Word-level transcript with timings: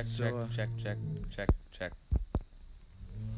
Check, 0.00 0.06
So, 0.06 0.24
check, 0.24 0.34
uh, 0.34 0.46
check, 0.54 0.68
check, 0.82 0.98
check, 1.30 1.48
check. 1.72 1.92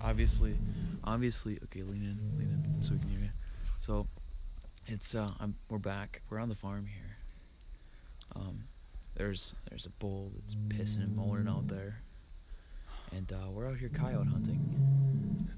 obviously, 0.01 0.57
obviously, 1.03 1.59
okay, 1.65 1.83
lean 1.83 2.03
in, 2.05 2.39
lean 2.39 2.49
in, 2.77 2.83
so 2.83 2.93
we 2.93 3.01
can 3.01 3.09
hear 3.09 3.19
you. 3.19 3.31
So, 3.79 4.07
it's 4.87 5.15
uh, 5.17 5.29
I'm 5.41 5.57
we're 5.69 5.79
back. 5.79 6.23
We're 6.31 6.39
on 6.39 6.49
the 6.49 6.55
farm 6.55 6.87
here. 6.87 7.17
Um, 8.37 8.65
there's 9.17 9.55
there's 9.71 9.87
a 9.87 9.91
bull 9.91 10.31
that's 10.37 10.55
pissing 10.69 11.03
and 11.03 11.17
moaning 11.17 11.49
out 11.49 11.67
there, 11.67 12.01
and 13.11 13.33
uh, 13.33 13.51
we're 13.51 13.67
out 13.67 13.77
here 13.79 13.89
coyote 13.89 14.29
hunting. 14.29 15.49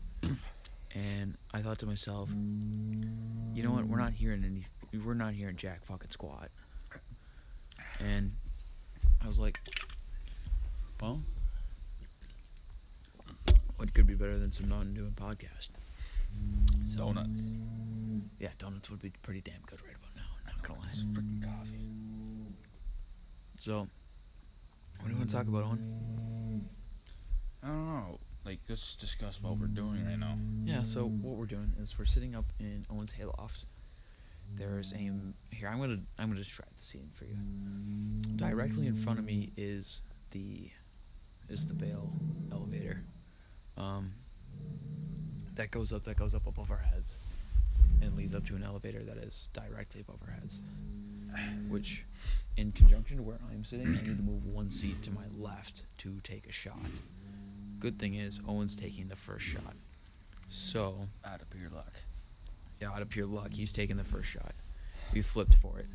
And 0.95 1.36
I 1.52 1.61
thought 1.61 1.79
to 1.80 1.86
myself, 1.86 2.30
you 2.30 3.62
know 3.62 3.73
what? 3.73 3.84
We're 3.86 3.98
not 3.98 4.12
hearing 4.14 4.43
any. 4.43 4.66
We're 5.05 5.12
not 5.12 5.34
hearing 5.34 5.57
jack 5.57 5.84
fucking 5.84 6.09
squat. 6.09 6.48
And 8.00 8.32
I 9.23 9.27
was 9.27 9.39
like, 9.39 9.59
well, 11.04 11.21
what 13.76 13.93
could 13.93 14.07
be 14.07 14.14
better 14.14 14.39
than 14.39 14.50
some 14.50 14.68
non-doing 14.71 15.12
podcast? 15.12 15.68
Donuts. 16.96 17.43
Yeah, 18.40 18.49
donuts 18.57 18.89
would 18.89 19.03
be 19.03 19.12
pretty 19.22 19.43
damn 19.43 19.61
good 19.67 19.82
right 19.82 19.95
about 19.95 20.17
now. 20.17 20.22
Not 20.46 20.62
gonna 20.62 20.81
lie. 20.81 20.86
It's 20.89 21.03
freaking 21.03 21.45
coffee. 21.45 21.79
So, 23.59 23.81
what 25.00 25.07
do 25.07 25.11
you 25.11 25.18
want 25.18 25.29
to 25.29 25.36
talk 25.36 25.46
about, 25.46 25.64
on? 25.64 26.64
I 27.62 27.67
don't 27.67 27.86
know. 27.86 28.18
Like, 28.46 28.61
let's 28.68 28.96
discuss 28.96 29.43
what 29.43 29.59
we're 29.59 29.67
doing 29.67 30.07
right 30.07 30.18
now. 30.18 30.39
Yeah. 30.64 30.82
So 30.82 31.07
what 31.07 31.36
we're 31.36 31.45
doing 31.46 31.75
is 31.81 31.98
we're 31.98 32.05
sitting 32.06 32.34
up 32.34 32.47
in 32.59 32.86
Owen's 32.91 33.12
hayloft. 33.12 33.67
There's 34.55 34.92
a 34.92 34.97
here. 35.50 35.69
I'm 35.69 35.81
gonna 35.81 36.00
I'm 36.19 36.28
gonna 36.28 36.41
describe 36.41 36.75
the 36.77 36.83
scene 36.83 37.11
for 37.14 37.25
you. 37.25 37.36
Directly 38.36 38.86
in 38.86 38.95
front 38.95 39.19
of 39.19 39.25
me 39.25 39.53
is 39.56 40.00
the 40.31 40.70
is 41.48 41.67
the 41.67 41.75
Bale 41.75 42.11
elevator. 42.53 43.00
Um, 43.77 44.12
that 45.55 45.70
goes 45.70 45.92
up. 45.92 46.05
That 46.05 46.17
goes 46.17 46.34
up 46.34 46.47
above 46.47 46.70
our 46.70 46.78
heads, 46.78 47.17
and 48.03 48.17
leads 48.17 48.34
up 48.34 48.45
to 48.47 48.56
an 48.56 48.62
elevator 48.64 49.03
that 49.05 49.17
is 49.19 49.48
directly 49.53 50.01
above 50.01 50.19
our 50.27 50.33
heads. 50.34 50.61
Which, 51.69 52.05
in 52.56 52.70
conjunction 52.73 53.17
to 53.17 53.23
where 53.25 53.39
I'm 53.51 53.64
sitting, 53.64 53.89
I 53.89 54.03
need 54.06 54.17
to 54.17 54.23
move 54.23 54.47
one 54.47 54.70
seat 54.70 55.03
to 55.03 55.11
my 55.11 55.25
left 55.36 55.83
to 55.98 56.20
take 56.23 56.47
a 56.47 56.53
shot. 56.53 56.78
Good 57.81 57.98
thing 57.98 58.14
is 58.14 58.41
Owen's 58.48 58.77
taking 58.77 59.08
the 59.08 59.17
first 59.17 59.45
shot. 59.45 59.75
So 60.48 61.08
Out 61.25 61.42
of 61.42 61.51
pure 61.51 61.70
luck. 61.75 61.92
yeah, 62.81 62.92
out 62.92 63.03
of 63.03 63.08
pure 63.08 63.27
luck, 63.27 63.53
he's 63.53 63.73
taking 63.73 63.97
the 63.97 64.05
first 64.05 64.29
shot. 64.31 64.55
We 65.12 65.23
flipped 65.23 65.56
for 65.56 65.81
it. 65.81 65.86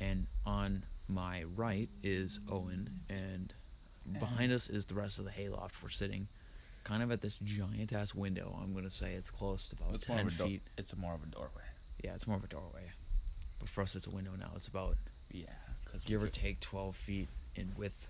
And 0.00 0.26
on 0.44 0.84
my 1.06 1.44
right 1.54 1.88
is 2.02 2.40
Owen, 2.50 2.90
and 3.08 3.54
behind 4.18 4.52
us 4.52 4.68
is 4.68 4.86
the 4.86 4.94
rest 4.94 5.18
of 5.18 5.24
the 5.24 5.30
hayloft. 5.30 5.82
We're 5.82 5.88
sitting 5.90 6.28
kind 6.84 7.02
of 7.02 7.10
at 7.12 7.20
this 7.20 7.36
giant 7.44 7.92
ass 7.92 8.14
window. 8.14 8.58
I'm 8.62 8.72
going 8.72 8.84
to 8.84 8.90
say 8.90 9.12
it's 9.14 9.30
close 9.30 9.68
to 9.68 9.76
about 9.76 9.94
It's 9.94 10.04
10 10.06 10.18
of 10.20 10.26
a 10.26 10.30
do- 10.30 10.44
feet. 10.44 10.62
It's 10.78 10.96
more 10.96 11.14
of 11.14 11.22
a 11.22 11.26
doorway. 11.26 11.62
Yeah, 12.02 12.14
it's 12.14 12.26
more 12.26 12.36
of 12.36 12.44
a 12.44 12.48
doorway. 12.48 12.90
But 13.58 13.68
for 13.68 13.82
us, 13.82 13.94
it's 13.94 14.06
a 14.06 14.10
window 14.10 14.32
now. 14.38 14.52
It's 14.56 14.68
about, 14.68 14.96
Yeah, 15.30 15.44
give 16.06 16.22
or 16.22 16.28
take, 16.28 16.60
12 16.60 16.96
feet 16.96 17.28
in 17.54 17.72
width. 17.76 18.08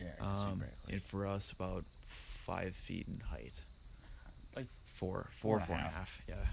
Yeah, 0.00 0.12
Um, 0.20 0.62
and 0.88 1.02
for 1.02 1.26
us, 1.26 1.52
about 1.52 1.84
5 2.06 2.74
feet 2.76 3.06
in 3.08 3.20
height. 3.20 3.62
like 4.56 4.66
four, 4.84 5.28
Four 5.30 5.30
four, 5.30 5.56
and 5.58 5.62
a 5.62 5.66
four 5.66 5.76
and 5.76 5.86
a 5.86 5.90
half. 5.90 6.18
half. 6.18 6.22
Yeah. 6.28 6.46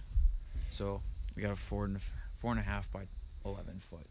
So 0.69 1.01
we 1.35 1.41
got 1.41 1.51
a 1.51 1.55
four 1.55 1.85
and 1.85 1.97
a, 1.97 1.99
four 2.39 2.51
and 2.51 2.59
a 2.59 2.63
half 2.63 2.91
by 2.91 3.07
eleven 3.43 3.79
foot 3.79 4.05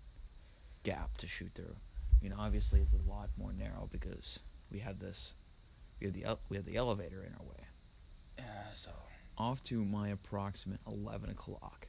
gap 0.83 1.17
to 1.19 1.29
shoot 1.29 1.53
through. 1.55 1.77
You 2.25 2.31
know, 2.31 2.37
obviously 2.39 2.81
it's 2.81 2.95
a 2.95 3.11
lot 3.11 3.29
more 3.37 3.53
narrow 3.53 3.87
because 3.93 4.39
we 4.73 4.79
have 4.79 4.99
this, 4.99 5.35
we 6.01 6.07
have 6.07 6.15
the 6.15 6.39
we 6.49 6.57
have 6.57 6.65
the 6.65 6.77
elevator 6.77 7.23
in 7.23 7.35
our 7.35 7.45
way. 7.45 7.67
yeah. 8.39 8.45
So 8.75 8.93
Off 9.37 9.63
to 9.65 9.85
my 9.85 10.09
approximate 10.09 10.81
eleven 10.87 11.29
o'clock 11.29 11.87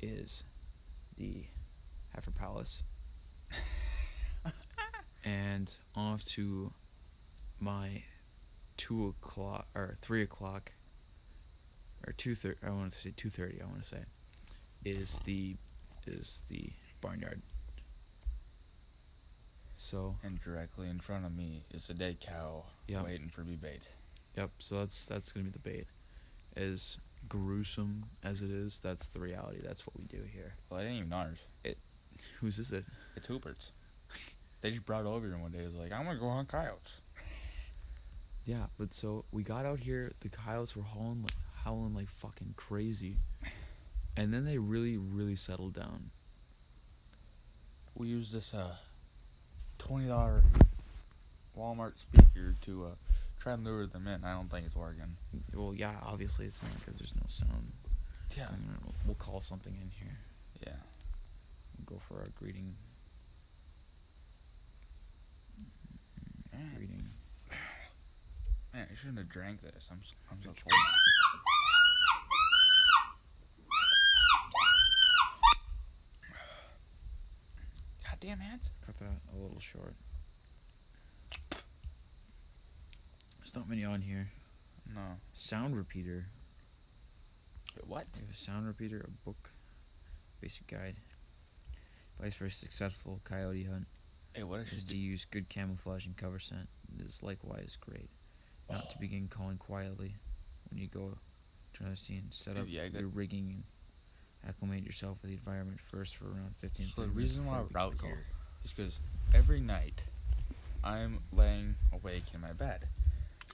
is 0.00 0.44
the 1.16 1.44
Heifer 2.14 2.30
Palace, 2.30 2.84
and 5.24 5.74
off 5.96 6.24
to 6.26 6.72
my 7.58 8.04
two 8.76 9.08
o'clock 9.08 9.66
or 9.74 9.96
three 10.02 10.22
o'clock 10.22 10.70
or 12.06 12.12
two 12.12 12.36
thirty. 12.36 12.58
I 12.64 12.70
want 12.70 12.92
to 12.92 12.98
say 12.98 13.12
two 13.16 13.30
thirty. 13.30 13.60
I 13.60 13.64
want 13.64 13.82
to 13.82 13.88
say 13.88 14.04
is 14.84 15.18
the 15.24 15.56
is 16.06 16.44
the 16.48 16.70
barnyard. 17.00 17.42
So 19.84 20.16
and 20.22 20.40
directly 20.42 20.88
in 20.88 20.98
front 20.98 21.26
of 21.26 21.36
me 21.36 21.62
is 21.70 21.90
a 21.90 21.94
dead 21.94 22.18
cow 22.18 22.64
Yeah. 22.88 23.02
waiting 23.02 23.28
for 23.28 23.42
me 23.42 23.54
bait. 23.56 23.82
yep. 24.34 24.50
So 24.58 24.78
that's 24.78 25.04
that's 25.04 25.30
gonna 25.30 25.44
be 25.44 25.50
the 25.50 25.58
bait. 25.58 25.86
As 26.56 26.96
gruesome 27.28 28.06
as 28.22 28.40
it 28.40 28.50
is, 28.50 28.80
that's 28.80 29.08
the 29.08 29.20
reality. 29.20 29.60
That's 29.62 29.86
what 29.86 29.94
we 29.98 30.04
do 30.04 30.22
here. 30.32 30.54
Well, 30.70 30.80
it 30.80 30.84
ain't 30.86 31.00
even 31.00 31.12
ours. 31.12 31.38
It. 31.64 31.76
Whose 32.40 32.58
is 32.58 32.72
it? 32.72 32.86
It's 33.14 33.26
Hubert's. 33.26 33.72
They 34.62 34.70
just 34.70 34.86
brought 34.86 35.02
it 35.04 35.08
over 35.08 35.26
here 35.26 35.36
one 35.36 35.50
day. 35.50 35.58
It 35.58 35.66
was 35.66 35.74
like, 35.74 35.92
I'm 35.92 36.06
gonna 36.06 36.18
go 36.18 36.30
hunt 36.30 36.48
coyotes. 36.48 37.00
Yeah, 38.46 38.66
but 38.78 38.92
so 38.92 39.24
we 39.32 39.42
got 39.42 39.64
out 39.64 39.80
here. 39.80 40.12
The 40.20 40.28
coyotes 40.28 40.76
were 40.76 40.82
howling 40.82 41.22
like 41.22 41.34
howling 41.64 41.94
like 41.94 42.10
fucking 42.10 42.52
crazy, 42.56 43.16
and 44.18 44.32
then 44.34 44.44
they 44.44 44.58
really 44.58 44.98
really 44.98 45.36
settled 45.36 45.72
down. 45.72 46.10
We 47.98 48.08
used 48.08 48.32
this 48.32 48.52
uh 48.52 48.76
twenty 49.78 50.08
dollar 50.08 50.42
Walmart 51.58 51.98
speaker 51.98 52.54
to 52.62 52.86
uh 52.86 52.88
try 53.38 53.52
and 53.54 53.64
lure 53.64 53.86
them 53.86 54.06
in. 54.06 54.24
I 54.24 54.32
don't 54.34 54.50
think 54.50 54.66
it's 54.66 54.74
working. 54.76 55.16
Well, 55.54 55.74
yeah, 55.74 55.94
obviously 56.02 56.46
it's 56.46 56.62
not 56.62 56.72
because 56.80 56.96
there's 56.98 57.14
no 57.16 57.22
sound. 57.28 57.72
Yeah. 58.36 58.46
I 58.48 58.52
mean, 58.52 58.76
we'll- 58.84 58.94
we'll 59.06 59.14
call 59.16 59.40
something 59.40 59.74
in 59.80 59.90
here. 59.90 60.16
Yeah. 60.66 60.76
We'll 61.76 61.98
go 61.98 62.02
for 62.08 62.20
our 62.20 62.28
greeting. 62.38 62.74
Man, 66.52 66.72
Greeting. 66.76 67.10
man, 68.72 68.86
I 68.90 68.94
shouldn't 68.94 69.18
have 69.18 69.28
drank 69.28 69.60
this. 69.62 69.88
I'm 69.90 70.00
I'm 70.30 70.38
so 70.42 70.50
cold. 70.50 70.72
Goddamn 78.20 78.38
hands. 78.38 78.70
Cut 78.86 78.96
that 78.98 79.06
a 79.36 79.42
little 79.42 79.58
short. 79.58 79.96
There's 83.38 83.56
not 83.56 83.68
many 83.68 83.84
on 83.84 84.00
here. 84.02 84.28
No. 84.94 85.00
Sound 85.32 85.76
repeater. 85.76 86.26
What? 87.88 88.06
A 88.30 88.34
sound 88.34 88.68
repeater, 88.68 89.04
a 89.04 89.10
book, 89.28 89.50
basic 90.40 90.68
guide. 90.68 90.94
Advice 92.16 92.34
for 92.34 92.46
a 92.46 92.50
successful 92.50 93.20
coyote 93.24 93.64
hunt 93.64 93.86
Hey, 94.32 94.44
what 94.44 94.60
is 94.60 94.68
should 94.68 94.88
to 94.90 94.96
use 94.96 95.24
good 95.24 95.48
camouflage 95.48 96.06
and 96.06 96.16
cover 96.16 96.38
scent. 96.38 96.68
It 96.96 97.04
is 97.04 97.20
likewise 97.20 97.76
great. 97.80 98.10
Not 98.70 98.90
to 98.90 98.94
oh. 98.96 99.00
begin 99.00 99.26
calling 99.26 99.58
quietly 99.58 100.14
when 100.70 100.80
you 100.80 100.86
go 100.86 101.18
to 101.74 101.82
the 101.82 101.96
scene. 101.96 102.26
Set 102.30 102.56
up 102.56 102.66
Yeah, 102.68 102.84
your 102.84 103.08
rigging 103.08 103.50
and 103.50 103.64
acclimate 104.48 104.84
yourself 104.84 105.18
with 105.22 105.30
the 105.30 105.36
environment 105.36 105.80
first 105.90 106.16
for 106.16 106.26
around 106.26 106.54
15 106.58 106.86
So 106.86 107.02
the 107.02 107.08
reason 107.08 107.46
why 107.46 107.60
we 107.60 107.78
out 107.78 107.94
here 108.02 108.26
is 108.64 108.72
because 108.72 108.98
every 109.34 109.60
night 109.60 110.02
I'm 110.82 111.20
laying 111.32 111.76
awake 111.92 112.24
in 112.34 112.40
my 112.40 112.52
bed, 112.52 112.88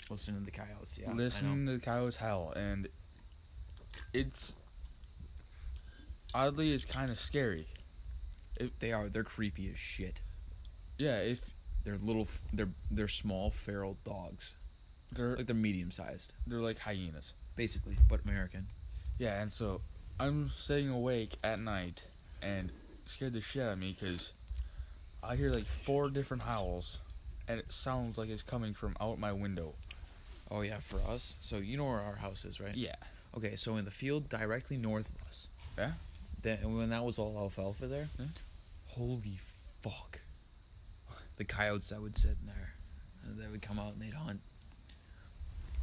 listening 0.09 0.41
to 0.41 0.45
the 0.45 0.51
coyotes. 0.51 0.99
Yeah, 1.01 1.13
listening 1.13 1.67
to 1.67 1.73
the 1.73 1.79
coyotes 1.79 2.17
howl, 2.17 2.53
and 2.57 2.89
it's 4.13 4.53
oddly 6.35 6.71
it's 6.71 6.85
kind 6.85 7.11
of 7.13 7.19
scary. 7.19 7.67
They 8.81 8.93
are. 8.93 9.09
They're 9.09 9.25
creepy 9.25 9.71
as 9.73 9.79
shit. 9.79 10.21
Yeah, 10.99 11.19
if 11.19 11.41
They're 11.85 11.97
little. 11.97 12.29
They're 12.53 12.69
they're 12.91 13.09
small 13.09 13.51
feral 13.51 13.97
dogs. 14.05 14.55
they're 15.13 15.37
Like 15.37 15.47
they're 15.47 15.55
medium 15.57 15.91
sized, 15.91 16.33
they're 16.47 16.61
like 16.61 16.79
hyenas. 16.79 17.33
basically, 17.57 17.97
but 18.09 18.21
American. 18.25 18.67
Yeah, 19.19 19.41
and 19.41 19.51
so 19.53 19.81
I'm 20.21 20.51
staying 20.55 20.91
awake 20.91 21.37
at 21.43 21.59
night 21.59 22.05
and 22.43 22.71
scared 23.07 23.33
the 23.33 23.41
shit 23.41 23.63
out 23.63 23.73
of 23.73 23.79
me 23.79 23.97
because 23.99 24.33
I 25.23 25.35
hear 25.35 25.51
like 25.51 25.65
four 25.65 26.11
different 26.11 26.43
howls, 26.43 26.99
and 27.49 27.59
it 27.59 27.73
sounds 27.73 28.19
like 28.19 28.29
it's 28.29 28.43
coming 28.43 28.75
from 28.75 28.95
out 29.01 29.19
my 29.19 29.33
window. 29.33 29.73
Oh 30.51 30.61
yeah, 30.61 30.79
for 30.81 31.01
us. 31.09 31.37
So 31.41 31.57
you 31.57 31.79
know 31.79 31.85
where 31.87 32.01
our 32.01 32.17
house 32.17 32.45
is, 32.45 32.61
right? 32.61 32.75
Yeah. 32.75 32.97
Okay, 33.35 33.57
so 33.57 33.77
in 33.77 33.87
the 33.87 33.91
field 33.91 34.29
directly 34.29 34.77
north 34.77 35.09
of 35.09 35.27
us. 35.27 35.49
Yeah? 35.79 35.93
Then 36.43 36.77
when 36.77 36.91
that 36.91 37.03
was 37.03 37.19
all 37.19 37.37
alfalfa 37.39 37.87
there, 37.87 38.09
Yeah. 38.19 38.27
holy 38.89 39.39
fuck. 39.81 40.21
The 41.37 41.45
coyotes 41.47 41.89
that 41.89 42.03
would 42.03 42.19
sit 42.19 42.37
in 42.43 42.47
there, 42.47 42.75
and 43.25 43.41
they 43.41 43.47
would 43.51 43.63
come 43.63 43.79
out 43.79 43.95
and 43.95 44.03
they'd 44.03 44.13
hunt. 44.13 44.41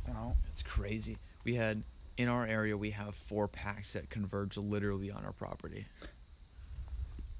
Wow. 0.07 0.35
It's 0.51 0.61
crazy. 0.61 1.17
We 1.43 1.55
had 1.55 1.81
in 2.17 2.27
our 2.27 2.45
area 2.45 2.75
we 2.75 2.91
have 2.91 3.15
four 3.15 3.47
packs 3.47 3.93
that 3.93 4.09
converge 4.09 4.57
literally 4.57 5.11
on 5.11 5.23
our 5.25 5.33
property. 5.33 5.85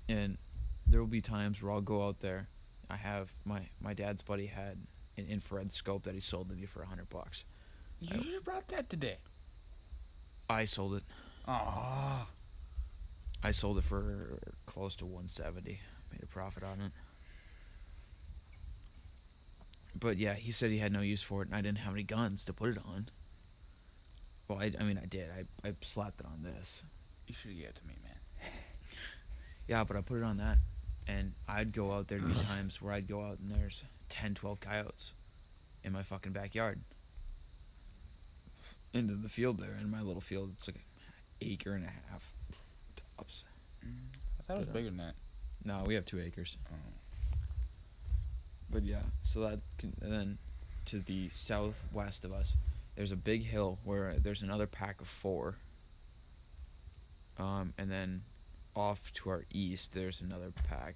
And 0.08 0.38
there 0.86 1.00
will 1.00 1.08
be 1.08 1.22
times 1.22 1.62
where 1.62 1.72
I'll 1.72 1.82
go 1.82 2.06
out 2.08 2.20
there 2.20 2.48
I 2.90 2.96
have 2.96 3.30
my 3.44 3.68
my 3.82 3.94
dad's 3.94 4.22
buddy 4.24 4.46
had 4.46 4.78
an 5.18 5.26
infrared 5.28 5.72
scope 5.74 6.04
that 6.04 6.14
he 6.14 6.22
sold 6.22 6.50
to 6.50 6.56
me 6.56 6.66
for 6.66 6.82
a 6.84 6.86
hundred 6.86 7.10
bucks. 7.10 7.44
You 8.00 8.16
I- 8.18 8.22
should 8.24 8.34
have 8.34 8.44
brought 8.46 8.68
that 8.70 8.90
today. 8.90 9.18
I 10.50 10.64
sold 10.66 10.94
it. 10.96 11.04
Ah. 11.46 12.28
I 13.44 13.52
sold 13.52 13.78
it 13.78 13.84
for 13.84 14.40
close 14.66 14.96
to 14.98 15.06
170. 15.06 15.80
Made 16.12 16.24
a 16.24 16.28
profit 16.28 16.64
on 16.64 16.80
it. 16.80 16.92
But 20.00 20.18
yeah, 20.18 20.36
he 20.36 20.52
said 20.52 20.72
he 20.72 20.78
had 20.78 20.92
no 20.94 21.02
use 21.02 21.22
for 21.22 21.42
it, 21.42 21.48
and 21.48 21.56
I 21.56 21.62
didn't 21.62 21.80
have 21.80 21.94
any 21.94 22.04
guns 22.04 22.46
to 22.46 22.54
put 22.54 22.70
it 22.70 22.78
on. 22.86 23.10
Well, 24.48 24.60
I, 24.60 24.72
I 24.80 24.84
mean, 24.84 25.00
I 25.02 25.06
did. 25.06 25.30
I, 25.32 25.68
I 25.68 25.74
slapped 25.82 26.22
it 26.22 26.26
on 26.26 26.44
this. 26.44 26.84
You 27.28 27.36
should 27.36 27.52
have 27.52 27.60
gave 27.60 27.70
it 27.70 27.76
to 27.76 27.88
me, 27.88 27.96
man. 28.04 28.14
Yeah, 29.68 29.84
but 29.84 29.98
I 29.98 30.02
put 30.02 30.20
it 30.20 30.24
on 30.24 30.38
that, 30.38 30.60
and 31.10 31.34
I'd 31.46 31.74
go 31.74 31.92
out 31.92 32.08
there 32.08 32.20
to 32.20 32.26
be 32.28 32.34
times 32.34 32.82
where 32.82 32.94
I'd 32.94 33.08
go 33.08 33.22
out 33.22 33.40
and 33.40 33.52
there's 33.52 33.84
10, 34.08 34.36
12 34.36 34.62
coyotes 34.62 35.12
in 35.84 35.92
my 35.92 36.04
fucking 36.04 36.32
backyard. 36.32 36.80
Into 38.94 39.16
the 39.16 39.28
field 39.28 39.60
there, 39.60 39.76
in 39.82 39.92
my 39.92 40.02
little 40.02 40.22
field, 40.22 40.52
it's 40.54 40.70
like 40.70 40.78
an 40.78 40.82
acre 41.42 41.74
and 41.74 41.84
a 41.84 41.92
half. 42.10 42.32
Tops. 43.18 43.44
I 43.84 44.44
thought 44.44 44.54
it 44.54 44.58
was 44.60 44.66
But, 44.68 44.72
uh, 44.72 44.74
bigger 44.74 44.90
than 44.90 44.98
that. 44.98 45.16
No, 45.66 45.84
we 45.86 45.96
have 45.96 46.06
two 46.06 46.22
acres. 46.22 46.56
Oh. 46.72 46.76
But 48.70 48.84
yeah, 48.84 49.02
so 49.24 49.42
that 49.42 49.60
can, 49.78 49.94
and 50.02 50.12
then 50.12 50.38
to 50.86 51.00
the 51.00 51.28
southwest 51.30 52.24
of 52.24 52.34
us, 52.34 52.56
there's 52.98 53.12
a 53.12 53.16
big 53.16 53.44
hill 53.44 53.78
where 53.84 54.16
there's 54.18 54.42
another 54.42 54.66
pack 54.66 55.00
of 55.00 55.08
four. 55.08 55.56
Um, 57.38 57.74
and 57.78 57.92
then 57.92 58.24
off 58.76 59.14
to 59.14 59.30
our 59.30 59.46
east, 59.54 59.94
there's 59.94 60.20
another 60.20 60.52
pack 60.68 60.96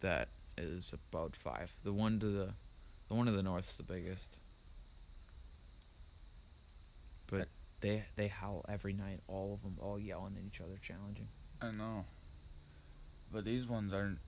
that 0.00 0.28
is 0.58 0.92
about 0.92 1.34
five. 1.34 1.72
The 1.82 1.94
one 1.94 2.20
to 2.20 2.26
the, 2.26 2.50
the 3.08 3.14
one 3.14 3.24
to 3.24 3.32
the 3.32 3.42
north's 3.42 3.78
the 3.78 3.82
biggest. 3.82 4.36
But 7.26 7.48
they 7.80 8.04
they 8.16 8.28
howl 8.28 8.66
every 8.68 8.92
night, 8.92 9.20
all 9.26 9.54
of 9.54 9.62
them, 9.62 9.78
all 9.80 9.98
yelling 9.98 10.36
at 10.36 10.44
each 10.46 10.60
other, 10.60 10.78
challenging. 10.82 11.28
I 11.62 11.70
know. 11.70 12.04
But 13.32 13.46
these 13.46 13.66
ones 13.66 13.94
aren't. 13.94 14.18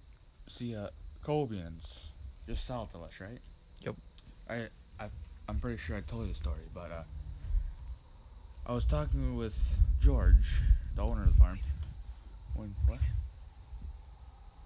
See, 0.48 0.74
uh, 0.74 0.88
Cobians, 1.22 2.06
just 2.48 2.64
south 2.64 2.94
of 2.94 3.02
us, 3.02 3.20
right? 3.20 3.40
Yep. 3.80 3.96
I, 4.48 4.54
I, 4.54 4.68
I'm 5.48 5.60
pretty 5.60 5.78
sure 5.78 5.96
I 5.96 6.00
told 6.00 6.26
you 6.26 6.32
the 6.32 6.37
story, 6.38 6.62
but 6.75 6.90
uh, 6.90 7.02
I 8.66 8.72
was 8.72 8.84
talking 8.84 9.37
with 9.37 9.76
George, 10.00 10.60
the 10.94 11.02
owner 11.02 11.22
of 11.22 11.34
the 11.34 11.40
farm. 11.40 11.60
When 12.54 12.75
what? 12.87 12.98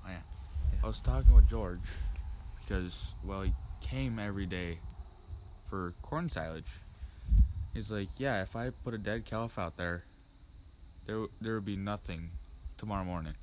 Oh 0.05 0.09
yeah. 0.09 0.21
I 0.83 0.87
was 0.87 1.01
talking 1.01 1.35
with 1.35 1.49
George 1.49 1.81
because 2.61 3.09
well 3.25 3.43
he 3.43 3.53
came 3.81 4.19
every 4.19 4.47
day 4.47 4.79
for 5.69 5.95
corn 6.03 6.29
silage. 6.31 6.71
He's 7.75 7.91
like, 7.91 8.09
yeah, 8.19 8.43
if 8.43 8.57
I 8.57 8.71
put 8.71 8.95
a 8.95 8.99
dead 8.99 9.25
calf 9.25 9.59
out 9.59 9.77
there, 9.77 10.05
there 11.07 11.27
there 11.41 11.55
would 11.55 11.65
be 11.65 11.77
nothing 11.77 12.31
tomorrow 12.79 13.05
morning. 13.05 13.35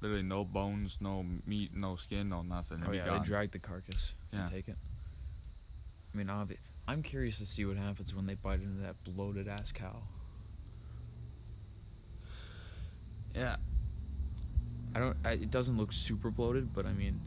Literally 0.00 0.22
no 0.22 0.44
bones, 0.44 0.98
no 1.00 1.24
meat, 1.46 1.74
no 1.74 1.96
skin, 1.96 2.28
no 2.28 2.42
nothing. 2.42 2.78
It'd 2.78 2.88
Oh 2.88 2.92
yeah, 2.92 3.18
they 3.18 3.24
drag 3.24 3.52
the 3.52 3.58
carcass 3.58 4.14
Yeah. 4.32 4.42
and 4.42 4.50
take 4.50 4.68
it. 4.68 4.76
I 6.16 6.18
mean, 6.18 6.28
obvi- 6.28 6.56
I'm 6.88 7.02
curious 7.02 7.36
to 7.40 7.46
see 7.46 7.66
what 7.66 7.76
happens 7.76 8.14
when 8.14 8.24
they 8.24 8.34
bite 8.34 8.62
into 8.62 8.80
that 8.82 8.96
bloated 9.04 9.48
ass 9.48 9.70
cow. 9.70 10.02
yeah. 13.34 13.56
I 14.94 14.98
don't. 15.00 15.16
I, 15.26 15.32
it 15.32 15.50
doesn't 15.50 15.76
look 15.76 15.92
super 15.92 16.30
bloated, 16.30 16.72
but 16.72 16.86
I 16.86 16.94
mean, 16.94 17.20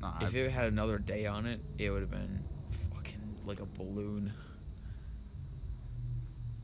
Nah, 0.00 0.14
if 0.22 0.34
I, 0.34 0.38
it 0.38 0.50
had 0.50 0.66
another 0.66 0.98
day 0.98 1.26
on 1.26 1.46
it, 1.46 1.60
it 1.78 1.90
would 1.90 2.00
have 2.00 2.10
been 2.10 2.42
fucking 2.92 3.36
like 3.46 3.60
a 3.60 3.66
balloon. 3.66 4.32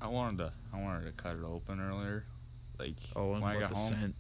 I 0.00 0.08
wanted 0.08 0.38
to 0.38 0.52
I 0.73 0.81
wanted 0.82 1.05
to 1.06 1.12
cut 1.23 1.37
it 1.37 1.44
open 1.44 1.81
earlier, 1.81 2.25
like 2.81 2.96
Oh, 3.14 3.34
and 3.34 3.43
when 3.43 3.56
I 3.56 3.61
got 3.61 3.70
home. 3.70 3.93
scent. 3.93 4.14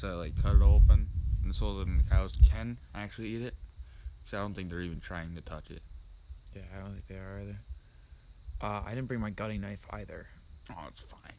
to 0.00 0.14
like 0.16 0.40
cut 0.42 0.56
it 0.56 0.62
open 0.62 1.08
and 1.42 1.54
so 1.54 1.78
that 1.78 1.86
the 1.86 2.04
cows 2.10 2.34
can 2.44 2.76
actually 2.94 3.28
eat 3.28 3.42
it. 3.42 3.54
Because 4.22 4.36
I 4.36 4.42
don't 4.42 4.52
think 4.52 4.68
they're 4.68 4.82
even 4.82 5.00
trying 5.00 5.34
to 5.36 5.40
touch 5.40 5.70
it. 5.70 5.80
Yeah, 6.54 6.62
I 6.74 6.78
don't 6.80 6.92
think 6.92 7.06
they 7.06 7.14
are 7.16 7.40
either. 7.42 7.60
Uh, 8.60 8.82
I 8.84 8.90
didn't 8.94 9.08
bring 9.08 9.20
my 9.20 9.30
gutting 9.30 9.60
knife 9.60 9.86
either. 9.90 10.26
Oh, 10.70 10.84
it's 10.88 11.00
fine. 11.00 11.32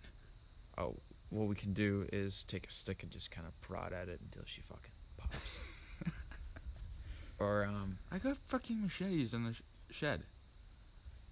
Oh, 0.77 0.95
what 1.29 1.47
we 1.47 1.55
can 1.55 1.73
do 1.73 2.07
is 2.11 2.43
take 2.45 2.67
a 2.67 2.71
stick 2.71 3.03
and 3.03 3.11
just 3.11 3.29
kind 3.31 3.47
of 3.47 3.59
prod 3.61 3.93
at 3.93 4.09
it 4.09 4.19
until 4.21 4.43
she 4.45 4.61
fucking 4.61 4.91
pops. 5.17 5.59
or 7.39 7.65
um, 7.65 7.97
I 8.11 8.17
got 8.17 8.37
fucking 8.47 8.81
machetes 8.81 9.33
in 9.33 9.43
the 9.45 9.53
sh- 9.53 9.61
shed. 9.91 10.23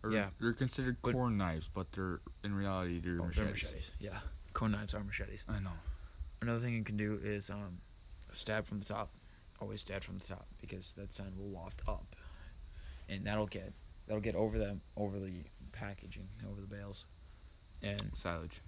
Or 0.04 0.12
Yeah. 0.12 0.30
They're 0.40 0.54
considered 0.54 0.98
But- 1.02 1.14
corn 1.14 1.38
knives, 1.38 1.70
but 1.74 1.92
they're 1.92 2.22
in 2.44 2.54
reality 2.54 3.00
they're 3.00 3.14
oh, 3.22 3.26
machetes. 3.26 3.36
they're 3.36 3.46
machetes. 3.72 3.92
Yeah, 4.00 4.20
corn 4.54 4.72
knives 4.72 4.94
are 4.94 5.04
machetes. 5.04 5.44
I 5.48 5.60
know. 5.60 5.72
Another 6.42 6.60
thing 6.60 6.74
you 6.74 6.84
can 6.84 6.96
do 6.98 7.20
is 7.22 7.50
um, 7.50 7.80
stab 8.32 8.66
from 8.66 8.80
the 8.80 8.86
top. 8.86 9.12
Always 9.62 9.82
stab 9.82 10.04
from 10.04 10.20
the 10.20 10.26
top 10.26 10.46
because 10.62 10.94
that 10.94 11.14
sound 11.14 11.38
will 11.38 11.50
waft 11.50 11.82
up, 11.86 12.16
and 13.10 13.26
that'll 13.26 13.48
get 13.48 13.74
that'll 14.08 14.22
get 14.22 14.36
over 14.36 14.58
the 14.58 14.78
over 14.96 15.20
the 15.20 15.32
packaging, 15.72 16.28
over 16.50 16.62
the 16.62 16.68
bales, 16.68 17.06
and 17.82 18.02
Silage. 18.14 18.62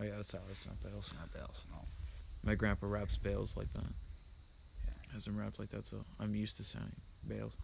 oh 0.00 0.04
yeah, 0.04 0.12
that's 0.16 0.28
silage, 0.28 0.58
not 0.66 0.82
bales. 0.82 1.12
Not 1.18 1.32
bales, 1.32 1.62
no. 1.70 1.78
My 2.42 2.54
grandpa 2.54 2.86
wraps 2.86 3.16
bales 3.16 3.56
like 3.56 3.72
that. 3.74 3.92
Yeah. 4.86 5.12
Has 5.14 5.24
them 5.24 5.36
wrapped 5.38 5.58
like 5.58 5.70
that, 5.70 5.86
so 5.86 6.04
I'm 6.20 6.34
used 6.34 6.56
to 6.58 6.64
selling 6.64 6.92
bales. 7.26 7.56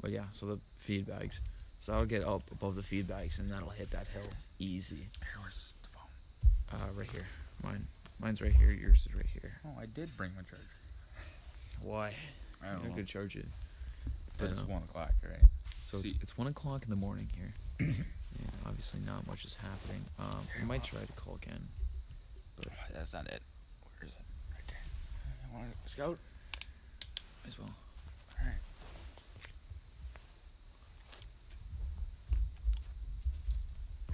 But 0.00 0.10
yeah, 0.12 0.24
so 0.30 0.46
the 0.46 0.58
feed 0.74 1.06
bags. 1.06 1.40
So 1.78 1.92
that'll 1.92 2.06
get 2.06 2.24
up 2.24 2.42
above 2.52 2.74
the 2.76 2.82
feed 2.82 3.06
bags, 3.06 3.38
and 3.38 3.50
that'll 3.50 3.68
hit 3.70 3.90
that 3.92 4.06
hill 4.08 4.28
easy. 4.58 4.96
Here, 4.96 5.40
where's 5.40 5.74
the 5.82 5.88
phone? 5.90 6.80
Uh, 6.80 6.92
right 6.94 7.10
here. 7.10 7.26
Mine, 7.62 7.86
mine's 8.20 8.42
right 8.42 8.52
here. 8.52 8.70
Yours 8.72 9.06
is 9.08 9.14
right 9.16 9.26
here. 9.32 9.52
Oh, 9.64 9.80
I 9.80 9.86
did 9.86 10.08
bring 10.16 10.30
my 10.36 10.42
charger. 10.42 10.64
Why? 11.82 12.12
I 12.62 12.66
don't 12.72 12.80
You're 12.80 12.88
know. 12.90 12.94
gonna 12.96 13.04
charge 13.04 13.36
it. 13.36 13.46
But 14.38 14.50
it's 14.50 14.62
1 14.62 14.82
o'clock, 14.84 15.12
right? 15.24 15.42
So 15.82 15.98
it's, 15.98 16.10
See- 16.12 16.16
it's 16.20 16.36
one 16.38 16.46
o'clock 16.48 16.84
in 16.84 16.90
the 16.90 16.96
morning 16.96 17.28
here. 17.34 17.54
yeah, 17.80 18.44
obviously 18.66 19.00
not 19.04 19.26
much 19.26 19.44
is 19.44 19.54
happening. 19.56 20.04
Um, 20.18 20.46
we 20.60 20.66
might 20.66 20.84
try 20.84 21.00
to 21.00 21.12
call 21.12 21.38
again. 21.42 21.66
But 22.56 22.68
That's 22.94 23.12
not 23.12 23.26
it. 23.26 23.40
Where 23.98 24.08
is 24.08 24.12
it? 24.12 24.24
Right 24.54 24.64
there. 24.68 24.78
You 25.52 25.58
want 25.58 25.72
to 25.84 25.90
scout? 25.90 26.18
as 27.46 27.58
well. 27.58 27.70
Alright. 28.38 28.54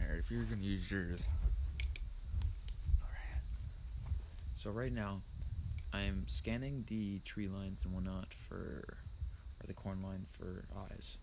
Alright, 0.01 0.19
if 0.19 0.31
you're 0.31 0.45
gonna 0.45 0.63
use 0.63 0.91
yours. 0.91 1.21
Alright. 3.01 3.43
So 4.55 4.71
right 4.71 4.93
now, 4.93 5.21
I'm 5.93 6.25
scanning 6.29 6.85
the 6.89 7.19
tree 7.25 7.49
lines 7.49 7.85
and 7.85 7.93
whatnot 7.95 8.29
for, 8.49 8.97
or 9.65 9.67
the 9.67 9.75
corn 9.75 10.03
line 10.03 10.27
for 10.39 10.65
eyes. 10.91 11.19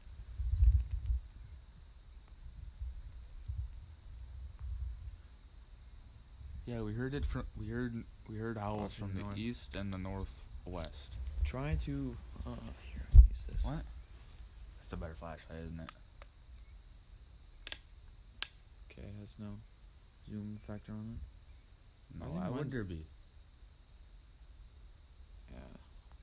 Yeah, 6.66 6.82
we 6.82 6.94
heard 6.94 7.14
it 7.14 7.26
from 7.26 7.44
we 7.60 7.68
heard 7.68 8.04
we 8.30 8.38
heard 8.38 8.58
owls 8.58 8.94
from 8.94 9.12
the 9.14 9.24
north. 9.24 9.38
east 9.38 9.76
and 9.76 9.94
the 9.94 9.98
northwest. 9.98 11.18
Try 11.44 11.76
to. 11.86 12.16
Uh, 12.46 12.52
here, 12.84 13.02
use 13.30 13.46
this. 13.48 13.64
What? 13.64 13.82
That's 14.80 14.94
a 14.94 14.98
better 14.98 15.16
flashlight, 15.20 15.60
isn't 15.66 15.80
it? 15.80 15.92
Okay, 18.92 19.08
it 19.08 19.20
has 19.20 19.36
no 19.40 19.50
zoom 20.30 20.58
factor 20.68 20.94
on 20.94 21.18
it. 21.18 22.20
No, 22.20 22.26
why 22.28 22.50
would 22.50 22.70
there 22.70 22.84
be? 22.84 23.06
Yeah. 25.52 25.58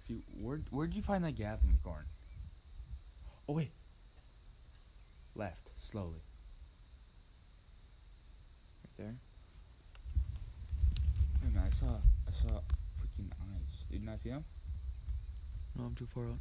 See, 0.09 0.23
where 0.41 0.59
where'd 0.71 0.95
you 0.95 1.03
find 1.03 1.23
that 1.25 1.37
gap 1.37 1.61
in 1.63 1.69
the 1.71 1.79
corn? 1.85 2.05
Oh 3.47 3.53
wait. 3.53 3.73
Left, 5.37 5.69
slowly. 5.79 6.23
Right 8.83 8.97
there. 8.97 9.17
Wait 11.43 11.51
a 11.51 11.55
minute, 11.55 11.71
I 11.71 11.77
saw 11.79 11.97
I 12.27 12.33
saw 12.33 12.61
freaking 12.99 13.31
eyes. 13.31 13.85
Did 13.91 14.01
you 14.01 14.07
not 14.07 14.21
see 14.21 14.31
them? 14.31 14.47
No, 15.77 15.85
I'm 15.85 15.95
too 15.95 16.09
far 16.15 16.25
out. 16.25 16.39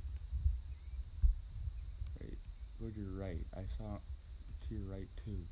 Wait, 2.21 2.37
go 2.79 2.89
to 2.89 2.97
your 2.97 3.19
right. 3.19 3.45
I 3.53 3.63
saw 3.77 3.97
to 3.97 4.73
your 4.73 4.83
right 4.89 5.09
too. 5.25 5.43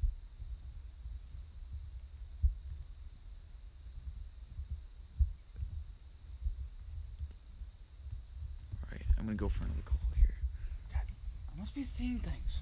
I'm 9.17 9.25
gonna 9.25 9.35
go 9.35 9.49
for 9.49 9.63
another 9.65 9.81
call 9.83 9.99
here. 10.15 10.35
I 10.93 11.59
must 11.59 11.73
be 11.73 11.83
seeing 11.83 12.19
things. 12.19 12.61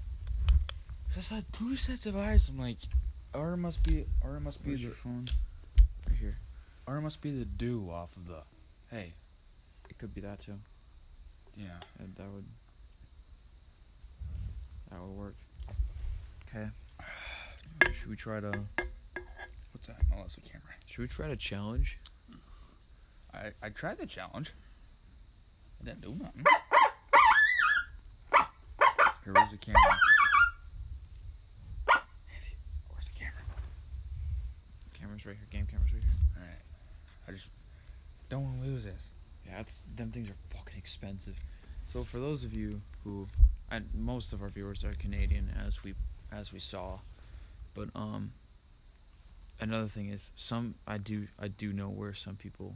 'Cause 1.08 1.18
I 1.18 1.20
saw 1.20 1.40
two 1.52 1.76
sets 1.76 2.06
of 2.06 2.16
eyes. 2.16 2.48
I'm 2.48 2.58
like, 2.58 2.78
or 3.32 3.52
it 3.54 3.56
must 3.58 3.82
be, 3.82 4.06
or 4.20 4.36
it 4.36 4.40
must 4.40 4.62
be 4.62 4.70
Where's 4.70 4.80
the, 4.80 4.86
your 4.86 4.94
phone? 4.94 5.26
Right 6.08 6.16
here. 6.16 6.38
or 6.86 6.96
it 6.96 7.00
must 7.02 7.20
be 7.20 7.30
the 7.36 7.44
dew 7.44 7.90
off 7.90 8.16
of 8.16 8.26
the. 8.26 8.42
Hey, 8.90 9.14
It 9.88 9.98
could 9.98 10.14
be 10.14 10.20
that 10.22 10.40
too. 10.40 10.58
Yeah. 11.56 11.78
That, 11.98 12.16
that 12.16 12.28
would 12.30 12.44
that 14.90 15.00
would 15.00 15.16
work. 15.16 15.34
Okay. 16.48 16.68
Should 17.92 18.08
we 18.10 18.16
try 18.16 18.40
to 18.40 18.48
What's 19.72 19.86
that? 19.88 20.00
Oh, 20.12 20.18
that's 20.18 20.36
the 20.36 20.40
camera. 20.42 20.68
should 20.86 21.02
we 21.02 21.08
try 21.08 21.28
to 21.28 21.36
challenge? 21.36 21.98
I 23.32 23.52
I 23.62 23.68
tried 23.70 23.98
the 23.98 24.06
challenge. 24.06 24.52
Didn't 25.84 26.00
do 26.00 26.14
nothing. 26.18 26.44
Here, 29.22 29.32
where's 29.32 29.50
the 29.50 29.58
camera? 29.58 29.80
Where's 32.88 33.08
the 33.12 33.18
camera? 33.18 33.42
Camera's 34.94 35.26
right 35.26 35.36
here. 35.36 35.46
Game 35.50 35.66
camera's 35.70 35.92
right 35.92 36.02
here. 36.02 36.12
All 36.36 36.42
right. 36.42 36.62
I 37.28 37.32
just 37.32 37.48
don't 38.30 38.44
want 38.44 38.62
to 38.62 38.68
lose 38.68 38.84
this. 38.84 39.08
Yeah, 39.46 39.58
that's 39.58 39.82
them 39.94 40.10
things 40.10 40.28
are 40.30 40.36
fucking 40.50 40.78
expensive. 40.78 41.38
So 41.86 42.02
for 42.02 42.18
those 42.18 42.44
of 42.44 42.54
you 42.54 42.80
who, 43.02 43.28
and 43.70 43.88
most 43.94 44.32
of 44.32 44.42
our 44.42 44.48
viewers 44.48 44.84
are 44.84 44.94
Canadian, 44.94 45.50
as 45.66 45.84
we 45.84 45.94
as 46.32 46.52
we 46.52 46.58
saw, 46.60 47.00
but 47.74 47.90
um. 47.94 48.32
Another 49.60 49.86
thing 49.86 50.08
is 50.08 50.32
some 50.34 50.74
I 50.86 50.98
do 50.98 51.28
I 51.38 51.46
do 51.46 51.72
know 51.72 51.88
where 51.88 52.12
some 52.12 52.34
people 52.34 52.74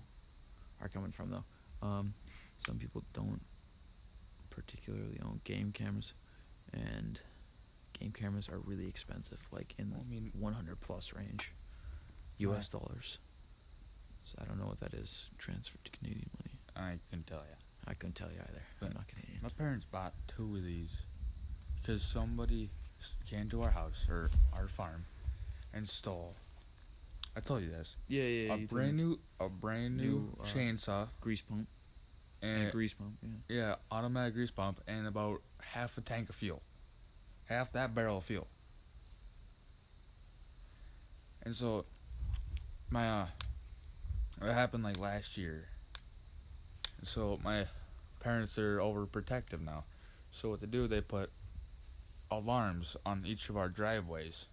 are 0.81 0.89
coming 0.89 1.11
from 1.11 1.31
though. 1.31 1.45
Um, 1.87 2.15
some 2.59 2.77
people 2.79 3.03
don't 3.13 3.41
particularly 4.51 5.19
own 5.25 5.41
game 5.45 5.73
cameras, 5.73 6.13
and 6.73 7.21
game 7.99 8.13
cameras 8.13 8.49
are 8.49 8.59
really 8.59 8.87
expensive, 8.87 9.39
like 9.53 9.75
in 9.79 9.95
I 9.99 10.09
mean- 10.09 10.31
the 10.35 10.39
100 10.39 10.81
plus 10.81 11.13
range, 11.15 11.53
U.S. 12.39 12.69
dollars. 12.69 13.19
So 14.25 14.37
I 14.43 14.45
don't 14.45 14.59
know 14.59 14.67
what 14.67 14.81
that 14.81 14.93
is 14.93 15.31
transferred 15.39 15.85
to 15.85 15.91
Canadian 15.91 16.29
money. 16.39 16.59
I 16.77 16.99
couldn't 17.09 17.27
tell 17.27 17.39
you. 17.39 17.57
I 17.87 17.95
couldn't 17.95 18.15
tell 18.17 18.29
you 18.29 18.41
either. 18.41 18.63
But 18.79 18.89
I'm 18.89 18.95
not 18.95 19.09
Canadian. 19.09 19.39
My 19.43 19.49
parents 19.49 19.87
bought 19.91 20.13
two 20.27 20.57
of 20.57 20.65
these 20.65 20.91
because 21.81 22.03
somebody 22.03 22.71
came 23.29 23.49
to 23.49 23.63
our 23.63 23.71
house 23.71 24.05
or 24.09 24.29
our 24.53 24.69
farm 24.69 25.07
and 25.73 25.89
stole. 25.89 26.35
I 27.37 27.41
told 27.41 27.63
you 27.63 27.71
this. 27.71 27.97
Yeah, 28.09 28.25
yeah. 28.25 28.55
a 28.55 28.67
brand 28.67 28.97
new, 28.97 29.19
a 29.41 29.49
brand 29.49 29.97
new, 29.97 30.05
New, 30.05 30.37
uh, 30.41 30.45
chainsaw 30.45 31.09
grease 31.21 31.41
pump 31.41 31.69
and, 32.43 32.63
and 32.63 32.73
grease 32.73 32.95
pump. 32.95 33.17
Yeah. 33.49 33.57
yeah, 33.57 33.75
automatic 33.91 34.35
grease 34.35 34.51
pump 34.51 34.81
and 34.87 35.07
about 35.07 35.41
half 35.61 35.97
a 35.99 36.01
tank 36.01 36.29
of 36.29 36.35
fuel, 36.35 36.63
half 37.47 37.73
that 37.73 37.95
barrel 37.95 38.19
of 38.19 38.25
fuel. 38.25 38.47
And 41.43 41.55
so, 41.55 41.85
my 42.91 43.09
uh, 43.23 43.27
it 44.43 44.53
happened 44.53 44.85
like 44.85 44.99
last 44.99 45.37
year. 45.37 45.69
So 47.03 47.39
my 47.45 47.67
parents 48.21 48.59
are 48.59 48.79
overprotective 48.79 49.61
now. 49.65 49.85
So 50.31 50.51
what 50.51 50.61
they 50.61 50.67
do, 50.67 50.87
they 50.87 51.01
put 51.01 51.31
alarms 52.31 52.97
on 53.07 53.25
each 53.25 53.49
of 53.49 53.57
our 53.57 53.69
driveways, 53.69 54.47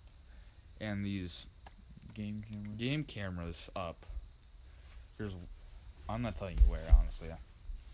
and 0.79 1.05
these 1.05 1.47
Game 2.13 2.43
cameras. 2.49 2.77
game 2.77 3.03
cameras 3.03 3.69
up. 3.75 4.05
There's, 5.17 5.35
I'm 6.07 6.21
not 6.21 6.37
telling 6.37 6.57
you 6.57 6.69
where, 6.69 6.79
honestly. 6.97 7.27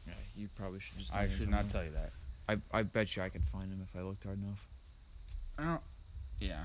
Yeah, 0.08 0.14
you 0.36 0.48
probably 0.58 0.80
should 0.80 0.98
just. 0.98 1.14
I 1.14 1.28
should 1.30 1.50
not 1.50 1.70
tell 1.70 1.84
you 1.84 1.92
that. 1.92 2.12
I 2.50 2.58
I 2.80 2.84
bet 2.84 3.16
you 3.16 3.24
I 3.24 3.30
could 3.30 3.44
find 3.46 3.72
him 3.72 3.86
if 3.88 3.96
I 3.98 4.04
looked 4.04 4.24
hard 4.24 4.42
enough. 4.42 4.68
I 5.58 5.64
don't. 5.66 5.82
Yeah. 6.40 6.64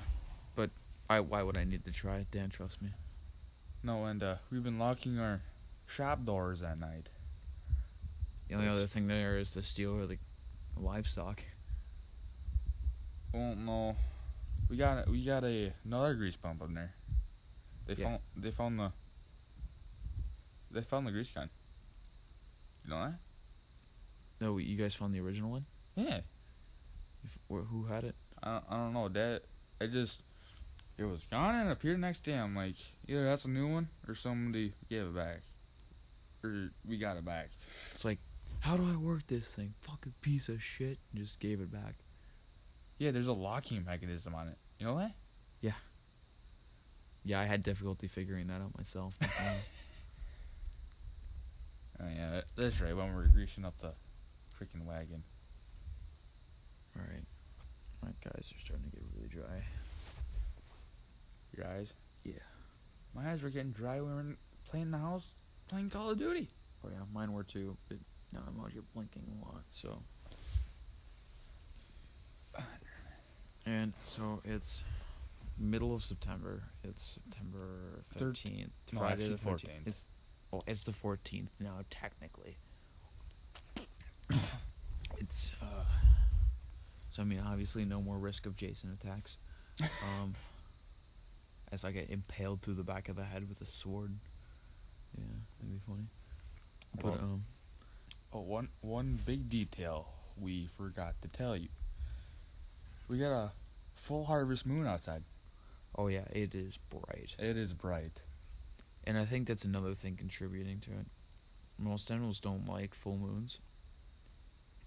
But 0.54 0.70
I 1.10 1.20
why 1.20 1.42
would 1.42 1.56
I 1.56 1.64
need 1.64 1.84
to 1.84 1.92
try 1.92 2.16
it? 2.18 2.30
Dan, 2.30 2.48
trust 2.50 2.80
me. 2.80 2.90
No, 3.82 4.04
and 4.06 4.22
uh, 4.22 4.36
we've 4.50 4.64
been 4.64 4.78
locking 4.78 5.18
our 5.18 5.42
shop 5.86 6.24
doors 6.24 6.62
at 6.62 6.78
night. 6.80 7.08
The 8.48 8.54
only 8.54 8.66
Yes. 8.66 8.74
other 8.76 8.86
thing 8.86 9.06
there 9.06 9.38
is 9.38 9.50
to 9.52 9.62
steal 9.62 10.06
the 10.06 10.18
livestock. 10.76 11.42
Well, 13.32 13.54
no, 13.54 13.96
we 14.70 14.76
got 14.76 15.06
a 15.06 15.10
we 15.10 15.24
got 15.24 15.44
a 15.44 15.72
another 15.84 16.14
grease 16.14 16.36
pump 16.36 16.62
up 16.62 16.72
there. 16.72 16.94
They 17.86 17.94
Yeah. 17.94 18.04
found 18.04 18.20
they 18.36 18.50
found 18.50 18.78
the. 18.80 18.92
They 20.70 20.82
found 20.82 21.06
the 21.06 21.10
grease 21.12 21.30
gun. 21.30 21.48
You 22.86 22.94
know 22.94 23.00
that? 23.00 23.18
No, 24.40 24.58
you 24.58 24.76
guys 24.76 24.94
found 24.94 25.14
the 25.14 25.20
original 25.20 25.50
one. 25.50 25.66
Yeah. 25.96 26.20
If, 27.24 27.38
who 27.48 27.84
had 27.84 28.04
it? 28.04 28.14
I 28.42 28.52
don't, 28.52 28.64
I 28.70 28.76
don't 28.76 28.92
know. 28.92 29.08
That 29.08 29.42
it 29.80 29.90
just 29.90 30.22
it 30.98 31.04
was 31.04 31.20
gone 31.30 31.56
and 31.56 31.70
appeared 31.70 31.98
next 32.00 32.22
day. 32.22 32.34
I'm 32.34 32.54
like, 32.54 32.76
either 33.08 33.24
that's 33.24 33.44
a 33.44 33.50
new 33.50 33.66
one 33.66 33.88
or 34.06 34.14
somebody 34.14 34.72
gave 34.88 35.02
it 35.02 35.14
back, 35.14 35.40
or 36.44 36.70
we 36.86 36.96
got 36.96 37.16
it 37.16 37.24
back. 37.24 37.50
It's 37.92 38.04
like, 38.04 38.18
how 38.60 38.76
do 38.76 38.84
I 38.84 38.96
work 38.96 39.26
this 39.26 39.54
thing? 39.54 39.74
Fucking 39.80 40.14
piece 40.20 40.48
of 40.48 40.62
shit. 40.62 40.98
And 41.12 41.22
just 41.22 41.40
gave 41.40 41.60
it 41.60 41.72
back. 41.72 41.96
Yeah, 42.98 43.10
there's 43.10 43.28
a 43.28 43.32
locking 43.32 43.84
mechanism 43.84 44.34
on 44.34 44.48
it. 44.48 44.58
You 44.78 44.86
know 44.86 44.98
that? 44.98 45.12
Yeah. 45.60 45.72
Yeah, 47.24 47.40
I 47.40 47.44
had 47.44 47.62
difficulty 47.62 48.06
figuring 48.06 48.46
that 48.46 48.60
out 48.60 48.76
myself. 48.76 49.18
Um, 49.22 49.56
not 51.98 52.08
gonna 52.08 52.10
lie. 52.10 52.16
Oh 52.16 52.16
yeah, 52.16 52.30
that, 52.30 52.44
that's 52.56 52.80
right. 52.80 52.96
When 52.96 53.08
we 53.08 53.14
we're 53.14 53.28
greasing 53.28 53.64
up 53.64 53.78
the 53.80 53.92
freaking 54.54 54.84
wagon. 54.84 55.22
All 56.96 57.02
right, 57.02 57.24
my 58.02 58.10
guys 58.24 58.52
are 58.54 58.58
starting 58.58 58.86
to 58.86 58.90
get 58.90 59.02
really 59.14 59.28
dry. 59.28 59.62
Your 61.56 61.66
eyes? 61.66 61.92
Yeah. 62.24 62.34
My 63.14 63.30
eyes 63.30 63.42
were 63.42 63.50
getting 63.50 63.72
dry 63.72 64.00
when 64.00 64.16
we 64.16 64.22
were 64.22 64.36
playing 64.68 64.86
in 64.86 64.90
the 64.92 64.98
house, 64.98 65.26
playing 65.68 65.90
Call 65.90 66.10
of 66.10 66.18
Duty. 66.18 66.48
Oh 66.84 66.88
yeah, 66.90 67.04
mine 67.12 67.32
were 67.32 67.44
too. 67.44 67.76
But 67.88 67.98
now 68.32 68.40
I'm 68.46 68.60
out 68.62 68.72
here 68.72 68.82
blinking 68.94 69.22
a 69.26 69.44
lot. 69.44 69.62
So. 69.70 70.02
And 73.66 73.92
so 74.00 74.40
it's 74.44 74.84
middle 75.58 75.94
of 75.94 76.04
September. 76.04 76.62
It's 76.84 77.18
September 77.18 78.04
thirteenth. 78.14 78.70
no, 78.92 79.00
Friday 79.00 79.24
actually 79.24 79.36
the 79.36 79.68
14th. 79.68 79.86
It's 79.86 80.06
well, 80.50 80.64
it's 80.66 80.84
the 80.84 80.92
fourteenth 80.92 81.50
now 81.60 81.80
technically. 81.90 82.56
it's 85.18 85.52
uh. 85.62 85.84
So 87.10 87.22
I 87.22 87.24
mean, 87.24 87.42
obviously, 87.46 87.84
no 87.84 88.02
more 88.02 88.18
risk 88.18 88.46
of 88.46 88.56
Jason 88.56 88.96
attacks. 89.00 89.38
Um. 89.80 90.34
as 91.72 91.84
I 91.84 91.90
get 91.90 92.10
impaled 92.10 92.62
through 92.62 92.74
the 92.74 92.84
back 92.84 93.08
of 93.08 93.16
the 93.16 93.24
head 93.24 93.48
with 93.48 93.60
a 93.60 93.66
sword. 93.66 94.12
Yeah, 95.16 95.24
that'd 95.58 95.72
be 95.72 95.80
funny. 95.86 96.06
But 96.94 97.04
Well- 97.04 97.14
um. 97.14 97.44
Oh, 98.32 98.40
one 98.40 98.68
one 98.80 99.18
big 99.24 99.48
detail 99.48 100.08
we 100.38 100.66
forgot 100.76 101.14
to 101.22 101.28
tell 101.28 101.56
you. 101.56 101.68
We 103.08 103.18
got 103.18 103.32
a 103.32 103.52
full 103.94 104.24
harvest 104.24 104.66
moon 104.66 104.86
outside. 104.86 105.22
Oh 105.96 106.08
yeah, 106.08 106.24
it 106.32 106.54
is 106.54 106.76
bright. 106.90 107.34
It 107.38 107.56
is 107.56 107.72
bright. 107.72 108.20
And 109.06 109.16
I 109.16 109.24
think 109.24 109.46
that's 109.46 109.64
another 109.64 109.94
thing 109.94 110.16
contributing 110.16 110.80
to 110.80 110.90
it. 110.90 111.06
Most 111.78 112.10
animals 112.10 112.40
don't 112.40 112.68
like 112.68 112.94
full 112.94 113.16
moons. 113.18 113.60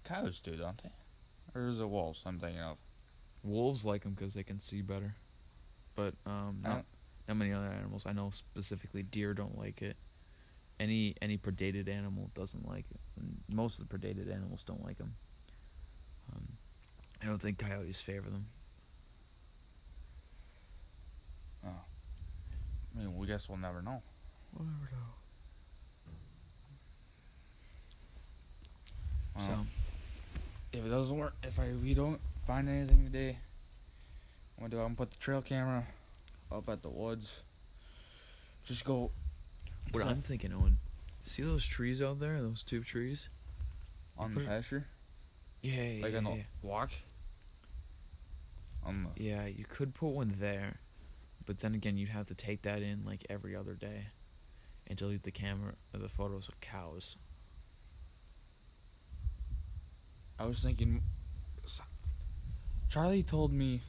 Cows 0.04 0.40
do, 0.42 0.56
don't 0.56 0.80
they? 0.82 0.90
Or 1.54 1.68
is 1.68 1.80
it 1.80 1.88
wolves? 1.88 2.22
I'm 2.26 2.38
thinking 2.38 2.60
of. 2.60 2.76
Wolves 3.42 3.86
like 3.86 4.02
them 4.02 4.12
because 4.12 4.34
they 4.34 4.42
can 4.42 4.58
see 4.58 4.82
better. 4.82 5.14
But 5.94 6.14
um, 6.26 6.58
not, 6.62 6.84
not 7.28 7.36
many 7.36 7.52
other 7.52 7.66
animals. 7.66 8.02
I 8.06 8.12
know 8.12 8.30
specifically 8.30 9.02
deer 9.02 9.34
don't 9.34 9.58
like 9.58 9.82
it. 9.82 9.96
Any 10.78 11.14
any 11.20 11.36
predated 11.36 11.88
animal 11.88 12.30
doesn't 12.34 12.66
like 12.66 12.86
it. 12.90 13.00
And 13.18 13.38
most 13.48 13.78
of 13.78 13.88
the 13.88 13.98
predated 13.98 14.32
animals 14.32 14.62
don't 14.62 14.82
like 14.84 14.98
them. 14.98 15.14
Um, 16.34 16.48
I 17.22 17.26
don't 17.26 17.40
think 17.40 17.58
coyotes 17.58 18.00
favor 18.00 18.30
them. 18.30 18.46
Oh. 21.66 21.68
I 22.94 22.98
mean, 22.98 23.16
we 23.16 23.26
guess 23.26 23.48
we'll 23.48 23.58
never 23.58 23.82
know. 23.82 24.02
We'll 24.56 24.66
never 24.68 24.90
know. 24.92 24.98
Well, 29.36 29.46
So 29.46 29.66
if 30.78 30.84
it 30.84 30.88
doesn't 30.88 31.16
work, 31.16 31.34
if 31.42 31.58
I 31.58 31.68
we 31.82 31.94
don't 31.94 32.20
find 32.46 32.68
anything 32.68 33.04
today, 33.04 33.38
I'm 34.58 34.64
gonna 34.64 34.70
do. 34.70 34.78
I'm 34.78 34.84
gonna 34.86 34.94
put 34.96 35.10
the 35.12 35.18
trail 35.18 35.42
camera 35.42 35.86
up 36.52 36.68
at 36.68 36.82
the 36.82 36.88
woods. 36.90 37.36
Just 38.64 38.84
go 38.84 39.10
what 39.92 40.04
I'm 40.04 40.22
thinking, 40.22 40.52
Owen, 40.52 40.78
see 41.22 41.42
those 41.42 41.64
trees 41.64 42.00
out 42.02 42.20
there? 42.20 42.40
Those 42.40 42.62
two 42.62 42.82
trees? 42.82 43.28
on 44.18 44.34
the 44.34 44.42
it- 44.42 44.46
pasture, 44.46 44.86
Yeah, 45.62 45.82
yeah, 45.82 46.02
like 46.02 46.12
yeah, 46.12 46.18
on 46.18 46.24
the 46.24 46.30
yeah. 46.36 46.42
walk. 46.62 46.90
On 48.84 49.04
the 49.14 49.22
Yeah, 49.24 49.46
you 49.46 49.64
could 49.64 49.94
put 49.94 50.08
one 50.08 50.34
there, 50.38 50.76
but 51.46 51.60
then 51.60 51.74
again, 51.74 51.96
you'd 51.96 52.10
have 52.10 52.26
to 52.26 52.34
take 52.34 52.60
that 52.62 52.82
in 52.82 53.02
like 53.06 53.24
every 53.30 53.56
other 53.56 53.72
day, 53.74 54.08
and 54.90 54.98
delete 54.98 55.22
the 55.22 55.30
camera, 55.30 55.74
or 55.94 56.00
the 56.00 56.08
photos 56.08 56.48
of 56.48 56.60
cows. 56.60 57.16
I 60.38 60.44
was 60.44 60.58
thinking. 60.58 61.02
Charlie 62.88 63.22
told 63.22 63.52
me, 63.52 63.82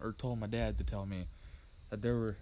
or 0.00 0.14
told 0.14 0.40
my 0.40 0.46
dad 0.46 0.78
to 0.78 0.84
tell 0.84 1.04
me, 1.04 1.26
that 1.90 2.00
there 2.00 2.16
were 2.16 2.38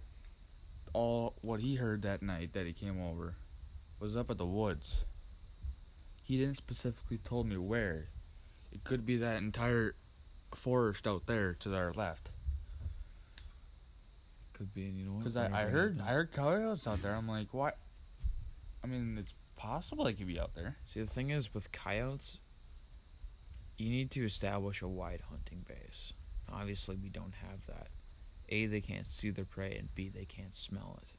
all 0.93 1.33
what 1.41 1.59
he 1.59 1.75
heard 1.75 2.01
that 2.03 2.21
night 2.21 2.53
that 2.53 2.65
he 2.65 2.71
came 2.71 3.01
over 3.01 3.35
was 3.99 4.15
up 4.15 4.31
at 4.31 4.37
the 4.37 4.45
woods. 4.45 5.03
he 6.23 6.37
didn't 6.37 6.57
specifically 6.57 7.17
told 7.17 7.47
me 7.47 7.57
where. 7.57 8.07
It 8.71 8.83
could 8.83 9.05
be 9.05 9.17
that 9.17 9.37
entire 9.37 9.95
forest 10.53 11.05
out 11.07 11.25
there 11.25 11.53
to 11.55 11.75
our 11.75 11.91
left. 11.91 12.29
Could 14.53 14.73
be, 14.73 14.85
and 14.85 14.97
you 14.97 15.05
know 15.05 15.13
what? 15.13 15.19
Because 15.23 15.35
I, 15.35 15.63
I 15.63 15.65
heard 15.65 15.99
I 15.99 16.11
heard 16.11 16.31
coyotes 16.31 16.85
out 16.87 17.01
there. 17.01 17.13
I'm 17.13 17.27
like, 17.27 17.53
what? 17.53 17.77
I 18.83 18.87
mean, 18.87 19.17
it's 19.19 19.33
possible 19.55 20.05
they 20.05 20.13
could 20.13 20.27
be 20.27 20.39
out 20.39 20.55
there. 20.55 20.77
See, 20.85 21.01
the 21.01 21.07
thing 21.07 21.29
is 21.31 21.53
with 21.53 21.71
coyotes, 21.71 22.39
you 23.77 23.89
need 23.89 24.11
to 24.11 24.23
establish 24.23 24.81
a 24.81 24.87
wide 24.87 25.21
hunting 25.29 25.65
base. 25.67 26.13
Obviously, 26.51 26.95
we 26.95 27.09
don't 27.09 27.33
have 27.33 27.65
that. 27.67 27.87
A, 28.49 28.65
they 28.65 28.81
can't 28.81 29.05
see 29.05 29.29
their 29.29 29.45
prey, 29.45 29.75
and 29.77 29.93
B, 29.93 30.09
they 30.09 30.25
can't 30.25 30.53
smell 30.53 30.99
it. 31.03 31.13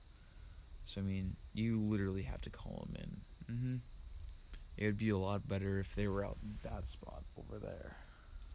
So, 0.84 1.00
I 1.00 1.04
mean, 1.04 1.36
you 1.52 1.80
literally 1.80 2.22
have 2.22 2.40
to 2.42 2.50
call 2.50 2.86
them 2.86 2.96
in. 3.02 3.54
Mm-hmm. 3.54 3.76
It 4.76 4.86
would 4.86 4.96
be 4.96 5.10
a 5.10 5.18
lot 5.18 5.46
better 5.46 5.78
if 5.78 5.94
they 5.94 6.08
were 6.08 6.24
out 6.24 6.38
in 6.42 6.58
that 6.64 6.88
spot 6.88 7.22
over 7.38 7.58
there. 7.58 7.96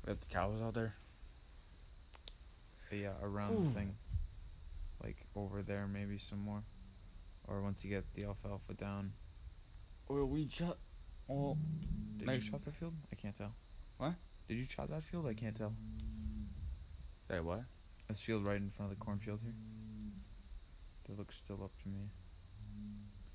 We 0.05 0.09
have 0.09 0.19
the 0.19 0.25
cows 0.25 0.61
out 0.61 0.73
there. 0.73 0.95
But 2.89 2.99
yeah, 2.99 3.13
around 3.21 3.53
Ooh. 3.53 3.63
the 3.67 3.79
thing. 3.79 3.95
Like 5.03 5.17
over 5.35 5.61
there, 5.61 5.87
maybe 5.87 6.17
some 6.17 6.39
more. 6.39 6.63
Or 7.47 7.61
once 7.61 7.83
you 7.83 7.89
get 7.89 8.05
the 8.15 8.25
alfalfa 8.25 8.73
down. 8.73 9.13
Well, 10.07 10.25
we 10.25 10.45
just. 10.45 10.75
Well, 11.27 11.57
Did 12.17 12.27
Nice. 12.27 12.45
you 12.45 12.51
chop 12.51 12.65
that 12.65 12.75
field? 12.75 12.93
I 13.11 13.15
can't 13.15 13.35
tell. 13.37 13.53
What? 13.97 14.13
Did 14.47 14.55
you 14.55 14.65
chop 14.65 14.89
that 14.89 15.03
field? 15.03 15.25
I 15.27 15.33
can't 15.33 15.55
tell. 15.55 15.73
hey, 17.29 17.39
what? 17.39 17.61
This 18.07 18.21
field 18.21 18.45
right 18.45 18.57
in 18.57 18.69
front 18.69 18.91
of 18.91 18.97
the 18.99 19.03
cornfield 19.03 19.39
here. 19.41 19.53
That 21.07 21.17
looks 21.17 21.35
still 21.35 21.63
up 21.63 21.71
to 21.83 21.89
me. 21.89 22.09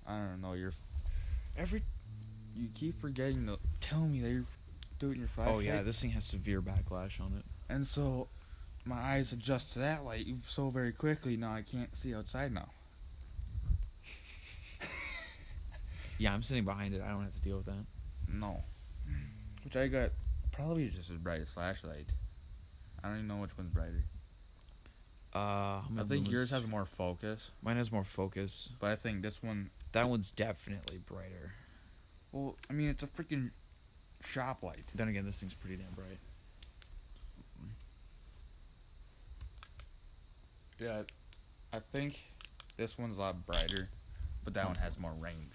I 0.06 0.18
don't 0.18 0.40
know. 0.40 0.52
You're 0.54 0.72
every. 1.56 1.82
You 2.54 2.68
keep 2.74 3.00
forgetting 3.00 3.46
to 3.46 3.58
tell 3.80 4.00
me 4.00 4.20
that 4.20 4.30
you're 4.30 4.44
doing 4.98 5.18
your 5.18 5.28
flashlight. 5.28 5.56
Oh 5.56 5.60
yeah, 5.60 5.82
this 5.82 6.00
thing 6.00 6.10
has 6.10 6.24
severe 6.24 6.60
backlash 6.62 7.20
on 7.20 7.34
it. 7.38 7.44
And 7.68 7.86
so, 7.86 8.28
my 8.84 8.96
eyes 8.96 9.32
adjust 9.32 9.72
to 9.74 9.78
that 9.80 10.04
light 10.04 10.26
so 10.44 10.70
very 10.70 10.92
quickly. 10.92 11.36
Now 11.36 11.52
I 11.54 11.62
can't 11.62 11.96
see 11.96 12.14
outside 12.14 12.52
now. 12.52 12.68
Yeah, 16.20 16.34
I'm 16.34 16.42
sitting 16.42 16.66
behind 16.66 16.92
it. 16.92 17.00
I 17.00 17.08
don't 17.08 17.22
have 17.22 17.32
to 17.32 17.40
deal 17.40 17.56
with 17.56 17.64
that. 17.64 17.86
No. 18.28 18.62
Which 19.64 19.74
I 19.74 19.88
got 19.88 20.10
probably 20.52 20.86
just 20.90 21.08
as 21.08 21.16
bright 21.16 21.40
as 21.40 21.48
flashlight. 21.48 22.12
I 23.02 23.08
don't 23.08 23.16
even 23.16 23.28
know 23.28 23.38
which 23.38 23.56
one's 23.56 23.70
brighter. 23.70 24.04
Uh, 25.34 25.80
I 25.98 26.04
think 26.06 26.30
yours 26.30 26.50
has 26.50 26.66
more 26.66 26.84
focus, 26.84 27.52
Mine 27.62 27.76
has 27.76 27.90
more 27.90 28.04
focus. 28.04 28.68
but 28.80 28.90
I 28.90 28.96
think 28.96 29.22
this 29.22 29.42
one. 29.42 29.70
That 29.92 30.10
one's 30.10 30.30
definitely 30.30 30.98
brighter. 30.98 31.54
Well, 32.32 32.56
I 32.68 32.74
mean, 32.74 32.90
it's 32.90 33.02
a 33.02 33.06
freaking 33.06 33.50
shop 34.22 34.62
light. 34.62 34.84
Then 34.94 35.08
again, 35.08 35.24
this 35.24 35.40
thing's 35.40 35.54
pretty 35.54 35.76
damn 35.76 35.92
bright. 35.94 36.18
Yeah, 40.78 41.02
I 41.72 41.78
think 41.78 42.20
this 42.76 42.98
one's 42.98 43.16
a 43.16 43.20
lot 43.20 43.46
brighter, 43.46 43.88
but 44.44 44.52
that 44.52 44.66
one 44.66 44.76
has 44.76 44.98
more 44.98 45.14
range. 45.18 45.54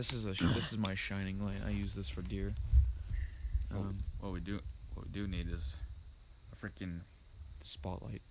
Yeah. 0.00 0.06
This 0.06 0.12
is 0.14 0.24
a 0.26 0.44
this 0.54 0.72
is 0.72 0.78
my 0.78 0.94
shining 0.94 1.44
light. 1.44 1.60
I 1.66 1.70
use 1.70 1.94
this 1.94 2.08
for 2.08 2.22
deer. 2.22 2.54
What- 3.70 3.80
Um, 3.80 3.98
what 4.20 4.32
we 4.32 4.40
do, 4.40 4.60
what 4.94 5.06
we 5.06 5.12
do 5.12 5.28
need 5.28 5.48
is 5.48 5.76
a 6.52 6.56
freaking. 6.56 7.02
spotlight. 7.62 8.22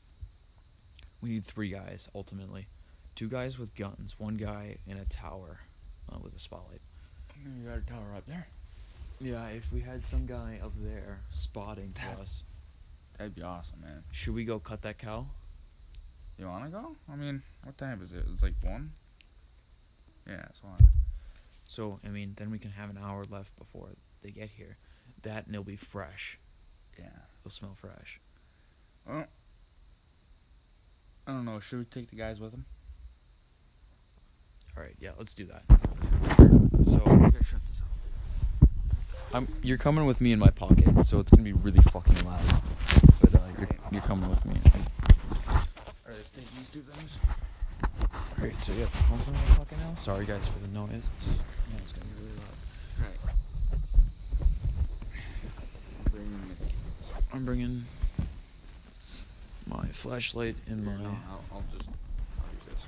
We 1.22 1.30
need 1.30 1.46
three 1.46 1.70
guys 1.70 2.10
ultimately. 2.16 2.68
Two 3.14 3.30
guys 3.30 3.60
with 3.60 3.76
guns, 3.76 4.20
one 4.20 4.38
guy 4.38 4.78
in 4.88 4.98
a 4.98 5.06
tower 5.06 5.60
uh, 6.12 6.18
with 6.20 6.34
a 6.36 6.40
spotlight. 6.40 6.82
You 7.38 7.68
got 7.70 7.78
a 7.78 7.82
tower 7.82 8.16
up 8.18 8.26
there. 8.26 8.48
Yeah, 9.20 9.48
if 9.50 9.72
we 9.72 9.82
had 9.82 10.04
some 10.04 10.26
guy 10.26 10.60
up 10.64 10.72
there 10.78 11.20
spotting 11.30 11.94
for 11.94 12.00
That- 12.16 12.20
us, 12.20 12.44
That'd 13.18 13.36
be 13.36 13.44
awesome, 13.44 13.82
man. 13.82 14.04
should 14.12 14.34
we 14.34 14.46
go 14.46 14.60
cut 14.60 14.82
that 14.82 14.98
cow? 14.98 15.28
You 16.40 16.48
wanna 16.48 16.70
go? 16.72 16.96
I 17.08 17.16
mean, 17.16 17.44
what 17.64 17.78
time 17.78 18.02
is 18.02 18.12
it? 18.14 18.26
It's 18.34 18.42
like 18.42 18.56
one. 18.64 18.92
Yeah, 20.26 20.46
it's 20.50 20.64
one. 20.64 20.80
So 21.70 22.00
I 22.04 22.08
mean, 22.08 22.34
then 22.36 22.50
we 22.50 22.58
can 22.58 22.72
have 22.72 22.90
an 22.90 22.98
hour 22.98 23.24
left 23.30 23.56
before 23.56 23.90
they 24.24 24.32
get 24.32 24.50
here. 24.50 24.78
That 25.22 25.46
and 25.46 25.54
it'll 25.54 25.64
be 25.64 25.76
fresh. 25.76 26.40
Yeah. 26.98 27.06
It'll 27.42 27.52
smell 27.52 27.76
fresh. 27.76 28.20
Well, 29.08 29.28
I 31.28 31.32
don't 31.32 31.46
know. 31.46 31.60
Should 31.60 31.78
we 31.78 31.86
take 31.86 32.10
the 32.10 32.16
guys 32.16 32.40
with 32.40 32.52
them? 32.52 32.66
All 34.76 34.82
right, 34.82 34.96
yeah, 35.00 35.12
let's 35.20 35.36
do 35.36 35.46
that. 35.46 35.64
So 36.90 37.04
I 37.06 37.30
gotta 37.30 37.44
shut 37.44 37.64
this 37.68 37.84
off. 37.84 38.70
I'm. 39.36 39.48
You're 39.62 39.78
coming 39.78 40.08
with 40.08 40.22
me 40.22 40.32
in 40.32 40.40
my 40.40 40.50
pocket, 40.50 41.06
so 41.06 41.20
it's 41.20 41.30
gonna 41.30 41.44
be 41.44 41.54
really 41.54 41.82
fucking 41.82 42.26
loud. 42.26 42.62
But 43.22 43.36
uh, 43.36 43.40
you're 43.60 43.70
you're 43.92 44.02
coming 44.02 44.28
with 44.28 44.44
me. 44.44 44.56
Alright, 45.48 45.68
let's 46.08 46.32
take 46.32 46.52
these 46.56 46.70
two 46.70 46.82
things. 46.82 47.20
All 47.84 48.46
right, 48.46 48.62
so 48.62 48.72
yeah, 48.74 48.86
my 49.10 49.18
pocket 49.56 49.78
now. 49.80 49.96
Sorry 49.96 50.26
guys 50.26 50.48
for 50.48 50.60
the 50.60 50.68
noise. 50.68 51.10
It's 51.16 51.28
yeah, 51.28 51.78
it's 51.82 51.92
gonna 51.92 52.06
be 52.06 52.12
really 52.24 52.38
loud. 52.38 52.58
Right. 53.02 53.20
Bring 56.12 56.26
in 56.26 56.58
I'm 57.34 57.46
bringing 57.46 57.86
my 59.68 59.86
flashlight 59.88 60.56
and 60.68 60.86
the. 60.86 60.92
my. 60.92 60.98
No, 61.04 61.10
I'll, 61.30 61.44
I'll 61.54 61.64
just 61.76 61.88
I'll 61.88 62.54
use 62.56 62.66
this. 62.66 62.82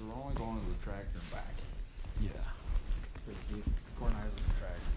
We're 0.00 0.14
only 0.22 0.34
going 0.36 0.60
to 0.60 0.66
the 0.68 0.84
tractor 0.84 1.18
and 1.18 1.30
back. 1.32 1.54
Yeah. 2.20 2.30
Cause 3.26 3.34
the 3.50 3.60
corn 3.98 4.12
eyes 4.12 4.28
is 4.28 4.36
the 4.36 4.52
tractor. 4.60 4.92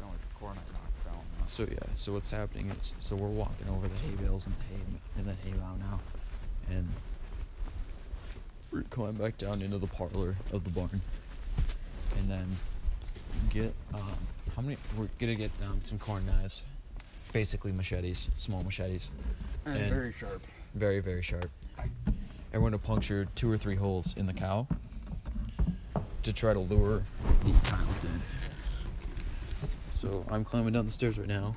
Sound 0.00 0.10
like 0.10 0.20
the 0.20 0.34
corn 0.38 0.56
eyes 0.56 0.72
knocked 0.72 1.04
down. 1.04 1.14
huh? 1.14 1.33
So 1.46 1.64
yeah, 1.70 1.76
so 1.94 2.12
what's 2.12 2.30
happening 2.30 2.70
is, 2.80 2.94
so 2.98 3.14
we're 3.16 3.28
walking 3.28 3.68
over 3.68 3.86
the 3.86 3.94
hay 3.96 4.14
bales 4.24 4.46
and 4.46 4.54
the 4.56 4.64
hay 4.74 4.82
in 5.18 5.26
the 5.26 5.32
hay 5.32 5.50
mow 5.58 5.74
now, 5.78 6.00
and 6.70 6.88
we're 8.72 8.78
gonna 8.80 8.88
climb 8.90 9.14
back 9.14 9.36
down 9.38 9.60
into 9.62 9.78
the 9.78 9.86
parlor 9.86 10.34
of 10.52 10.64
the 10.64 10.70
barn, 10.70 11.00
and 12.18 12.30
then 12.30 12.56
get 13.50 13.74
um, 13.92 14.00
how 14.56 14.62
many? 14.62 14.76
We're 14.96 15.08
gonna 15.18 15.34
get 15.34 15.50
um, 15.64 15.80
some 15.82 15.98
corn 15.98 16.24
knives, 16.24 16.64
basically 17.32 17.72
machetes, 17.72 18.30
small 18.34 18.62
machetes, 18.62 19.10
And, 19.66 19.76
and- 19.76 19.92
very 19.92 20.14
sharp. 20.18 20.42
very 20.74 21.00
very 21.00 21.22
sharp. 21.22 21.50
And 22.52 22.62
we're 22.62 22.70
gonna 22.70 22.78
puncture 22.78 23.26
two 23.34 23.50
or 23.50 23.58
three 23.58 23.76
holes 23.76 24.14
in 24.16 24.24
the 24.26 24.32
cow 24.32 24.66
to 26.22 26.32
try 26.32 26.54
to 26.54 26.60
lure 26.60 27.02
the 27.44 27.52
cows 27.68 28.04
in. 28.04 28.22
So 30.04 30.22
I'm 30.28 30.44
climbing 30.44 30.74
down 30.74 30.84
the 30.84 30.92
stairs 30.92 31.18
right 31.18 31.26
now. 31.26 31.54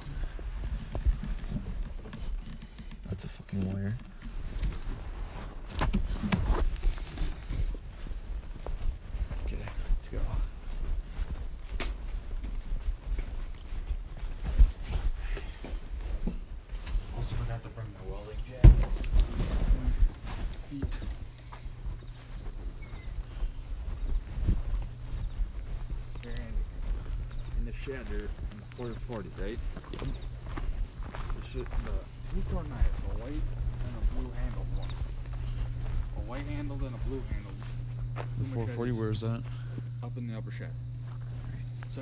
That's 3.10 3.26
a 3.26 3.28
fucking 3.28 3.74
wire. 3.74 3.98
Okay, 9.46 9.58
let's 9.90 10.08
go. 10.08 10.20
Also 17.18 17.36
forgot 17.36 17.62
to 17.64 17.70
bring 17.70 17.88
my 18.00 18.10
welding 18.10 18.38
jacket. 18.50 18.72
Heat. 20.72 20.94
Here, 26.24 26.32
Andy. 26.32 26.64
In 27.60 27.66
the 27.66 27.74
shed 27.74 28.06
there, 28.10 28.20
in 28.20 28.58
the 28.60 28.66
440, 28.76 29.30
right? 29.42 29.60
Yep. 29.94 30.02
The 30.02 31.48
shit, 31.52 31.66
the 31.66 31.92
two 32.36 32.44
corn 32.52 32.68
knives, 32.70 33.00
a 33.10 33.18
white 33.18 33.34
and 33.34 33.94
a 33.98 34.02
blue 34.14 34.30
handled 34.38 34.70
one. 34.78 34.94
A 36.18 36.20
white 36.38 36.56
handled 36.56 36.82
and 36.82 36.94
a 36.94 36.98
blue 37.08 37.22
handled. 37.32 37.56
The 38.16 38.46
440, 38.46 38.92
where's 38.92 39.22
that? 39.22 39.42
Up 40.04 40.16
in 40.18 40.28
the 40.28 40.38
upper 40.38 40.52
shed. 40.52 40.72
So, 41.94 42.02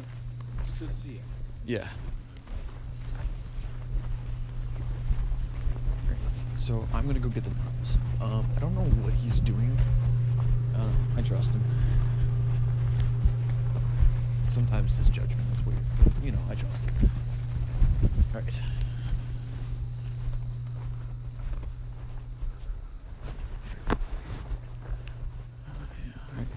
should 0.78 0.90
see 1.04 1.16
it. 1.16 1.22
Yeah. 1.66 1.88
So 6.58 6.88
I'm 6.94 7.06
gonna 7.06 7.20
go 7.20 7.30
get 7.30 7.44
the 7.44 7.50
knives. 7.52 7.98
Um, 8.22 8.46
I 8.56 8.60
don't 8.60 8.74
know 8.74 8.86
what 9.04 9.14
he's 9.14 9.40
doing. 9.40 9.78
Uh, 10.76 10.90
I 11.18 11.22
trust 11.22 11.54
him. 11.54 11.64
Sometimes 14.48 14.96
his 14.96 15.10
judgment 15.10 15.52
is 15.52 15.66
weird, 15.66 15.78
but 16.04 16.24
you 16.24 16.32
know 16.32 16.40
I 16.50 16.56
trust 16.56 16.84
him. 16.84 16.94
All 18.34 18.42
right. 18.42 18.62
Yeah, 26.06 26.22
all 26.30 26.38
right. 26.38 26.48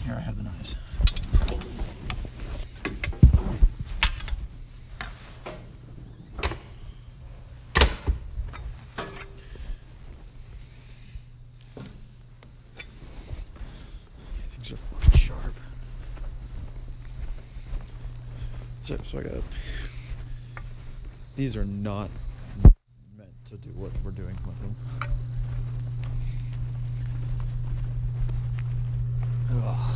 Here 0.05 0.15
I 0.15 0.19
have 0.19 0.37
the 0.37 0.43
knives. 0.43 0.75
So, 18.85 18.95
so 19.03 19.17
I 19.17 19.23
got. 19.23 19.33
These 21.35 21.55
are 21.57 21.65
not 21.65 22.11
meant 23.17 23.33
to 23.45 23.55
do 23.57 23.69
what 23.69 23.91
we're 24.03 24.11
doing 24.11 24.37
with 24.45 24.61
them. 24.61 24.75
Ugh. 29.55 29.95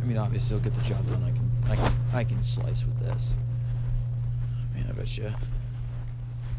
I 0.00 0.04
mean, 0.04 0.18
obviously, 0.18 0.56
I'll 0.56 0.62
get 0.62 0.74
the 0.74 0.82
job 0.82 1.04
done. 1.08 1.24
I 1.24 1.32
can, 1.32 1.50
I 1.68 1.74
can, 1.74 1.92
I 2.14 2.22
can 2.22 2.42
slice 2.44 2.84
with 2.84 3.00
this. 3.00 3.34
I 4.72 4.76
mean, 4.76 4.86
I 4.88 4.92
bet 4.92 5.18
you 5.18 5.32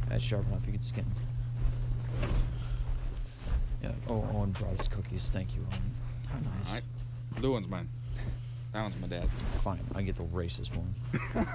that's 0.09 0.21
sharp 0.21 0.45
enough. 0.47 0.65
You 0.65 0.73
could 0.73 0.83
skin. 0.83 1.05
Yeah. 3.81 3.91
Oh, 4.09 4.27
Owen 4.33 4.51
brought 4.51 4.77
us 4.77 4.89
cookies. 4.89 5.29
Thank 5.29 5.55
you, 5.55 5.65
Owen. 5.71 5.95
How 6.27 6.39
nice. 6.59 6.81
Alright. 7.37 7.41
Blue 7.41 7.51
one's 7.53 7.67
mine. 7.67 7.87
That 8.73 8.81
one's 8.83 8.99
my 8.99 9.07
dad. 9.07 9.29
Fine, 9.61 9.79
I 9.95 10.01
get 10.01 10.15
the 10.15 10.23
racist 10.23 10.75
one. 10.75 10.93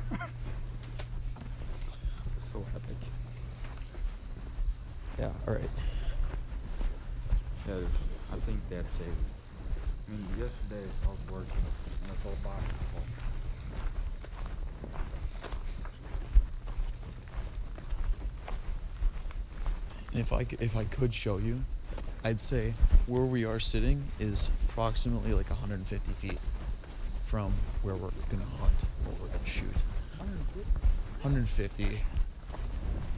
So 2.53 2.59
epic. 2.77 2.97
Yeah. 5.19 5.31
All 5.49 5.55
right. 5.55 5.63
Yeah, 7.67 7.77
I 8.31 8.37
think 8.41 8.61
that's 8.69 9.01
it. 9.01 9.07
I 10.07 10.11
mean, 10.11 10.27
yesterday 10.39 10.87
I 11.03 11.09
was 11.09 11.19
working 11.31 11.65
and 12.03 12.13
I 12.13 12.23
saw 12.23 12.29
a 12.29 12.45
box 12.45 12.63
if 20.15 20.33
I 20.33 20.45
c- 20.45 20.57
if 20.61 20.77
I 20.77 20.85
could 20.85 21.15
show 21.15 21.39
you, 21.39 21.65
I'd 22.25 22.39
say 22.39 22.73
where 23.07 23.25
we 23.25 23.45
are 23.45 23.59
sitting 23.59 24.03
is 24.21 24.51
approximately 24.69 25.35
like 25.35 25.51
150 25.51 26.13
feet 26.13 26.39
from 27.21 27.53
where 27.83 27.97
we're 27.97 28.11
gonna 28.31 28.45
hunt, 28.61 28.85
what 29.05 29.21
we're 29.21 29.27
gonna 29.27 29.45
shoot. 29.45 29.83
150. 31.23 32.01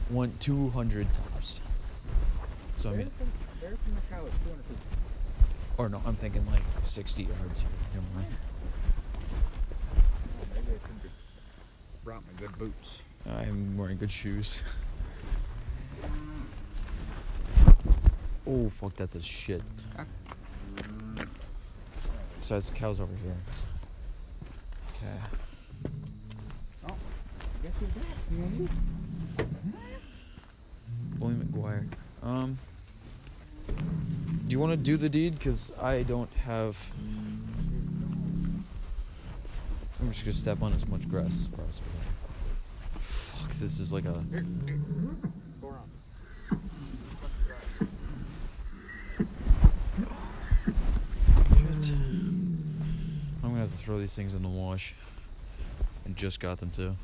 One 0.09 0.33
200 0.39 1.07
tops. 1.13 1.61
So 2.75 2.91
I 2.91 2.95
mean, 2.95 3.11
There 3.61 3.69
from 3.69 3.95
the 3.95 4.01
cow 4.09 4.25
is 4.25 4.33
200 4.43 4.63
or 5.77 5.89
no, 5.89 6.01
I'm 6.05 6.15
thinking 6.15 6.45
like 6.47 6.63
60 6.81 7.23
yards 7.23 7.61
here. 7.61 7.69
Never 7.93 8.05
mind. 8.15 8.27
Maybe 10.53 10.67
I 10.67 10.71
should 10.71 11.01
have 11.03 12.03
brought 12.03 12.23
my 12.25 12.47
good 12.47 12.57
boots. 12.57 12.89
I'm 13.27 13.77
wearing 13.77 13.97
good 13.97 14.11
shoes. 14.11 14.63
Oh 18.47 18.69
fuck, 18.69 18.95
that's 18.95 19.15
a 19.15 19.21
shit. 19.21 19.61
So 22.41 22.55
it's 22.57 22.69
cow's 22.69 22.99
over 22.99 23.15
here. 23.23 23.35
Okay. 24.95 25.17
Oh, 26.87 26.95
guess 27.63 27.71
who's 27.79 27.89
back? 27.89 28.05
Andy? 28.31 28.69
William 31.17 31.41
McGuire. 31.45 31.87
Um. 32.21 32.57
Do 33.67 34.51
you 34.53 34.59
want 34.59 34.73
to 34.73 34.77
do 34.77 34.95
the 34.95 35.09
deed? 35.09 35.39
Cause 35.39 35.71
I 35.81 36.03
don't 36.03 36.31
have. 36.45 36.93
I'm 39.99 40.11
just 40.11 40.23
gonna 40.23 40.33
step 40.35 40.61
on 40.61 40.73
as 40.73 40.87
much 40.87 41.09
grass 41.09 41.33
as 41.33 41.47
possible. 41.47 41.87
Fuck, 42.99 43.49
this 43.53 43.79
is 43.79 43.91
like 43.91 44.05
a. 44.05 44.23
Go 45.61 45.69
around. 45.69 45.89
Shit. 51.81 51.95
I'm 53.43 53.49
gonna 53.51 53.59
have 53.59 53.71
to 53.71 53.77
throw 53.77 53.94
these 54.05 54.13
things 54.13 54.35
in 54.35 54.43
the 54.43 54.47
wash. 54.47 54.93
And 56.05 56.15
just 56.15 56.39
got 56.39 56.59
them 56.59 56.69
too. 56.69 56.95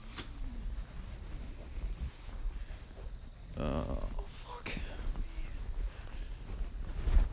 Oh 3.60 3.98
fuck. 4.28 4.72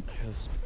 I 0.08 0.24
got 0.24 0.30
a 0.30 0.32
spare. 0.32 0.56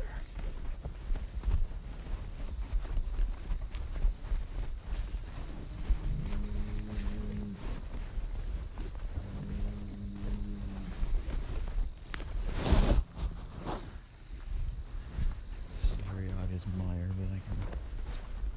This 15.75 15.91
is 15.91 15.99
a 15.99 16.15
very 16.15 16.29
obvious 16.41 16.65
mire, 16.79 17.09
but 17.19 17.27
I 17.35 17.41
can 17.49 17.57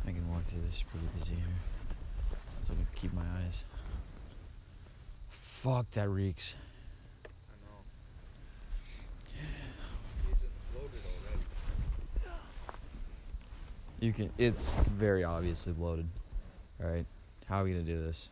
I 0.07 0.11
can 0.11 0.29
walk 0.31 0.43
through 0.43 0.61
this 0.67 0.83
pretty 0.83 1.07
easy 1.19 1.33
here. 1.33 1.43
So 2.61 2.73
I 2.73 2.75
can 2.75 2.87
keep 2.95 3.11
my 3.13 3.23
eyes. 3.43 3.65
Fuck 5.31 5.89
that 5.91 6.09
reeks. 6.09 6.53
I 7.25 7.29
know. 7.65 7.81
He's 10.27 10.37
loaded 10.75 11.01
already. 11.05 11.43
You 13.99 14.04
can 14.15 14.29
it's 14.37 14.69
very 14.69 15.23
obviously 15.23 15.73
bloated. 15.73 16.07
Alright. 16.81 17.05
How 17.47 17.61
are 17.61 17.63
we 17.63 17.71
gonna 17.71 17.83
do 17.83 18.01
this? 18.01 18.29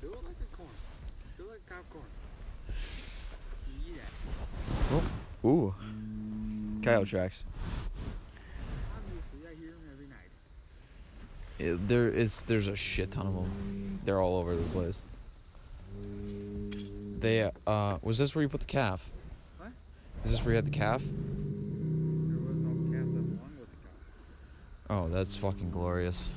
Do 0.00 0.08
it 0.08 0.14
like 0.14 0.36
a 0.40 0.56
corn. 0.56 0.68
Do 1.36 1.44
it 1.44 1.50
like 1.50 1.66
popcorn. 1.68 2.04
Yeah. 3.86 5.48
Ooh. 5.48 5.74
Coyote 6.82 7.08
tracks. 7.08 7.44
Obviously, 8.96 9.50
I 9.50 9.54
hear 9.60 9.70
him 9.70 9.80
every 9.92 10.06
night. 10.06 10.30
It, 11.58 11.88
there 11.88 12.08
is 12.08 12.42
there's 12.44 12.68
a 12.68 12.76
shit 12.76 13.10
ton 13.10 13.26
of 13.26 13.34
them. 13.34 14.00
They're 14.04 14.20
all 14.20 14.36
over 14.38 14.54
the 14.54 14.62
place. 14.70 15.02
They 17.18 17.50
uh 17.66 17.98
was 18.02 18.18
this 18.18 18.34
where 18.34 18.42
you 18.42 18.48
put 18.48 18.60
the 18.60 18.66
calf? 18.66 19.10
What? 19.58 19.70
Is 20.24 20.30
this 20.30 20.44
where 20.44 20.52
you 20.52 20.56
had 20.56 20.66
the 20.66 20.70
calf? 20.70 21.02
Oh, 24.88 25.08
that's 25.08 25.36
fucking 25.36 25.70
glorious. 25.70 26.30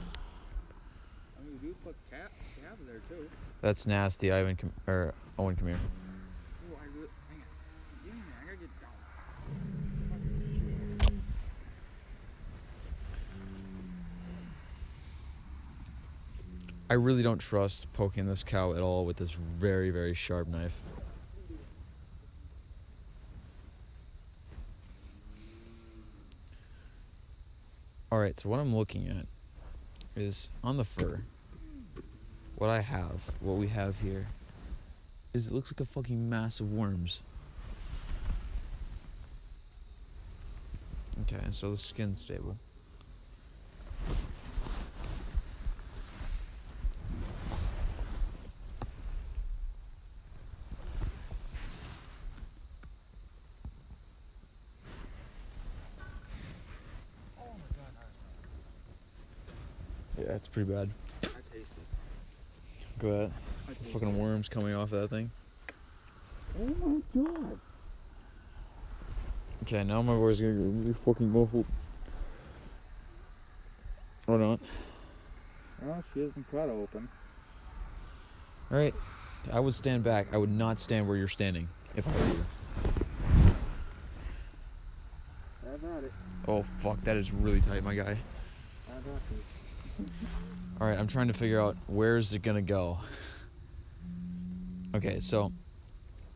I 1.38 1.44
mean, 1.48 1.58
do 1.58 1.76
put 1.84 1.96
calf, 2.10 2.30
calves 2.62 2.82
there 2.88 3.02
too. 3.08 3.30
That's 3.62 3.86
nasty. 3.86 4.32
Ivan 4.32 4.56
com- 4.56 4.74
or 4.88 5.14
Owen, 5.38 5.56
come 5.56 5.68
here. 5.68 5.80
Oh, 6.72 6.78
I 6.82 6.86
really, 6.96 7.10
hang 7.30 7.42
on. 7.42 7.46
Give 8.06 8.14
me 8.14 8.20
a 8.20 8.24
minute, 8.24 8.36
I 8.42 8.46
gotta 8.46 8.58
get 8.58 8.70
down. 11.12 11.22
I 16.90 16.94
really 16.96 17.22
don't 17.22 17.38
trust 17.38 17.94
poking 17.94 18.26
this 18.26 18.44
cow 18.44 18.74
at 18.74 18.82
all 18.82 19.06
with 19.06 19.18
this 19.18 19.32
very 19.32 19.92
very 19.92 20.16
sharp 20.16 20.48
knife. 20.48 20.82
All 28.12 28.18
right, 28.18 28.38
so 28.38 28.50
what 28.50 28.60
I'm 28.60 28.76
looking 28.76 29.08
at 29.08 29.28
is 30.20 30.50
on 30.64 30.78
the 30.78 30.84
fur. 30.84 31.22
What 32.56 32.70
I 32.72 32.82
have, 32.82 33.36
what 33.40 33.58
we 33.58 33.68
have 33.68 34.00
here, 34.00 34.26
is 35.36 35.48
it 35.48 35.54
looks 35.54 35.72
like 35.72 35.80
a 35.80 35.86
fucking 35.86 36.28
mass 36.28 36.60
of 36.60 36.74
worms. 36.74 37.22
Okay, 41.22 41.38
so 41.52 41.70
the 41.70 41.78
skin's 41.78 42.20
stable. 42.20 42.58
Oh 57.38 57.44
my 57.54 57.78
god, 57.78 57.94
I, 58.00 58.06
Yeah, 60.22 60.39
it's 60.50 60.54
pretty 60.56 60.72
bad. 60.72 60.90
I 61.24 61.28
taste 61.54 61.72
it. 61.78 63.04
Look 63.04 63.14
at 63.14 63.20
that. 63.20 63.32
I 63.70 63.74
taste 63.74 63.94
Fucking 63.94 64.18
worms 64.18 64.50
coming 64.50 64.74
off 64.74 64.90
that 64.90 65.10
thing. 65.10 65.30
Oh 66.60 66.66
my 66.66 67.24
god. 67.24 67.60
Okay, 69.64 69.84
now 69.84 70.02
my 70.02 70.16
voice 70.16 70.36
is 70.36 70.42
gonna 70.42 70.54
get 70.54 70.62
really 70.62 70.94
fucking 70.94 71.32
muffled. 71.32 71.66
Or 74.28 74.38
not. 74.38 74.60
Oh, 75.86 76.04
she 76.14 76.22
hasn't 76.22 76.50
cut 76.52 76.70
open. 76.70 77.08
Alright. 78.72 78.96
I 79.52 79.60
would 79.60 79.74
stand 79.74 80.04
back. 80.04 80.28
I 80.34 80.38
would 80.38 80.52
not 80.52 80.80
stand 80.80 81.08
where 81.08 81.18
you're 81.18 81.28
standing 81.28 81.68
if 81.96 82.08
I 82.08 82.12
were 82.12 82.28
you. 82.28 82.46
Have 85.66 85.84
at 85.98 86.04
it. 86.06 86.12
Oh 86.48 86.64
fuck, 86.64 87.00
that 87.04 87.18
is 87.18 87.32
really 87.34 87.62
tight, 87.62 87.84
my 87.84 87.94
guy. 87.94 88.18
Have 88.88 89.06
at 89.08 89.38
it. 89.38 89.44
Alright, 90.80 90.98
I'm 90.98 91.08
trying 91.08 91.28
to 91.28 91.34
figure 91.34 91.60
out 91.60 91.76
where 91.88 92.18
is 92.18 92.34
it 92.34 92.42
gonna 92.42 92.62
go. 92.62 93.00
Okay, 94.96 95.20
so 95.20 95.52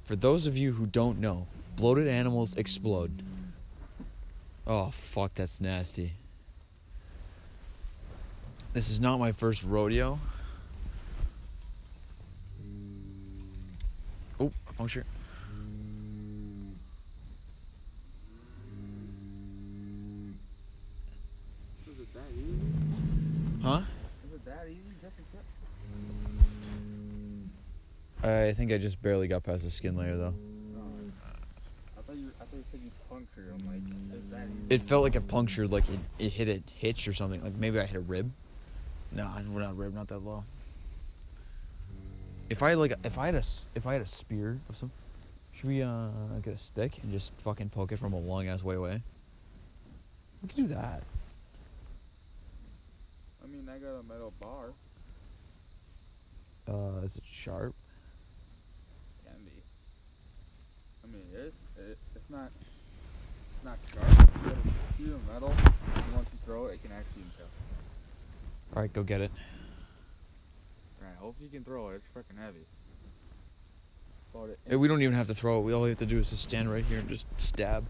for 0.03 0.15
those 0.15 0.45
of 0.45 0.57
you 0.57 0.73
who 0.73 0.85
don't 0.85 1.19
know, 1.19 1.47
bloated 1.75 2.07
animals 2.07 2.55
explode. 2.55 3.11
Oh 4.67 4.91
fuck, 4.91 5.33
that's 5.33 5.59
nasty. 5.59 6.13
This 8.73 8.89
is 8.89 8.99
not 8.99 9.19
my 9.19 9.31
first 9.31 9.63
rodeo. 9.63 10.19
Oh, 14.39 14.51
puncture. 14.77 15.05
Is 21.87 21.99
it 21.99 22.13
that 22.13 22.21
easy? 22.35 22.73
Huh? 23.63 23.79
I 28.23 28.51
think 28.53 28.73
I 28.73 28.77
just 28.77 29.01
barely 29.01 29.27
got 29.27 29.43
past 29.43 29.63
the 29.63 29.71
skin 29.71 29.95
layer 29.95 30.17
though. 30.17 30.33
It 34.69 34.81
felt 34.81 35.03
like 35.03 35.15
it 35.15 35.27
punctured, 35.27 35.71
like 35.71 35.87
it, 35.89 35.99
it 36.19 36.29
hit 36.29 36.49
a 36.49 36.61
hitch 36.75 37.07
or 37.07 37.13
something. 37.13 37.41
Like 37.41 37.55
maybe 37.55 37.79
I 37.79 37.85
hit 37.85 37.95
a 37.95 38.01
rib. 38.01 38.29
No, 39.13 39.29
not 39.47 39.71
a 39.71 39.73
rib, 39.73 39.93
not 39.93 40.09
that 40.09 40.19
low. 40.19 40.43
If 42.49 42.61
I 42.63 42.73
like, 42.73 42.93
if 43.03 43.17
I 43.17 43.27
had 43.27 43.35
a, 43.35 43.43
if 43.75 43.87
I 43.87 43.93
had 43.93 44.01
a 44.01 44.07
spear 44.07 44.59
of 44.69 44.75
some, 44.75 44.91
should 45.53 45.69
we 45.69 45.81
uh 45.81 46.09
get 46.43 46.53
a 46.53 46.57
stick 46.57 46.99
and 47.01 47.11
just 47.11 47.33
fucking 47.37 47.69
poke 47.69 47.93
it 47.93 47.97
from 47.97 48.11
a 48.11 48.19
long 48.19 48.47
ass 48.47 48.61
way 48.61 48.75
away? 48.75 49.01
We 50.41 50.49
could 50.49 50.57
do 50.57 50.67
that. 50.67 51.03
Mean, 53.65 53.75
I 53.75 53.77
got 53.77 53.99
a 53.99 54.03
metal 54.03 54.33
bar. 54.41 54.73
Uh, 56.67 57.01
is 57.03 57.15
it 57.15 57.23
sharp? 57.29 57.73
Can 59.23 59.35
be. 59.45 59.51
I 61.03 61.07
mean, 61.07 61.23
it 61.33 61.37
is. 61.37 61.53
It, 61.77 61.97
it's 62.15 62.29
not. 62.29 62.51
It's 63.55 63.63
not 63.63 63.77
sharp. 63.93 64.29
But 64.43 64.53
it's 64.99 65.13
of 65.13 65.33
metal. 65.33 65.53
And 65.95 66.15
once 66.15 66.27
you 66.33 66.39
throw 66.45 66.65
it, 66.65 66.73
it 66.73 66.83
can 66.83 66.91
actually 66.91 67.21
impale. 67.23 67.47
All 68.75 68.81
right, 68.81 68.91
go 68.91 69.03
get 69.03 69.21
it. 69.21 69.31
Alright, 71.01 71.17
hope 71.17 71.35
you 71.41 71.47
can 71.47 71.63
throw 71.63 71.89
it. 71.89 71.95
It's 71.95 72.07
freaking 72.13 72.41
heavy. 72.41 72.65
It, 74.67 74.75
We 74.75 74.87
don't 74.87 75.01
even 75.01 75.15
have 75.15 75.27
to 75.27 75.33
throw 75.33 75.59
it. 75.59 75.61
We 75.61 75.73
all 75.73 75.83
we 75.83 75.89
have 75.89 75.99
to 75.99 76.05
do 76.05 76.17
is 76.17 76.31
just 76.31 76.43
stand 76.43 76.71
right 76.71 76.83
here 76.83 76.99
and 76.99 77.07
just 77.07 77.27
stab. 77.37 77.85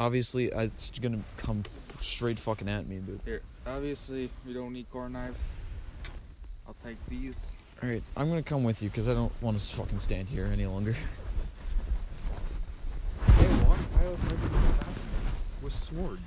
Alright. 0.00 0.06
Obviously, 0.06 0.52
uh, 0.52 0.62
it's 0.62 0.90
gonna 0.98 1.20
come 1.36 1.62
straight 1.98 2.38
fucking 2.38 2.68
at 2.68 2.88
me, 2.88 3.00
but 3.06 3.20
Here, 3.24 3.42
obviously, 3.66 4.30
we 4.46 4.54
don't 4.54 4.72
need 4.72 4.90
core 4.90 5.08
knives. 5.08 5.36
I'll 6.66 6.76
take 6.84 6.96
these. 7.08 7.36
all 7.82 7.88
right, 7.88 8.02
I'm 8.16 8.28
gonna 8.28 8.42
come 8.42 8.64
with 8.64 8.82
you 8.82 8.88
because 8.88 9.08
I 9.08 9.14
don't 9.14 9.32
want 9.42 9.58
to 9.58 9.74
fucking 9.76 9.98
stand 9.98 10.28
here 10.28 10.48
any 10.52 10.66
longer. 10.66 10.94
Hey, 13.26 13.46
one 13.66 13.78
pile 13.94 14.16
with 15.62 15.74
swords. 15.84 16.20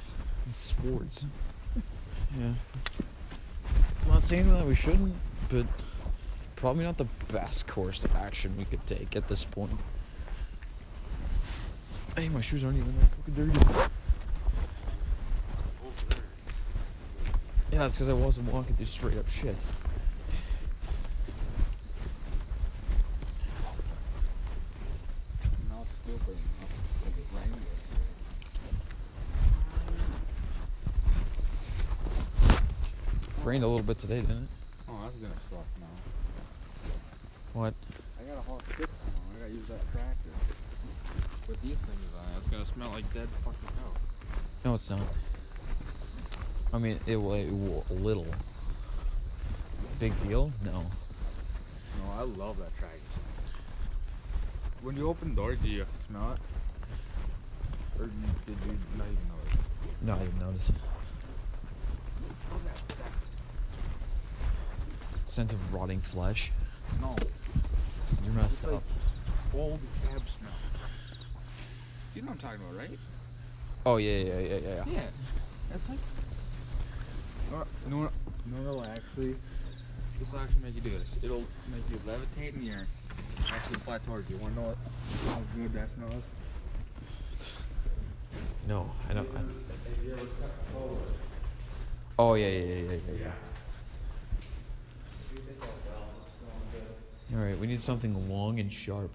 With 0.46 0.56
swords. 0.56 1.26
Yeah. 2.40 2.54
I'm 4.06 4.10
not 4.10 4.24
saying 4.24 4.52
that 4.52 4.66
we 4.66 4.74
shouldn't, 4.74 5.14
but 5.50 5.68
probably 6.56 6.84
not 6.84 6.98
the 6.98 7.08
best 7.28 7.68
course 7.68 8.04
of 8.04 8.16
action 8.16 8.56
we 8.58 8.66
could 8.66 8.84
take 8.88 9.16
at 9.16 9.28
this 9.28 9.46
point. 9.46 9.72
Hey, 12.16 12.30
my 12.30 12.42
shoes 12.42 12.64
aren't 12.64 12.78
even 12.78 12.96
that 13.00 13.08
fucking 13.16 13.34
dirty. 13.34 13.60
Yeah, 17.72 17.80
that's 17.80 17.96
because 17.96 18.10
I 18.10 18.14
wasn't 18.14 18.54
walking 18.54 18.76
through 18.76 18.86
straight 18.86 19.18
up 19.18 19.28
shit. 19.28 19.56
Now 25.70 25.82
it's 25.82 25.90
stupid 26.04 26.38
enough 26.38 26.70
because 27.04 27.18
it 27.18 27.26
rained 33.44 33.64
a 33.64 33.68
little 33.68 33.84
bit 33.84 33.98
today, 33.98 34.22
didn't 34.22 34.44
it? 34.44 34.50
Oh, 34.88 35.00
that's 35.04 35.16
gonna 35.18 35.34
suck 35.50 35.66
now. 35.82 35.88
What? 37.60 37.74
I 38.20 38.42
haul 38.46 38.62
sticks. 38.76 38.92
I 39.36 39.40
gotta 39.40 39.52
use 39.52 39.68
that 39.68 39.92
tractor. 39.92 40.23
With 41.48 41.62
these 41.62 41.76
things 41.78 42.12
on 42.18 42.26
it, 42.34 42.38
it's 42.40 42.48
gonna 42.50 42.66
smell 42.66 42.90
like 42.92 43.12
dead 43.14 43.28
fucking 43.44 43.60
cow. 43.70 43.92
No, 44.66 44.76
it's 44.76 44.90
not. 44.90 45.00
I 46.74 46.78
mean, 46.78 47.00
it 47.06 47.18
will, 47.18 47.34
it 47.34 47.52
will 47.52 47.86
a 47.90 47.94
little. 47.94 48.26
Big 50.00 50.14
deal? 50.28 50.52
No. 50.66 50.72
No, 50.82 52.12
I 52.18 52.22
love 52.24 52.58
that 52.58 52.76
tractor. 52.80 52.98
When 54.82 54.98
you 54.98 55.08
open 55.10 55.30
the 55.30 55.36
door, 55.36 55.56
do 55.56 55.68
you 55.70 55.86
smell 56.08 56.34
it? 56.34 56.40
Or 58.02 58.06
did 58.08 58.58
you 58.66 58.78
not 58.98 59.06
even 59.06 59.18
it? 59.52 59.60
No, 60.02 60.14
I 60.16 60.20
didn't 60.20 60.40
notice. 60.40 60.72
That 62.66 62.78
scent. 62.92 63.10
Scent 65.26 65.54
of 65.54 65.74
rotting 65.74 66.02
flesh. 66.02 66.52
No, 67.00 67.16
You're 68.24 68.34
messed 68.34 68.64
It's 68.64 68.66
like- 68.68 68.76
up. 68.76 68.84
old 69.56 69.80
cab 70.12 70.22
smell. 70.40 70.52
You 72.16 72.22
know 72.22 72.28
what 72.30 72.34
I'm 72.34 72.40
talking 72.40 72.62
about, 72.66 72.78
right? 72.78 73.00
Oh 73.86 73.98
yeah, 73.98 74.18
yeah, 74.18 74.40
yeah, 74.40 74.40
yeah, 74.40 74.58
yeah. 74.58 74.84
Yeah. 74.94 75.02
That's 75.70 75.90
like. 75.90 76.00
No, 77.52 77.66
no, 77.90 78.10
no, 78.46 78.74
no, 78.74 78.84
actually. 78.84 79.36
This 80.20 80.32
will 80.32 80.40
actually 80.40 80.62
make 80.62 80.76
you 80.76 80.82
do 80.82 80.92
this. 80.92 81.10
It'll 81.22 81.44
make 81.72 81.84
you 81.90 81.98
levitate 82.08 82.54
in 82.54 82.62
the 82.62 82.70
air. 82.72 82.88
Actually 83.52 83.80
fly 83.80 83.98
towards 84.00 84.30
you. 84.30 84.38
Wanna 84.38 84.56
know 84.56 84.62
what, 84.62 84.78
how 85.28 85.42
good 85.56 85.74
that 85.74 85.90
smells? 85.96 86.24
No, 88.68 88.90
I 89.10 89.14
don't. 89.14 89.28
I, 89.36 89.42
oh 92.20 92.36
yeah, 92.36 92.48
yeah, 92.48 92.60
yeah, 92.60 92.76
yeah, 92.76 92.92
yeah, 92.92 93.14
yeah. 93.22 93.32
All 97.36 97.44
right, 97.44 97.58
we 97.58 97.68
need 97.68 97.82
something 97.82 98.30
long 98.30 98.60
and 98.60 98.72
sharp, 98.72 99.12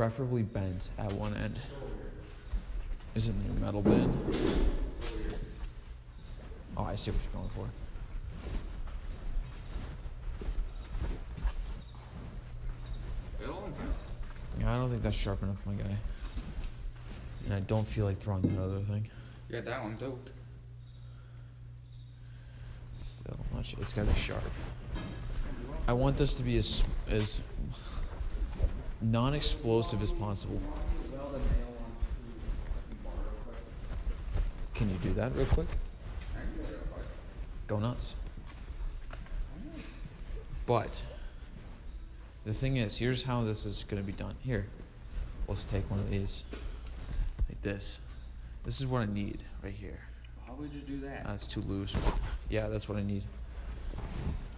preferably 0.00 0.42
bent 0.42 0.88
at 0.96 1.12
one 1.12 1.34
end. 1.34 1.60
Isn't 3.14 3.36
it 3.44 3.50
a 3.50 3.60
metal 3.60 3.82
bend? 3.82 4.16
Oh, 6.74 6.84
I 6.84 6.94
see 6.94 7.10
what 7.10 7.20
you're 7.22 7.42
going 7.42 7.50
for. 7.54 7.68
Yeah, 14.58 14.72
I 14.72 14.78
don't 14.78 14.88
think 14.88 15.02
that's 15.02 15.14
sharp 15.14 15.42
enough, 15.42 15.58
my 15.66 15.74
guy. 15.74 15.94
And 17.44 17.52
I 17.52 17.60
don't 17.60 17.86
feel 17.86 18.06
like 18.06 18.16
throwing 18.16 18.40
that 18.40 18.58
other 18.58 18.80
thing. 18.80 19.06
You 19.50 19.56
got 19.56 19.66
that 19.66 19.82
one 19.82 19.98
too. 19.98 20.18
Still, 23.04 23.36
not 23.52 23.66
sure. 23.66 23.80
It's 23.82 23.92
got 23.92 24.08
to 24.08 24.14
be 24.14 24.18
sharp. 24.18 24.42
I 25.86 25.92
want 25.92 26.16
this 26.16 26.32
to 26.36 26.42
be 26.42 26.56
as 26.56 26.86
as 27.10 27.42
non-explosive 29.02 30.02
as 30.02 30.12
possible. 30.12 30.60
Can 34.74 34.90
you 34.90 34.96
do 35.02 35.12
that 35.14 35.34
real 35.34 35.46
quick? 35.46 35.68
Go 37.66 37.78
nuts. 37.78 38.14
But 40.66 41.02
the 42.44 42.52
thing 42.52 42.78
is, 42.78 42.98
here's 42.98 43.22
how 43.22 43.42
this 43.42 43.66
is 43.66 43.84
going 43.88 44.02
to 44.02 44.06
be 44.06 44.12
done. 44.12 44.34
Here, 44.40 44.66
let's 45.48 45.64
take 45.64 45.88
one 45.90 46.00
of 46.00 46.10
these, 46.10 46.44
like 47.48 47.60
this. 47.62 48.00
This 48.64 48.80
is 48.80 48.86
what 48.86 49.02
I 49.02 49.06
need 49.06 49.42
right 49.62 49.72
here. 49.72 49.98
How 50.46 50.54
would 50.54 50.72
you 50.72 50.80
do 50.80 51.00
that? 51.00 51.24
That's 51.24 51.46
too 51.46 51.60
loose. 51.62 51.96
Yeah, 52.48 52.68
that's 52.68 52.88
what 52.88 52.98
I 52.98 53.02
need. 53.02 53.22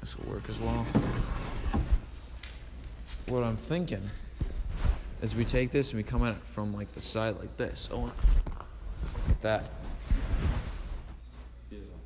This 0.00 0.18
will 0.18 0.32
work 0.32 0.48
as 0.48 0.60
well. 0.60 0.86
What 3.26 3.42
I'm 3.44 3.56
thinking 3.56 4.02
is 5.22 5.36
we 5.36 5.44
take 5.44 5.70
this 5.70 5.92
and 5.92 5.98
we 5.98 6.02
come 6.02 6.24
at 6.24 6.32
it 6.34 6.42
from 6.42 6.74
like 6.74 6.92
the 6.92 7.00
side 7.00 7.36
like 7.38 7.56
this. 7.56 7.88
Oh, 7.92 8.00
like 9.28 9.40
that. 9.42 9.64
Use 11.70 11.80
one. 11.88 12.00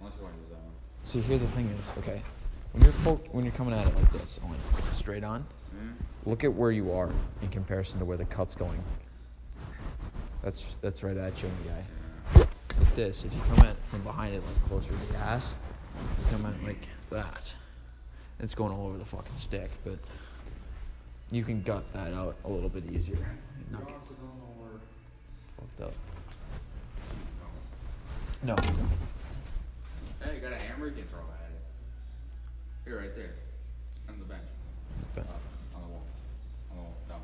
Unless 0.00 0.14
you 0.18 0.22
want 0.24 0.34
to 0.34 0.40
use 0.40 0.48
that 0.50 0.56
one. 0.56 0.72
See, 1.02 1.20
here 1.20 1.38
the 1.38 1.46
thing 1.48 1.66
is, 1.78 1.92
okay, 1.98 2.22
when 2.72 2.82
you're 2.82 2.92
when 3.32 3.44
you're 3.44 3.54
coming 3.54 3.74
at 3.74 3.86
it 3.86 3.94
like 3.94 4.10
this, 4.12 4.40
straight 4.92 5.24
on, 5.24 5.44
Mm-hmm. 5.74 6.30
look 6.30 6.44
at 6.44 6.52
where 6.54 6.70
you 6.70 6.92
are 6.92 7.10
in 7.42 7.48
comparison 7.48 7.98
to 7.98 8.04
where 8.04 8.16
the 8.16 8.24
cut's 8.26 8.54
going. 8.54 8.80
That's 10.42 10.76
that's 10.82 11.02
right 11.02 11.16
at 11.16 11.42
you, 11.42 11.48
my 11.64 11.72
guy. 11.72 12.46
Like 12.78 12.94
this, 12.94 13.24
if 13.24 13.34
you 13.34 13.40
come 13.48 13.66
at 13.66 13.76
from 13.86 14.00
behind 14.02 14.34
it, 14.36 14.42
like 14.46 14.62
closer 14.62 14.90
to 14.92 15.12
the 15.12 15.18
ass, 15.18 15.52
you 15.96 16.24
come 16.36 16.46
at 16.46 16.54
it 16.54 16.64
like 16.64 16.88
that. 17.10 17.52
It's 18.40 18.54
going 18.54 18.72
all 18.72 18.86
over 18.88 18.98
the 18.98 19.04
fucking 19.04 19.36
stick, 19.36 19.70
but 19.84 19.98
you 21.30 21.44
can 21.44 21.62
gut 21.62 21.84
that 21.92 22.12
out 22.12 22.36
a 22.44 22.48
little 22.48 22.68
bit 22.68 22.84
easier. 22.92 23.16
Not 23.70 23.86
get 23.86 23.94
also 23.94 24.14
don't 24.14 24.34
fucked 25.56 25.80
up. 25.82 25.94
Oh. 27.42 28.46
No. 28.46 28.56
Hey, 30.20 30.36
you 30.36 30.40
got 30.40 30.52
a 30.52 30.56
hammer 30.56 30.86
you 30.86 30.92
can 30.92 31.04
throw 31.04 31.20
at 31.20 31.50
it. 31.50 31.62
Here, 32.84 32.98
right 32.98 33.14
there. 33.16 33.34
On 34.08 34.18
the 34.18 34.24
bench. 34.24 34.42
But- 35.14 35.22
Up, 35.22 35.28
uh, 35.74 35.76
on 35.76 35.82
the 35.82 35.88
wall. 35.88 36.02
On 36.70 36.76
the 36.76 36.82
wall. 36.82 36.94
Down. 37.08 37.20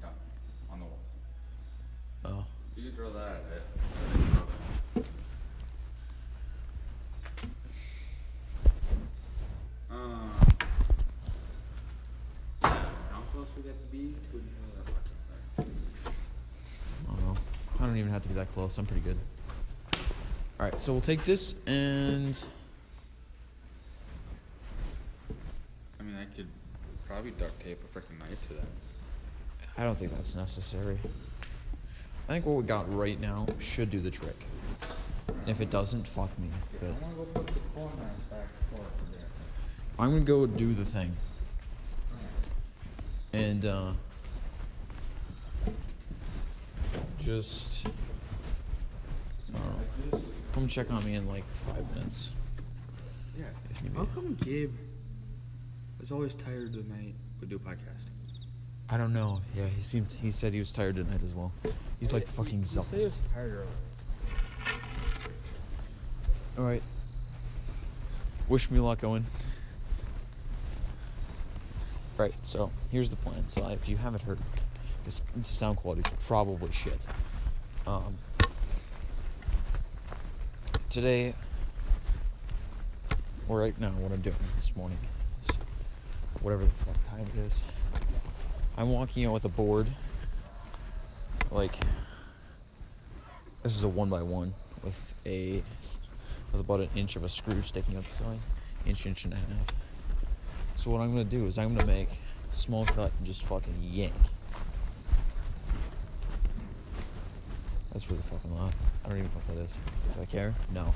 Down. 0.00 0.14
On 0.72 0.78
the 0.78 0.84
wall. 0.84 0.98
Oh. 2.24 2.44
throw 2.96 3.12
that 3.12 3.28
at 3.28 3.42
it. 3.52 3.62
Uh, 9.90 9.96
how 12.62 13.22
close 13.62 13.74
we 13.92 13.98
to 13.98 14.04
be 14.04 14.14
to 14.30 14.38
inhale 14.38 14.70
that 14.76 14.86
fucking 15.56 15.72
thing? 15.96 16.04
I 17.08 17.14
don't 17.14 17.24
know. 17.24 17.40
I 17.80 17.86
don't 17.86 17.96
even 17.96 18.10
have 18.10 18.22
to 18.22 18.28
be 18.28 18.34
that 18.34 18.52
close. 18.52 18.78
I'm 18.78 18.86
pretty 18.86 19.02
good. 19.02 19.18
All 20.60 20.66
right, 20.66 20.78
so 20.78 20.92
we'll 20.92 21.00
take 21.00 21.24
this 21.24 21.56
and 21.66 22.42
I 25.98 26.02
mean, 26.02 26.16
I 26.16 26.24
could 26.36 26.46
probably 27.06 27.32
duct 27.32 27.60
tape 27.60 27.80
a 27.82 27.98
freaking 27.98 28.18
knife 28.18 28.46
to 28.48 28.54
that. 28.54 28.66
I 29.78 29.84
don't 29.84 29.98
think 29.98 30.14
that's 30.14 30.36
necessary. 30.36 30.98
I 32.28 32.32
think 32.32 32.46
what 32.46 32.56
we 32.56 32.62
got 32.62 32.92
right 32.94 33.20
now 33.20 33.46
should 33.58 33.90
do 33.90 34.00
the 34.00 34.10
trick. 34.10 34.46
And 35.28 35.48
if 35.48 35.60
it 35.60 35.70
doesn't, 35.70 36.06
fuck 36.06 36.30
me. 36.38 36.48
But 36.80 36.88
I 36.88 36.92
wanna 37.02 37.14
go 37.14 37.24
put 37.34 37.46
the 37.46 37.60
corn 37.74 37.90
knife 37.98 38.30
back 38.30 38.46
forward 38.70 38.92
there. 39.12 39.26
I'm 39.98 40.10
gonna 40.10 40.20
go 40.20 40.46
do 40.46 40.74
the 40.74 40.84
thing. 40.84 41.16
And 43.32 43.64
uh 43.64 43.92
just 47.18 47.86
uh, 49.54 50.18
come 50.52 50.66
check 50.66 50.90
on 50.90 51.04
me 51.04 51.14
in 51.14 51.26
like 51.28 51.44
five 51.52 51.88
minutes. 51.94 52.32
Yeah. 53.38 53.44
If 53.70 53.82
need 53.82 53.94
How 53.96 54.04
be. 54.04 54.10
come 54.14 54.34
Gabe 54.40 54.72
is 56.02 56.10
always 56.10 56.34
tired 56.34 56.72
the 56.72 56.82
night 56.92 57.14
we 57.40 57.46
do 57.46 57.56
a 57.56 57.58
podcast? 57.58 58.08
I 58.90 58.96
don't 58.98 59.12
know. 59.12 59.40
Yeah, 59.56 59.66
he 59.66 59.80
seemed 59.80 60.10
he 60.10 60.30
said 60.30 60.52
he 60.52 60.58
was 60.58 60.72
tired 60.72 60.96
tonight 60.96 61.20
as 61.26 61.34
well. 61.34 61.52
He's 61.98 62.12
like 62.12 62.26
fucking 62.26 62.64
zealous. 62.64 63.22
tired 63.32 63.66
All 66.58 66.64
right. 66.64 66.82
Wish 68.48 68.70
me 68.70 68.80
luck, 68.80 69.02
Owen. 69.04 69.24
Right. 72.22 72.32
So 72.44 72.70
here's 72.92 73.10
the 73.10 73.16
plan. 73.16 73.48
So 73.48 73.66
if 73.66 73.88
you 73.88 73.96
haven't 73.96 74.22
heard, 74.22 74.38
this 75.04 75.20
sound 75.42 75.76
quality 75.76 76.02
is 76.06 76.14
probably 76.24 76.70
shit. 76.70 77.04
Um, 77.84 78.16
today, 80.88 81.34
or 83.48 83.58
right 83.58 83.76
now, 83.80 83.90
what 83.98 84.12
I'm 84.12 84.20
doing 84.20 84.36
this 84.54 84.76
morning 84.76 84.98
is 85.40 85.48
whatever 86.42 86.62
the 86.62 86.70
fuck 86.70 86.94
time 87.10 87.26
it 87.34 87.40
is. 87.40 87.60
I'm 88.76 88.92
walking 88.92 89.26
out 89.26 89.32
with 89.32 89.44
a 89.44 89.48
board. 89.48 89.88
Like 91.50 91.74
this 93.64 93.74
is 93.74 93.82
a 93.82 93.88
one 93.88 94.10
by 94.10 94.22
one 94.22 94.54
with 94.84 95.14
a 95.26 95.60
with 96.52 96.60
about 96.60 96.78
an 96.78 96.88
inch 96.94 97.16
of 97.16 97.24
a 97.24 97.28
screw 97.28 97.60
sticking 97.62 97.96
out 97.96 98.04
the 98.04 98.10
side, 98.10 98.38
inch, 98.86 99.06
inch 99.06 99.24
and 99.24 99.32
a 99.32 99.36
half. 99.38 99.81
So 100.82 100.90
what 100.90 101.00
I'm 101.00 101.12
gonna 101.12 101.22
do 101.22 101.46
is 101.46 101.58
I'm 101.58 101.76
gonna 101.76 101.86
make 101.86 102.08
a 102.08 102.56
small 102.56 102.84
cut 102.84 103.12
and 103.16 103.24
just 103.24 103.44
fucking 103.44 103.72
yank. 103.80 104.12
That's 107.92 108.10
really 108.10 108.22
fucking 108.22 108.52
loud. 108.52 108.74
I 109.04 109.08
don't 109.08 109.18
even 109.18 109.30
know 109.30 109.36
what 109.46 109.56
that 109.58 109.62
is. 109.62 109.78
Do 110.16 110.22
I 110.22 110.24
care? 110.24 110.52
No. 110.74 110.92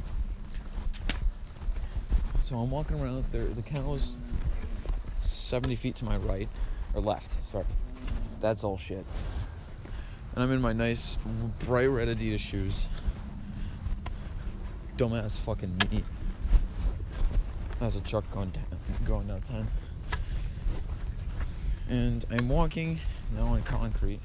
So 2.42 2.56
I'm 2.56 2.68
walking 2.68 3.00
around 3.00 3.26
there. 3.30 3.44
The 3.44 3.62
cow's 3.62 4.16
70 5.20 5.76
feet 5.76 5.94
to 5.96 6.04
my 6.04 6.16
right, 6.16 6.48
or 6.92 7.00
left. 7.00 7.46
Sorry. 7.46 7.64
That's 8.40 8.64
all 8.64 8.78
shit. 8.78 9.06
And 10.34 10.42
I'm 10.42 10.50
in 10.50 10.60
my 10.60 10.72
nice 10.72 11.16
bright 11.60 11.86
red 11.86 12.08
Adidas 12.08 12.40
shoes 12.40 12.88
dumbass 14.96 15.38
fucking 15.38 15.76
me. 15.92 16.02
That's 17.86 17.94
a 17.94 18.00
truck 18.00 18.28
going 18.32 18.50
down, 18.50 18.64
going 19.04 19.28
down 19.28 19.42
10. 19.42 19.68
And 21.88 22.24
I'm 22.32 22.48
walking 22.48 22.98
now 23.32 23.44
on 23.44 23.62
concrete. 23.62 24.18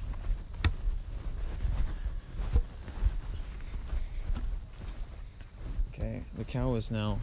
Okay, 5.93 6.23
the 6.39 6.43
cow 6.43 6.73
is 6.73 6.89
now. 6.89 7.19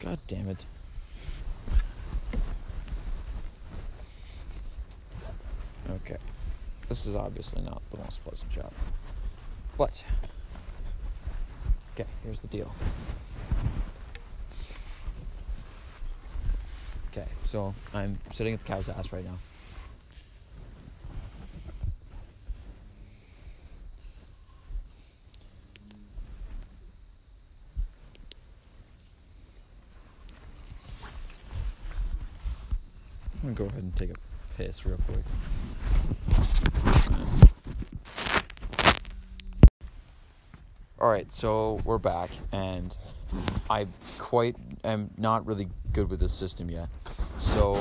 God 0.00 0.18
damn 0.26 0.48
it. 0.48 0.66
Okay. 5.88 6.16
This 6.88 7.06
is 7.06 7.14
obviously 7.14 7.62
not 7.62 7.80
the 7.92 7.98
most 7.98 8.24
pleasant 8.24 8.50
job. 8.50 8.72
But. 9.78 10.02
Okay, 11.94 12.08
here's 12.24 12.40
the 12.40 12.48
deal. 12.48 12.74
Okay, 17.12 17.26
so 17.50 17.74
I'm 17.92 18.16
sitting 18.32 18.54
at 18.54 18.60
the 18.60 18.64
cow's 18.64 18.88
ass 18.88 19.12
right 19.12 19.24
now. 19.24 19.36
I'm 33.42 33.52
gonna 33.52 33.54
go 33.54 33.64
ahead 33.64 33.82
and 33.82 33.96
take 33.96 34.10
a 34.10 34.56
piss 34.56 34.86
real 34.86 34.96
quick. 35.08 35.24
All 41.00 41.08
right, 41.08 41.32
so 41.32 41.80
we're 41.84 41.98
back, 41.98 42.30
and 42.52 42.96
I 43.68 43.88
quite 44.18 44.54
am 44.84 45.10
not 45.18 45.44
really 45.46 45.68
good 45.92 46.08
with 46.08 46.20
this 46.20 46.32
system 46.32 46.70
yet. 46.70 46.88
So, 47.40 47.74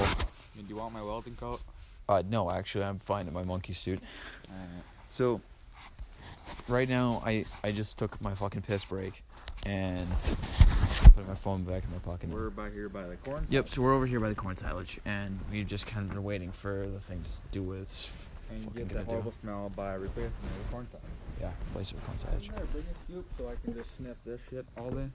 Do 0.56 0.64
you 0.68 0.76
want 0.78 0.94
my 0.94 1.02
welding 1.02 1.36
coat? 1.36 1.62
uh, 2.08 2.24
no, 2.30 2.50
actually, 2.50 2.86
I'm 2.86 2.98
fine 2.98 3.28
in 3.28 3.34
my 3.34 3.44
monkey 3.44 3.74
suit. 3.74 4.00
So, 5.10 5.42
right 6.68 6.88
now, 6.90 7.22
I 7.26 7.46
I 7.64 7.72
just 7.72 7.98
took 8.00 8.20
my 8.22 8.34
fucking 8.34 8.62
piss 8.62 8.86
break, 8.86 9.24
and 9.66 10.08
put 11.16 11.28
my 11.28 11.36
phone 11.36 11.64
back 11.64 11.84
in 11.84 11.92
my 11.92 11.98
pocket. 12.00 12.30
We're 12.30 12.50
by 12.50 12.70
here 12.70 12.90
by 12.90 13.04
the 13.08 13.16
corn. 13.18 13.46
Yep. 13.50 13.70
So 13.70 13.82
we're 13.82 13.94
over 13.94 14.06
here 14.06 14.20
by 14.20 14.30
the 14.30 14.36
corn 14.36 14.56
silage, 14.56 15.00
and 15.06 15.40
we've 15.52 15.68
just 15.68 15.86
kind 15.88 16.06
of 16.08 16.14
been 16.16 16.24
waiting 16.24 16.52
for 16.52 16.88
the 16.88 17.00
thing 17.00 17.22
to 17.24 17.30
do 17.52 17.64
what 17.64 17.78
it's 17.80 18.12
And 18.52 18.60
fucking 18.60 18.88
get 18.88 18.94
that 18.98 19.06
do. 19.06 19.12
horrible 19.12 19.34
smell 19.42 19.72
by 19.76 19.94
replacing 19.96 20.32
it 20.32 20.58
with 20.58 20.72
corn 20.72 20.88
silage. 20.92 21.06
Yeah, 21.42 21.52
place 21.74 21.90
it 21.92 21.96
with 21.96 22.06
corn 22.06 22.18
silage. 22.18 22.50
There, 22.50 22.66
bring 22.72 22.84
a 22.86 23.12
scoop 23.12 23.26
so 23.38 23.50
I 23.50 23.56
can 23.64 23.74
just 23.76 23.90
sniff 23.98 24.18
this 24.26 24.40
shit 24.50 24.66
all 24.78 24.90
day. 24.92 25.08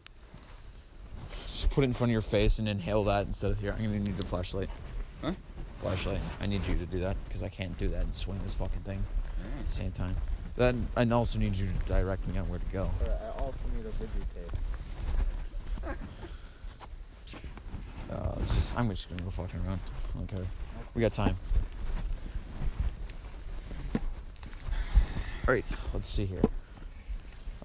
Just 1.47 1.71
put 1.71 1.83
it 1.83 1.89
in 1.89 1.93
front 1.93 2.11
of 2.11 2.13
your 2.13 2.21
face 2.21 2.59
and 2.59 2.69
inhale 2.69 3.05
that 3.05 3.27
instead 3.27 3.51
of 3.51 3.59
here. 3.59 3.75
I'm 3.79 3.85
gonna 3.85 4.01
need 4.01 4.19
a 4.19 4.25
flashlight. 4.25 4.71
Huh? 5.23 5.33
Flashlight. 5.79 6.21
I 6.41 6.47
need 6.47 6.67
you 6.67 6.75
to 6.77 6.87
do 6.87 7.01
that 7.01 7.17
because 7.27 7.43
I 7.43 7.49
can't 7.49 7.77
do 7.79 7.89
that 7.89 8.03
and 8.03 8.15
swing 8.15 8.39
this 8.43 8.55
fucking 8.55 8.81
thing 8.81 9.03
at 9.59 9.67
the 9.67 9.73
same 9.73 9.93
time. 9.93 10.17
Then 10.57 10.87
I 10.97 11.09
also 11.11 11.39
need 11.39 11.57
you 11.57 11.67
to 11.67 11.93
direct 11.93 12.27
me 12.29 12.39
on 12.39 12.49
where 12.49 12.59
to 12.59 12.67
go. 12.67 12.91
But 13.01 13.21
I 13.23 13.41
also 13.41 13.59
need 13.77 13.87
a 13.87 13.91
videotape. 13.91 15.97
Uh, 18.13 18.35
it's 18.39 18.55
just 18.55 18.79
I'm 18.79 18.89
just 18.91 19.09
gonna 19.09 19.23
go 19.23 19.31
fucking 19.31 19.61
around. 19.67 19.81
I 20.15 20.19
don't 20.19 20.29
care. 20.29 20.47
We 20.95 21.01
got 21.01 21.13
time. 21.13 21.37
All 25.49 25.55
right, 25.55 25.77
let's 25.93 26.09
see 26.09 26.25
here. 26.25 26.43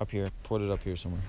Up 0.02 0.10
here, 0.10 0.32
put 0.44 0.62
it 0.62 0.72
up 0.72 0.82
here 0.82 0.96
somewhere. 0.96 1.22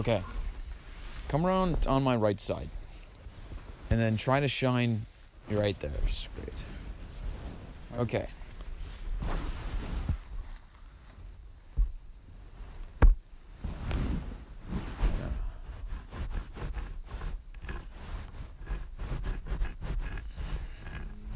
Okay. 0.00 0.22
Come 1.28 1.46
around 1.46 1.86
on 1.86 2.02
my 2.02 2.16
right 2.16 2.40
side. 2.40 2.70
And 3.90 4.00
then 4.00 4.16
try 4.16 4.40
to 4.40 4.48
shine 4.48 5.04
right 5.50 5.78
there. 5.78 5.92
Okay. 7.98 8.26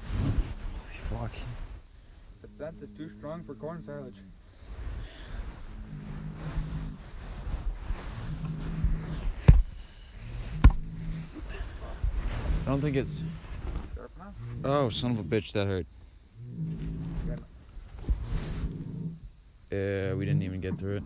Holy 0.08 0.96
fuck. 1.10 1.32
The 2.40 2.48
scent 2.56 2.76
is 2.82 2.88
too 2.96 3.10
strong 3.18 3.44
for 3.44 3.54
corn 3.56 3.84
silage. 3.84 4.14
I 12.64 12.70
don't 12.70 12.80
think 12.94 13.06
it's. 13.06 13.24
Oh, 14.64 14.88
son 14.88 15.12
of 15.12 15.18
a 15.18 15.24
bitch, 15.24 15.52
that 15.52 15.66
hurt. 15.66 15.86
Yeah, 19.70 20.14
we 20.14 20.24
didn't 20.24 20.42
even 20.42 20.60
get 20.60 20.78
through 20.78 20.96
it. 20.98 21.02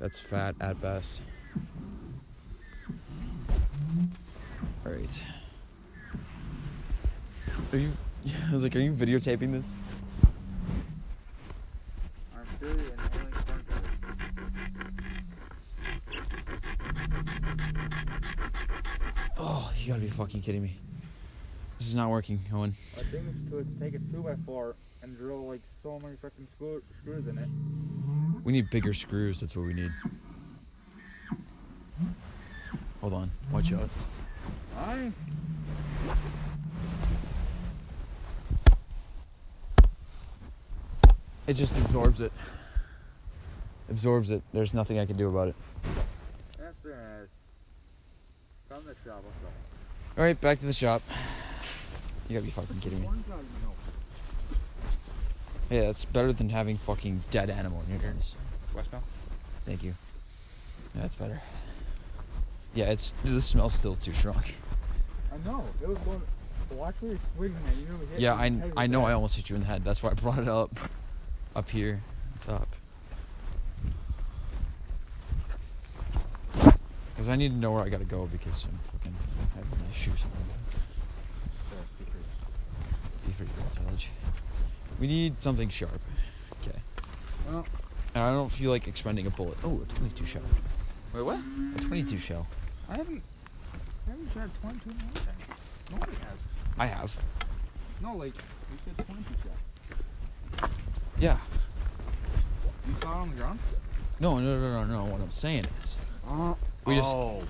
That's 0.00 0.18
fat 0.18 0.56
at 0.60 0.80
best. 0.80 1.22
Alright. 4.84 5.22
Are 7.72 7.78
you? 7.78 7.92
I 8.48 8.52
was 8.52 8.64
like, 8.64 8.74
are 8.74 8.80
you 8.80 8.92
videotaping 8.92 9.52
this? 9.52 9.76
I'm 12.34 12.44
still 12.56 12.70
inhaling 12.70 13.32
corn 13.32 13.62
Oh, 19.40 19.72
you 19.78 19.88
gotta 19.88 20.00
be 20.00 20.08
fucking 20.28 20.42
kidding 20.42 20.62
me. 20.62 20.76
This 21.78 21.86
is 21.88 21.94
not 21.94 22.10
working, 22.10 22.38
Owen. 22.52 22.76
I 22.98 23.02
think 23.04 23.24
it's 23.30 23.50
to 23.50 23.66
take 23.80 23.94
a 23.94 23.98
2x4 23.98 24.74
and 25.02 25.16
drill 25.16 25.48
like 25.48 25.62
so 25.82 25.98
many 26.02 26.16
freaking 26.16 26.46
screw- 26.54 26.82
screws 27.00 27.26
in 27.26 27.38
it. 27.38 27.48
We 28.44 28.52
need 28.52 28.68
bigger 28.68 28.92
screws. 28.92 29.40
That's 29.40 29.56
what 29.56 29.64
we 29.64 29.72
need. 29.72 29.90
Hold 33.00 33.14
on. 33.14 33.30
Watch 33.50 33.72
out. 33.72 33.88
I 34.76 35.10
It 41.46 41.54
just 41.54 41.74
absorbs 41.78 42.20
it. 42.20 42.32
Absorbs 43.88 44.30
it. 44.30 44.42
There's 44.52 44.74
nothing 44.74 44.98
I 44.98 45.06
can 45.06 45.16
do 45.16 45.30
about 45.30 45.48
it. 45.48 45.56
That's 46.58 46.84
it. 46.84 47.30
From 48.68 48.84
the 48.84 48.90
up? 49.10 49.22
All 50.18 50.24
right, 50.24 50.38
back 50.40 50.58
to 50.58 50.66
the 50.66 50.72
shop. 50.72 51.00
You 52.28 52.34
gotta 52.34 52.44
be 52.44 52.50
fucking 52.50 52.80
kidding 52.80 53.00
me. 53.00 53.06
Corn 53.06 53.22
job, 53.28 53.38
you 53.38 53.66
know. 55.76 55.82
Yeah, 55.82 55.90
it's 55.90 56.04
better 56.06 56.32
than 56.32 56.48
having 56.48 56.76
fucking 56.76 57.22
dead 57.30 57.50
animal 57.50 57.84
in 57.86 57.94
your 57.94 58.02
ears. 58.10 58.34
Westbound? 58.74 59.04
Thank 59.64 59.84
you. 59.84 59.94
Yeah, 60.96 61.02
that's 61.02 61.14
better. 61.14 61.40
Yeah, 62.74 62.86
it's 62.86 63.14
the 63.22 63.40
smell's 63.40 63.74
still 63.74 63.94
too 63.94 64.12
strong. 64.12 64.42
I 65.32 65.48
know. 65.48 65.64
It 65.80 65.88
was 65.88 65.98
going. 65.98 66.20
Watch 66.72 66.96
where 66.98 67.12
you're 67.12 67.20
swinging 67.36 67.56
at. 67.68 67.76
You 67.76 67.84
nearly 67.84 68.06
hit 68.06 68.20
Yeah, 68.20 68.34
I, 68.34 68.46
in 68.46 68.58
the 68.58 68.64
head 68.66 68.74
I 68.76 68.86
know 68.88 69.02
that. 69.02 69.06
I 69.06 69.12
almost 69.12 69.36
hit 69.36 69.48
you 69.48 69.54
in 69.54 69.62
the 69.62 69.68
head. 69.68 69.84
That's 69.84 70.02
why 70.02 70.10
I 70.10 70.14
brought 70.14 70.40
it 70.40 70.48
up. 70.48 70.76
Up 71.54 71.70
here, 71.70 72.02
top. 72.40 72.66
Because 77.14 77.28
I 77.28 77.36
need 77.36 77.50
to 77.50 77.56
know 77.56 77.70
where 77.70 77.84
I 77.84 77.88
gotta 77.88 78.04
go 78.04 78.26
because 78.26 78.64
I'm 78.64 78.80
my. 80.06 80.14
Be 83.26 83.32
free 83.32 83.46
to 83.46 83.78
college. 83.80 84.10
We 85.00 85.06
need 85.06 85.38
something 85.38 85.68
sharp. 85.68 86.00
Okay. 86.62 86.78
Well, 87.50 87.66
And 88.14 88.24
I 88.24 88.30
don't 88.32 88.50
feel 88.50 88.70
like 88.70 88.86
expending 88.88 89.26
a 89.26 89.30
bullet. 89.30 89.58
Oh, 89.64 89.80
a 89.82 89.94
22 89.94 90.24
shell. 90.24 90.42
wait, 91.14 91.22
what? 91.22 91.38
A 91.76 91.80
22 91.80 92.18
shell. 92.18 92.46
I 92.88 92.96
haven't. 92.96 93.22
I 94.06 94.10
haven't 94.10 94.32
shot 94.34 94.48
22 94.62 94.90
in 94.90 94.96
a 94.96 94.98
long 95.04 95.12
time. 95.12 95.34
Nobody 95.92 96.12
has. 96.12 96.38
I 96.78 96.86
have. 96.86 97.20
No, 98.00 98.14
like 98.16 98.34
you 98.34 98.78
said 98.96 99.06
22 99.06 99.34
shot. 100.62 100.70
Yeah. 101.20 101.36
You 102.86 102.94
saw 103.02 103.10
it 103.12 103.16
on 103.22 103.28
the 103.30 103.34
ground? 103.36 103.58
No, 104.20 104.38
no, 104.38 104.58
no, 104.58 104.84
no, 104.84 105.04
no. 105.04 105.04
What 105.12 105.20
I'm 105.20 105.30
saying 105.30 105.66
is, 105.80 105.98
Uh, 106.26 106.54
We 106.84 106.94
just- 106.96 107.14
Oh. 107.14 107.42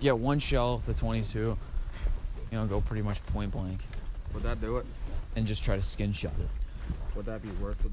Get 0.00 0.18
one 0.18 0.38
shell, 0.38 0.78
the 0.86 0.94
22. 0.94 1.38
You 1.38 1.56
know, 2.58 2.66
go 2.66 2.80
pretty 2.80 3.02
much 3.02 3.24
point 3.26 3.52
blank, 3.52 3.80
Would 4.34 4.42
that 4.42 4.60
do 4.60 4.78
it? 4.78 4.86
and 5.36 5.46
just 5.46 5.62
try 5.62 5.76
to 5.76 5.82
skin 5.82 6.12
shot 6.12 6.32
it. 6.40 6.48
Would 7.14 7.26
that 7.26 7.42
be 7.42 7.50
worth 7.62 7.84
it? 7.84 7.92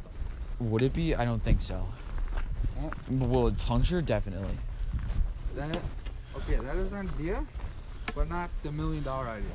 Would 0.60 0.82
it 0.82 0.94
be? 0.94 1.14
I 1.14 1.24
don't 1.26 1.42
think 1.44 1.62
so. 1.62 1.86
But 3.10 3.30
Will 3.30 3.48
it 3.48 3.58
puncture? 3.60 4.02
Definitely. 4.02 4.58
that. 5.56 5.78
Okay, 6.38 6.56
that 6.58 6.76
is 6.78 6.92
an 6.92 7.10
idea, 7.16 7.44
but 8.16 8.30
not 8.30 8.50
the 8.64 8.72
million 8.72 9.04
dollar 9.04 9.28
idea. 9.28 9.50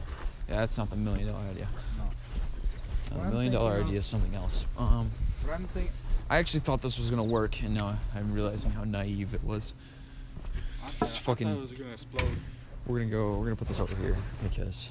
Yeah, 0.48 0.56
that's 0.56 0.76
not 0.78 0.90
the 0.90 0.96
million 0.96 1.28
dollar 1.28 1.44
idea. 1.50 1.66
No. 1.98 3.24
The 3.24 3.30
million 3.30 3.52
dollar 3.52 3.82
idea 3.82 3.98
is 3.98 4.06
something 4.06 4.34
else. 4.34 4.66
Um, 4.78 5.10
But 5.44 5.52
I'm 5.54 5.64
thinking. 5.68 5.92
I 6.30 6.38
actually 6.38 6.60
thought 6.60 6.80
this 6.82 6.98
was 6.98 7.10
gonna 7.10 7.22
work, 7.24 7.62
and 7.62 7.74
now 7.74 7.96
I'm 8.14 8.32
realizing 8.32 8.70
how 8.70 8.84
naive 8.84 9.34
it 9.34 9.42
was. 9.44 9.74
It's 10.86 11.16
fucking- 11.16 11.46
thought 11.48 11.56
it 11.58 11.60
was 11.60 11.72
gonna 11.72 11.92
explode. 11.92 12.36
We're 12.86 12.98
gonna 13.00 13.10
go. 13.10 13.38
We're 13.38 13.44
gonna 13.44 13.56
put 13.56 13.68
this 13.68 13.78
over 13.80 13.94
here 13.96 14.16
because 14.42 14.90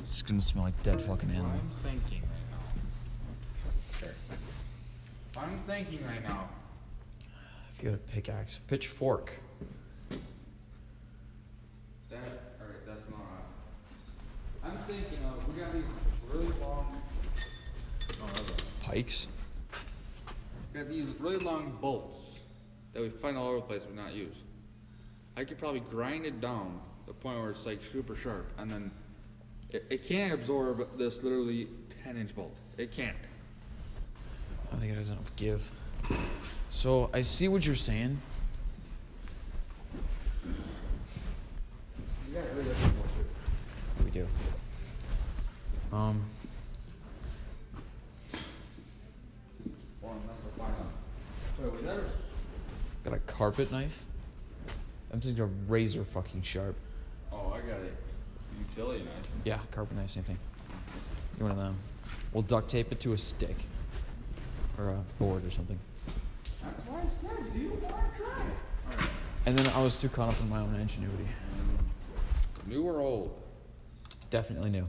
it's 0.00 0.22
gonna 0.22 0.42
smell 0.42 0.64
like 0.64 0.82
dead 0.82 1.00
fucking 1.00 1.30
animal. 1.30 1.52
I'm 1.52 1.70
thinking 1.82 2.22
right 2.22 2.50
now. 4.02 5.40
I'm 5.42 5.58
thinking 5.60 6.04
right 6.06 6.22
now. 6.22 6.48
If 7.74 7.82
you 7.82 7.90
got 7.90 7.94
a 7.94 7.98
pickaxe, 8.12 8.60
pitchfork. 8.66 9.32
That, 12.10 12.18
alright, 12.60 12.86
that's 12.86 13.08
not. 13.08 13.44
I'm 14.64 14.78
thinking 14.86 15.24
of, 15.24 15.48
we 15.48 15.60
got 15.60 15.72
these 15.72 15.84
really 16.28 16.52
long. 16.60 17.00
Oh, 18.22 18.26
Pikes. 18.82 19.28
We 20.74 20.80
got 20.80 20.88
these 20.88 21.08
really 21.20 21.38
long 21.38 21.78
bolts 21.80 22.40
that 22.92 23.00
we 23.02 23.08
find 23.08 23.38
all 23.38 23.46
over 23.48 23.56
the 23.56 23.62
place 23.62 23.82
but 23.86 23.94
not 23.94 24.12
use. 24.12 24.36
I 25.40 25.44
could 25.44 25.56
probably 25.56 25.80
grind 25.80 26.26
it 26.26 26.38
down 26.42 26.78
to 27.00 27.06
the 27.06 27.12
point 27.14 27.40
where 27.40 27.48
it's 27.48 27.64
like 27.64 27.80
super 27.90 28.14
sharp, 28.14 28.46
and 28.58 28.70
then 28.70 28.90
it, 29.72 29.86
it 29.88 30.06
can't 30.06 30.34
absorb 30.34 30.86
this 30.98 31.22
literally 31.22 31.66
10 32.04 32.18
inch 32.18 32.36
bolt. 32.36 32.54
It 32.76 32.92
can't. 32.92 33.16
I 34.70 34.76
think 34.76 34.92
it 34.92 34.96
has 34.96 35.08
enough 35.08 35.34
give. 35.36 35.72
So 36.68 37.08
I 37.14 37.22
see 37.22 37.48
what 37.48 37.64
you're 37.64 37.74
saying. 37.74 38.20
You 40.44 42.34
got 42.34 42.44
it 42.44 42.50
really 42.54 42.68
difficult 42.68 43.06
to. 43.06 44.04
We 44.04 44.10
do. 44.10 44.26
Um, 45.90 46.22
Or 50.02 50.12
unless 50.12 50.36
I 50.54 50.58
find 50.58 50.74
a. 50.74 51.62
Wait, 51.62 51.72
was 51.72 51.82
that 51.84 51.96
a- 51.96 53.08
got 53.08 53.14
a 53.14 53.20
carpet 53.20 53.72
knife. 53.72 54.04
I'm 55.12 55.20
thinking 55.20 55.42
a 55.42 55.46
razor 55.46 56.04
fucking 56.04 56.42
sharp. 56.42 56.76
Oh, 57.32 57.52
I 57.52 57.60
got 57.60 57.80
it. 57.80 57.94
Utility 58.68 59.04
knife. 59.04 59.12
Yeah, 59.44 59.58
carpet 59.70 59.96
knife, 59.96 60.10
same 60.10 60.22
thing. 60.22 60.38
You 61.38 61.44
one 61.44 61.52
of 61.52 61.58
them. 61.58 61.76
We'll 62.32 62.42
duct 62.42 62.68
tape 62.68 62.92
it 62.92 63.00
to 63.00 63.12
a 63.12 63.18
stick 63.18 63.56
or 64.78 64.90
a 64.90 65.04
board 65.18 65.44
or 65.44 65.50
something. 65.50 65.78
That's 66.62 66.86
why 66.86 67.00
I 67.00 67.02
said, 67.02 67.52
do 67.52 67.58
you 67.58 67.70
want 67.70 67.82
to 67.82 67.88
try 67.88 68.28
it? 68.28 68.92
Alright. 68.92 69.10
And 69.46 69.58
then 69.58 69.66
I 69.74 69.82
was 69.82 70.00
too 70.00 70.08
caught 70.08 70.28
up 70.28 70.40
in 70.40 70.48
my 70.48 70.60
own 70.60 70.74
ingenuity. 70.76 71.26
New 72.66 72.82
or 72.84 73.00
old? 73.00 73.42
Definitely 74.28 74.70
new. 74.70 74.88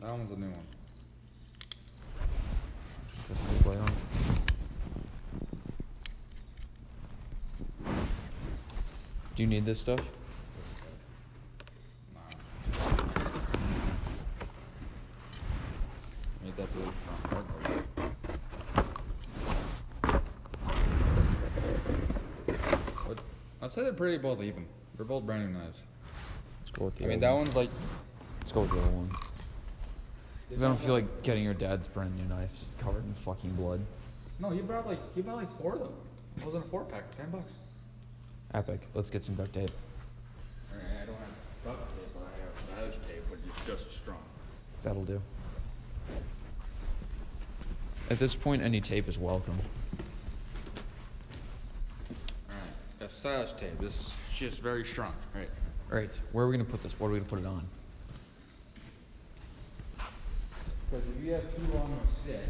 That 0.00 0.10
one's 0.10 0.30
a 0.30 0.36
new 0.36 0.46
one. 0.46 0.66
Put 3.26 3.36
the 3.36 3.62
blade 3.64 3.78
on. 3.78 3.90
Do 9.36 9.42
you 9.42 9.48
need 9.50 9.66
this 9.66 9.78
stuff? 9.78 10.12
Nah. 12.14 12.20
Made 16.42 16.56
that 16.56 16.68
really 16.74 16.92
strong. 17.26 17.44
What? 23.04 23.18
I'd 23.60 23.72
say 23.72 23.82
they're 23.82 23.92
pretty 23.92 24.16
both 24.16 24.40
even. 24.40 24.64
They're 24.96 25.04
both 25.04 25.26
brand 25.26 25.52
new 25.52 25.58
knives. 25.58 25.80
Let's 26.60 26.70
go 26.70 26.86
with 26.86 26.96
the 26.96 27.04
I 27.04 27.08
mean, 27.08 27.20
that 27.20 27.30
one. 27.32 27.40
one's 27.42 27.56
like. 27.56 27.68
Let's 28.38 28.52
go 28.52 28.62
with 28.62 28.70
the 28.70 28.78
other 28.78 28.90
one. 28.90 29.10
Because 30.48 30.62
I 30.62 30.66
don't 30.68 30.80
feel 30.80 30.94
like 30.94 31.22
getting 31.22 31.44
your 31.44 31.52
dad's 31.52 31.88
brand 31.88 32.16
new 32.16 32.24
knives 32.24 32.68
covered 32.78 33.04
in 33.04 33.12
fucking 33.12 33.50
blood. 33.50 33.84
No, 34.40 34.48
he 34.48 34.62
brought 34.62 34.86
like 34.86 35.00
he 35.14 35.20
bought 35.20 35.36
like 35.36 35.60
four 35.60 35.74
of 35.74 35.80
them. 35.80 35.92
It 36.38 36.46
was 36.46 36.54
in 36.54 36.62
a 36.62 36.64
four 36.64 36.84
pack, 36.84 37.14
ten 37.18 37.28
bucks. 37.28 37.52
Epic. 38.54 38.80
Let's 38.94 39.10
get 39.10 39.22
some 39.22 39.34
duct 39.34 39.52
tape. 39.52 39.70
Alright, 40.72 40.86
I 41.02 41.06
don't 41.06 41.16
have 41.16 41.28
duct 41.64 41.88
tape, 41.96 42.08
but 42.14 42.22
I 42.22 42.84
have 42.84 42.92
size 42.92 42.98
tape, 43.08 43.22
which 43.30 43.40
is 43.40 43.66
just 43.66 43.86
as 43.88 43.92
strong. 43.94 44.22
That'll 44.82 45.04
do. 45.04 45.20
At 48.08 48.18
this 48.18 48.34
point, 48.36 48.62
any 48.62 48.80
tape 48.80 49.08
is 49.08 49.18
welcome. 49.18 49.58
Alright, 52.48 52.64
that's 52.98 53.18
size 53.18 53.52
tape. 53.52 53.78
This 53.80 53.94
is 53.94 54.06
just 54.36 54.58
very 54.60 54.84
strong. 54.86 55.12
Right. 55.34 55.50
All 55.90 55.98
right, 55.98 56.18
where 56.32 56.44
are 56.44 56.48
we 56.48 56.56
gonna 56.56 56.68
put 56.68 56.82
this? 56.82 56.98
What 56.98 57.08
are 57.08 57.12
we 57.12 57.18
gonna 57.18 57.28
put 57.28 57.38
it 57.40 57.46
on? 57.46 57.66
Because 60.90 61.04
if 61.18 61.24
you 61.24 61.32
have 61.32 61.42
too 61.56 61.62
long 61.74 61.92
of 61.92 62.08
a 62.08 62.22
stick, 62.22 62.48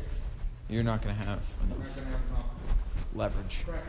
You're 0.69 0.83
not 0.83 1.01
gonna 1.01 1.15
have 1.15 1.45
you're 1.61 1.69
not 1.69 1.77
enough 1.79 1.97
gonna 1.97 2.11
have 2.11 2.21
enough 2.31 2.47
leverage. 3.15 3.65
pressure. 3.65 3.83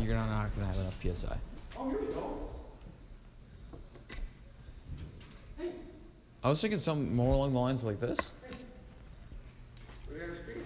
You're 0.00 0.16
not 0.16 0.54
gonna 0.54 0.66
have 0.66 0.76
enough 0.78 1.00
psi. 1.02 1.36
Oh, 1.78 1.88
here 1.88 2.00
we 2.00 2.06
go. 2.06 2.50
Hey. 5.58 5.70
I 6.42 6.48
was 6.48 6.60
thinking 6.60 6.78
something 6.78 7.14
more 7.14 7.34
along 7.34 7.52
the 7.52 7.58
lines 7.58 7.84
like 7.84 8.00
this. 8.00 8.32
We 10.12 10.18
got 10.18 10.28
a 10.28 10.36
speed. 10.36 10.62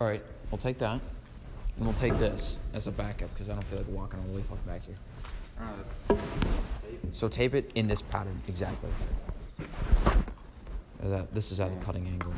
All 0.00 0.06
right, 0.06 0.22
we'll 0.50 0.58
take 0.58 0.78
that. 0.78 1.00
And 1.76 1.86
we'll 1.86 1.94
take 1.94 2.18
this 2.18 2.58
as 2.74 2.86
a 2.88 2.92
backup 2.92 3.32
because 3.34 3.48
I 3.48 3.52
don't 3.52 3.64
feel 3.64 3.78
like 3.78 3.88
walking 3.88 4.18
all 4.18 4.26
the 4.26 4.32
way 4.32 4.42
fucking 4.42 4.64
back 4.66 4.82
here. 4.84 4.96
So 7.12 7.28
tape 7.28 7.54
it 7.54 7.72
in 7.74 7.88
this 7.88 8.02
pattern 8.02 8.40
exactly. 8.48 8.90
That 11.02 11.32
this 11.32 11.52
is 11.52 11.60
at 11.60 11.70
a 11.70 11.76
cutting 11.76 12.06
angle 12.06 12.32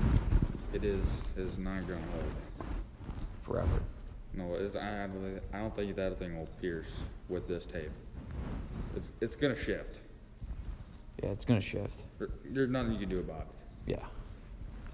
It 0.72 0.84
is 0.84 1.04
is 1.36 1.58
not 1.58 1.86
gonna 1.88 2.00
hold. 2.12 2.68
forever. 3.42 3.80
No, 4.32 4.54
it's, 4.54 4.76
I, 4.76 5.08
I 5.52 5.58
don't 5.58 5.74
think 5.74 5.96
that 5.96 6.18
thing 6.18 6.38
will 6.38 6.46
pierce 6.60 6.86
with 7.28 7.48
this 7.48 7.64
tape. 7.64 7.90
It's 8.96 9.08
it's 9.20 9.34
gonna 9.36 9.58
shift. 9.58 9.98
Yeah, 11.22 11.30
it's 11.30 11.44
gonna 11.44 11.60
shift. 11.60 12.04
There- 12.18 12.28
There's 12.44 12.70
nothing 12.70 12.92
you 12.92 12.98
can 13.00 13.08
do 13.08 13.18
about 13.18 13.42
it. 13.42 13.68
Yeah. 13.86 14.04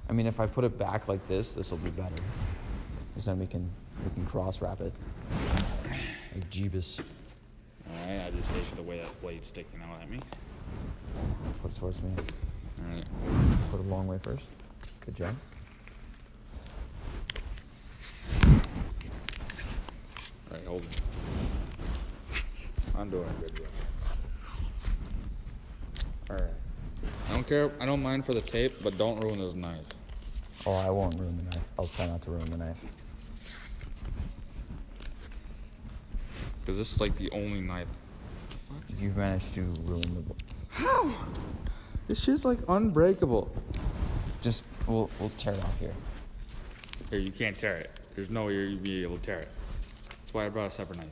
I 0.09 0.12
mean, 0.12 0.27
if 0.27 0.41
I 0.41 0.47
put 0.47 0.64
it 0.64 0.79
back 0.79 1.09
like 1.09 1.27
this, 1.29 1.55
this 1.55 1.70
will 1.70 1.79
be 1.79 1.91
better. 1.91 2.14
Because 3.09 3.27
then 3.27 3.39
we 3.39 3.47
can 3.47 3.68
we 4.05 4.11
can 4.14 4.24
cross 4.27 4.62
wrap 4.62 4.81
it. 4.81 4.93
Like 6.35 6.49
Jeebus. 6.51 7.01
Alright, 7.91 8.27
I 8.27 8.31
just 8.31 8.49
hate 8.49 8.77
the 8.77 8.83
way 8.83 8.99
that 8.99 9.20
blade's 9.20 9.49
sticking 9.49 9.81
out 9.83 10.01
at 10.03 10.09
me. 10.11 10.20
Put 11.62 11.72
it 11.72 11.77
towards 11.79 12.03
me. 12.03 12.11
Alright. 12.89 13.05
Put 13.70 13.81
it 13.81 13.87
a 13.87 13.89
long 13.89 14.07
way 14.07 14.18
first. 14.22 14.49
Good 15.05 15.14
job. 15.14 15.37
Alright, 20.51 20.66
hold 20.66 20.82
it. 20.82 21.01
I'm 22.97 23.11
doing 23.11 23.28
good 23.40 23.57
job. 23.57 23.66
Alright. 26.30 26.55
I 27.28 27.32
don't 27.32 27.47
care. 27.47 27.70
I 27.80 27.86
don't 27.86 28.03
mind 28.03 28.24
for 28.24 28.32
the 28.32 28.40
tape, 28.40 28.82
but 28.82 28.97
don't 28.97 29.20
ruin 29.20 29.38
this 29.38 29.55
knife. 29.55 29.84
Oh, 30.64 30.74
I 30.74 30.90
won't 30.90 31.14
ruin 31.18 31.36
the 31.36 31.42
knife. 31.44 31.68
I'll 31.78 31.86
try 31.86 32.07
not 32.07 32.22
to 32.22 32.30
ruin 32.30 32.47
the 32.47 32.57
knife. 32.57 32.84
Because 36.61 36.78
this 36.78 36.92
is 36.92 37.01
like 37.01 37.16
the 37.16 37.30
only 37.30 37.61
knife. 37.61 37.86
You've 38.99 39.16
managed 39.16 39.55
to 39.55 39.62
ruin 39.84 40.03
the. 40.03 40.34
How? 40.68 41.12
This 42.09 42.22
shit's 42.22 42.44
like 42.44 42.59
unbreakable. 42.68 43.51
Just 44.40 44.64
we'll 44.86 45.11
we'll 45.20 45.30
tear 45.30 45.55
it 45.55 45.62
off 45.62 45.78
here. 45.80 45.94
Here, 47.11 47.18
you 47.20 47.32
can't 47.32 47.57
tear 47.57 47.76
it. 47.76 47.90
There's 48.16 48.30
no 48.30 48.47
way 48.47 48.55
you'd 48.55 48.82
be 48.82 49.03
able 49.03 49.18
to 49.18 49.22
tear 49.22 49.38
it. 49.40 49.49
Why 50.37 50.45
I 50.45 50.49
brought 50.51 50.70
a 50.70 50.74
separate 50.74 50.99
knife. 50.99 51.09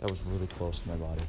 That 0.00 0.10
was 0.10 0.20
really 0.24 0.46
close 0.48 0.80
to 0.80 0.88
my 0.90 0.96
body. 0.96 1.22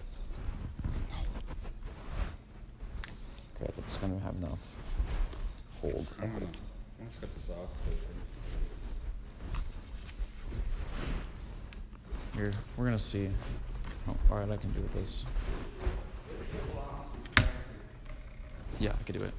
Okay, 3.56 3.72
that's 3.74 3.96
gonna 3.96 4.20
have 4.20 4.36
enough 4.36 4.76
hold. 5.80 6.12
I 6.20 6.26
don't 6.26 6.42
know. 6.42 6.48
Let's 7.00 7.20
cut 7.22 7.30
this 7.34 7.50
off. 7.52 7.70
Here, 12.36 12.52
we're 12.76 12.84
gonna 12.84 13.00
see. 13.00 13.30
Oh, 14.10 14.16
all 14.30 14.40
right, 14.40 14.52
I 14.52 14.58
can 14.58 14.74
do 14.74 14.84
this. 14.94 15.26
Yeah, 18.82 18.92
I 18.92 19.04
can 19.04 19.18
do 19.18 19.24
it. 19.24 19.34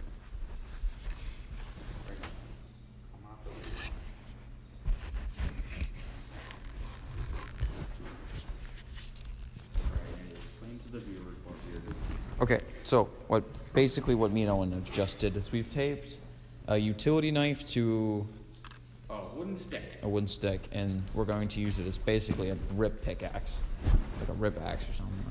Okay, 12.40 12.60
so 12.82 13.04
what 13.28 13.44
basically 13.72 14.14
what 14.14 14.30
me 14.30 14.42
and 14.42 14.50
Owen 14.50 14.72
have 14.72 14.92
just 14.92 15.18
did 15.18 15.36
is 15.36 15.52
we've 15.52 15.70
taped 15.70 16.18
a 16.68 16.76
utility 16.76 17.30
knife 17.30 17.66
to 17.68 18.26
Oh, 19.08 19.30
wooden 19.34 19.56
stick. 19.56 19.82
a 20.02 20.08
wooden 20.08 20.28
stick, 20.28 20.68
and 20.72 21.02
we're 21.14 21.24
going 21.24 21.48
to 21.48 21.60
use 21.60 21.78
it 21.78 21.86
as 21.86 21.96
basically 21.96 22.50
a 22.50 22.56
rip 22.74 23.02
pickaxe, 23.02 23.60
like 24.20 24.28
a 24.28 24.32
rip 24.34 24.60
axe 24.62 24.88
or 24.88 24.92
something. 24.92 25.14
I 25.28 25.30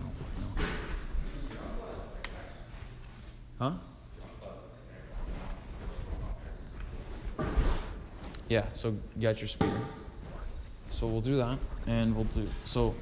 don't 3.59 3.69
know. 3.69 3.77
Huh? 7.37 7.45
Yeah. 8.49 8.65
So 8.71 8.95
got 9.21 9.41
your 9.41 9.47
spear. 9.47 9.69
So 10.89 11.07
we'll 11.07 11.21
do 11.21 11.37
that, 11.37 11.57
and 11.87 12.15
we'll 12.15 12.25
do 12.25 12.47
so. 12.63 12.95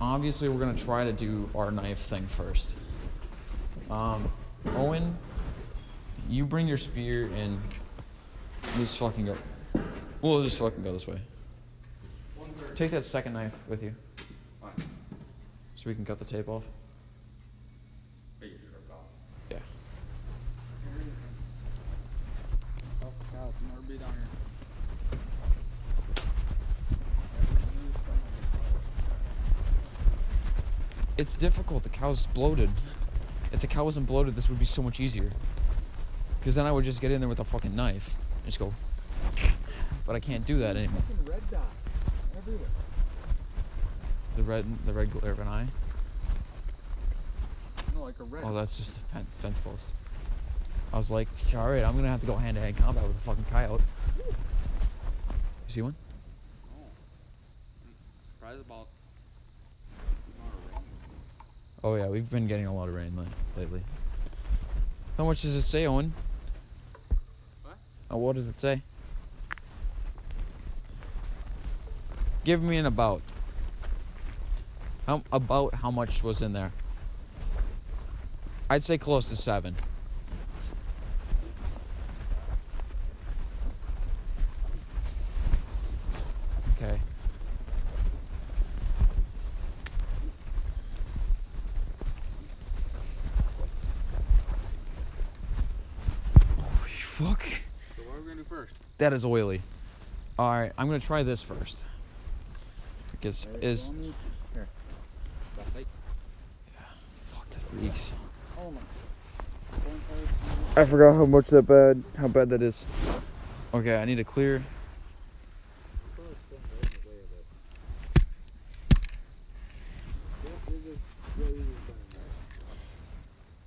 Obviously, 0.00 0.48
we're 0.48 0.60
gonna 0.60 0.76
try 0.76 1.04
to 1.04 1.12
do 1.12 1.50
our 1.54 1.70
knife 1.70 1.98
thing 1.98 2.26
first. 2.26 2.74
Um, 3.90 4.30
Owen, 4.76 5.16
you 6.28 6.44
bring 6.44 6.68
your 6.68 6.76
spear 6.76 7.30
and 7.34 7.58
just 8.76 8.98
fucking 8.98 9.26
go. 9.26 9.36
We'll 10.20 10.42
just 10.42 10.58
fucking 10.58 10.82
go 10.82 10.92
this 10.92 11.06
way. 11.06 11.20
Take 12.74 12.90
that 12.90 13.04
second 13.04 13.32
knife 13.32 13.54
with 13.66 13.82
you 13.82 13.94
so 15.74 15.88
we 15.88 15.94
can 15.94 16.04
cut 16.04 16.18
the 16.18 16.24
tape 16.24 16.48
off. 16.48 16.64
Yeah. 19.50 19.58
It's 31.16 31.36
difficult. 31.36 31.82
The 31.84 31.88
cow's 31.88 32.26
bloated. 32.28 32.70
If 33.52 33.60
the 33.60 33.66
cow 33.66 33.84
wasn't 33.84 34.06
bloated, 34.06 34.36
this 34.36 34.48
would 34.48 34.58
be 34.58 34.64
so 34.64 34.82
much 34.82 35.00
easier. 35.00 35.30
Because 36.38 36.54
then 36.54 36.66
I 36.66 36.72
would 36.72 36.84
just 36.84 37.00
get 37.00 37.10
in 37.10 37.20
there 37.20 37.28
with 37.28 37.40
a 37.40 37.44
fucking 37.44 37.74
knife 37.74 38.14
and 38.36 38.46
just 38.46 38.58
go. 38.58 38.72
But 40.06 40.16
I 40.16 40.20
can't 40.20 40.44
do 40.46 40.58
that 40.58 40.76
anymore. 40.76 41.02
red 41.26 41.42
dot 41.50 41.70
everywhere. 42.36 42.68
The 44.36 44.42
red, 44.42 44.86
the 44.86 44.92
red 44.92 45.10
glare 45.10 45.32
of 45.32 45.40
an 45.40 45.48
eye. 45.48 45.66
No, 47.94 48.02
like 48.04 48.18
a 48.20 48.24
red. 48.24 48.44
Oh, 48.44 48.54
that's 48.54 48.78
just 48.78 49.00
a 49.14 49.24
fence 49.36 49.58
post. 49.60 49.92
I 50.92 50.96
was 50.96 51.10
like, 51.10 51.28
all 51.54 51.68
right, 51.68 51.84
I'm 51.84 51.96
gonna 51.96 52.08
have 52.08 52.20
to 52.20 52.26
go 52.26 52.36
hand 52.36 52.56
to 52.56 52.62
hand 52.62 52.76
combat 52.76 53.06
with 53.06 53.16
a 53.16 53.20
fucking 53.20 53.44
coyote. 53.50 53.82
You 54.16 54.24
see 55.66 55.82
one? 55.82 55.94
Oh. 56.72 56.86
Surprised 58.38 58.60
about. 58.60 58.88
Oh 61.82 61.94
yeah, 61.94 62.08
we've 62.08 62.28
been 62.28 62.46
getting 62.46 62.66
a 62.66 62.74
lot 62.74 62.88
of 62.88 62.94
rain 62.94 63.16
lately. 63.56 63.82
How 65.16 65.24
much 65.24 65.42
does 65.42 65.56
it 65.56 65.62
say, 65.62 65.86
Owen? 65.86 66.12
What? 67.62 67.76
Oh, 68.10 68.16
what 68.18 68.36
does 68.36 68.48
it 68.48 68.58
say? 68.58 68.82
Give 72.44 72.62
me 72.62 72.78
an 72.78 72.86
about. 72.86 73.22
How 75.06 75.22
about 75.32 75.74
how 75.74 75.90
much 75.90 76.22
was 76.22 76.42
in 76.42 76.52
there? 76.52 76.72
I'd 78.70 78.82
say 78.82 78.98
close 78.98 79.28
to 79.30 79.36
seven. 79.36 79.74
Okay. 86.76 87.00
Holy 96.56 96.90
fuck. 96.90 97.42
So 97.96 98.02
what 98.02 98.16
are 98.16 98.20
we 98.20 98.28
gonna 98.28 98.36
do 98.36 98.44
first? 98.44 98.74
That 99.08 99.14
is 99.14 99.24
oily. 99.24 99.62
All 100.38 100.50
right, 100.50 100.70
I'm 100.76 100.86
gonna 100.86 101.00
try 101.00 101.22
this 101.22 101.40
first. 101.40 101.82
Because 103.10 103.48
is 103.62 103.94
Here. 104.52 104.68
fuck 107.14 107.48
that. 107.48 108.12
I 110.76 110.84
forgot 110.84 111.14
how 111.14 111.24
much 111.24 111.46
that 111.46 111.62
bad, 111.62 112.04
how 112.18 112.28
bad 112.28 112.50
that 112.50 112.60
is. 112.60 112.84
Okay, 113.72 113.96
I 113.96 114.04
need 114.04 114.16
to 114.16 114.24
clear. 114.24 114.62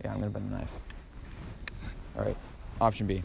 Yeah, 0.03 0.13
I'm 0.13 0.19
gonna 0.19 0.29
bend 0.29 0.51
the 0.51 0.55
knife. 0.55 0.77
All 2.15 2.25
right, 2.25 2.37
option 2.79 3.07
B. 3.07 3.23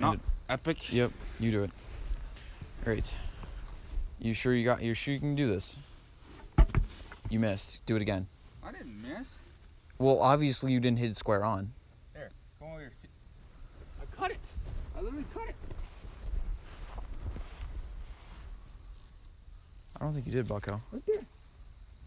No. 0.00 0.10
Not 0.12 0.20
epic. 0.48 0.92
Yep, 0.92 1.12
you 1.40 1.50
do 1.50 1.62
it. 1.62 1.70
Great. 2.84 3.16
You 4.18 4.34
sure 4.34 4.54
you 4.54 4.64
got? 4.64 4.82
You 4.82 4.94
sure 4.94 5.14
you 5.14 5.20
can 5.20 5.34
do 5.34 5.48
this? 5.48 5.78
You 7.30 7.40
missed. 7.40 7.84
Do 7.86 7.96
it 7.96 8.02
again. 8.02 8.26
I 8.62 8.72
didn't 8.72 9.00
miss. 9.02 9.26
Well, 9.98 10.20
obviously 10.20 10.72
you 10.72 10.80
didn't 10.80 10.98
hit 10.98 11.10
it 11.10 11.16
square 11.16 11.44
on. 11.44 11.70
There, 12.12 12.30
come 12.58 12.68
over 12.68 12.80
here. 12.80 12.92
I 14.00 14.16
cut 14.16 14.30
it. 14.30 14.38
I 14.96 15.00
literally 15.00 15.24
cut 15.32 15.48
it. 15.48 15.54
I 19.96 20.04
don't 20.04 20.12
think 20.12 20.26
you 20.26 20.32
did, 20.32 20.48
Bucko. 20.48 20.80
Right 20.92 21.06
there. 21.06 21.24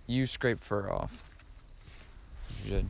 You 0.07 0.25
scraped 0.25 0.63
fur 0.63 0.89
off. 0.89 1.23
You 2.63 2.71
did. 2.71 2.89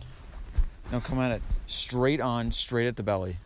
Now 0.91 0.99
come 0.99 1.19
at 1.19 1.31
it 1.31 1.41
straight 1.67 2.21
on, 2.21 2.51
straight 2.51 2.87
at 2.87 2.95
the 2.95 3.03
belly. 3.03 3.37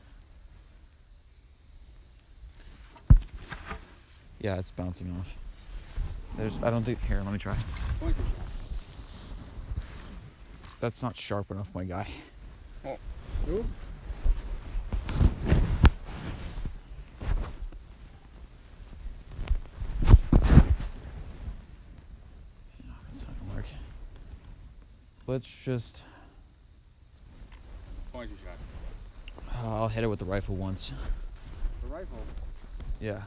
Yeah, 4.42 4.58
it's 4.58 4.72
bouncing 4.72 5.16
off. 5.20 5.38
There's. 6.36 6.58
I 6.64 6.72
don't 6.72 6.82
think. 6.84 7.00
Here, 7.04 7.22
let 7.24 7.32
me 7.32 7.38
try. 7.38 7.56
Point 8.00 8.16
your 8.18 8.26
shot. 8.26 8.36
That's 10.80 11.04
not 11.04 11.16
sharp 11.16 11.52
enough, 11.52 11.76
my 11.76 11.84
guy. 11.84 12.08
Ooh. 12.88 13.64
No, 22.84 22.94
that's 23.04 23.28
not 23.28 23.39
gonna 23.39 23.56
work. 23.56 23.66
Let's 25.28 25.64
just. 25.64 26.02
Point 28.12 28.32
your 28.32 28.39
shot. 28.39 28.58
I'll 29.64 29.88
hit 29.88 30.04
it 30.04 30.08
with 30.08 30.18
the 30.18 30.26
rifle 30.26 30.56
once. 30.56 30.94
The 31.84 31.88
rifle. 31.96 32.18
Yeah. 33.00 33.22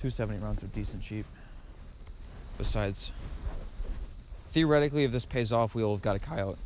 Fine. 0.00 0.10
270 0.10 0.38
rounds 0.38 0.62
are 0.62 0.66
decent 0.68 1.02
cheap. 1.02 1.26
Besides, 2.56 3.12
theoretically, 4.50 5.04
if 5.04 5.12
this 5.12 5.26
pays 5.26 5.52
off, 5.52 5.74
we'll 5.74 5.92
have 5.92 6.02
got 6.02 6.16
a 6.16 6.18
coyote. 6.18 6.58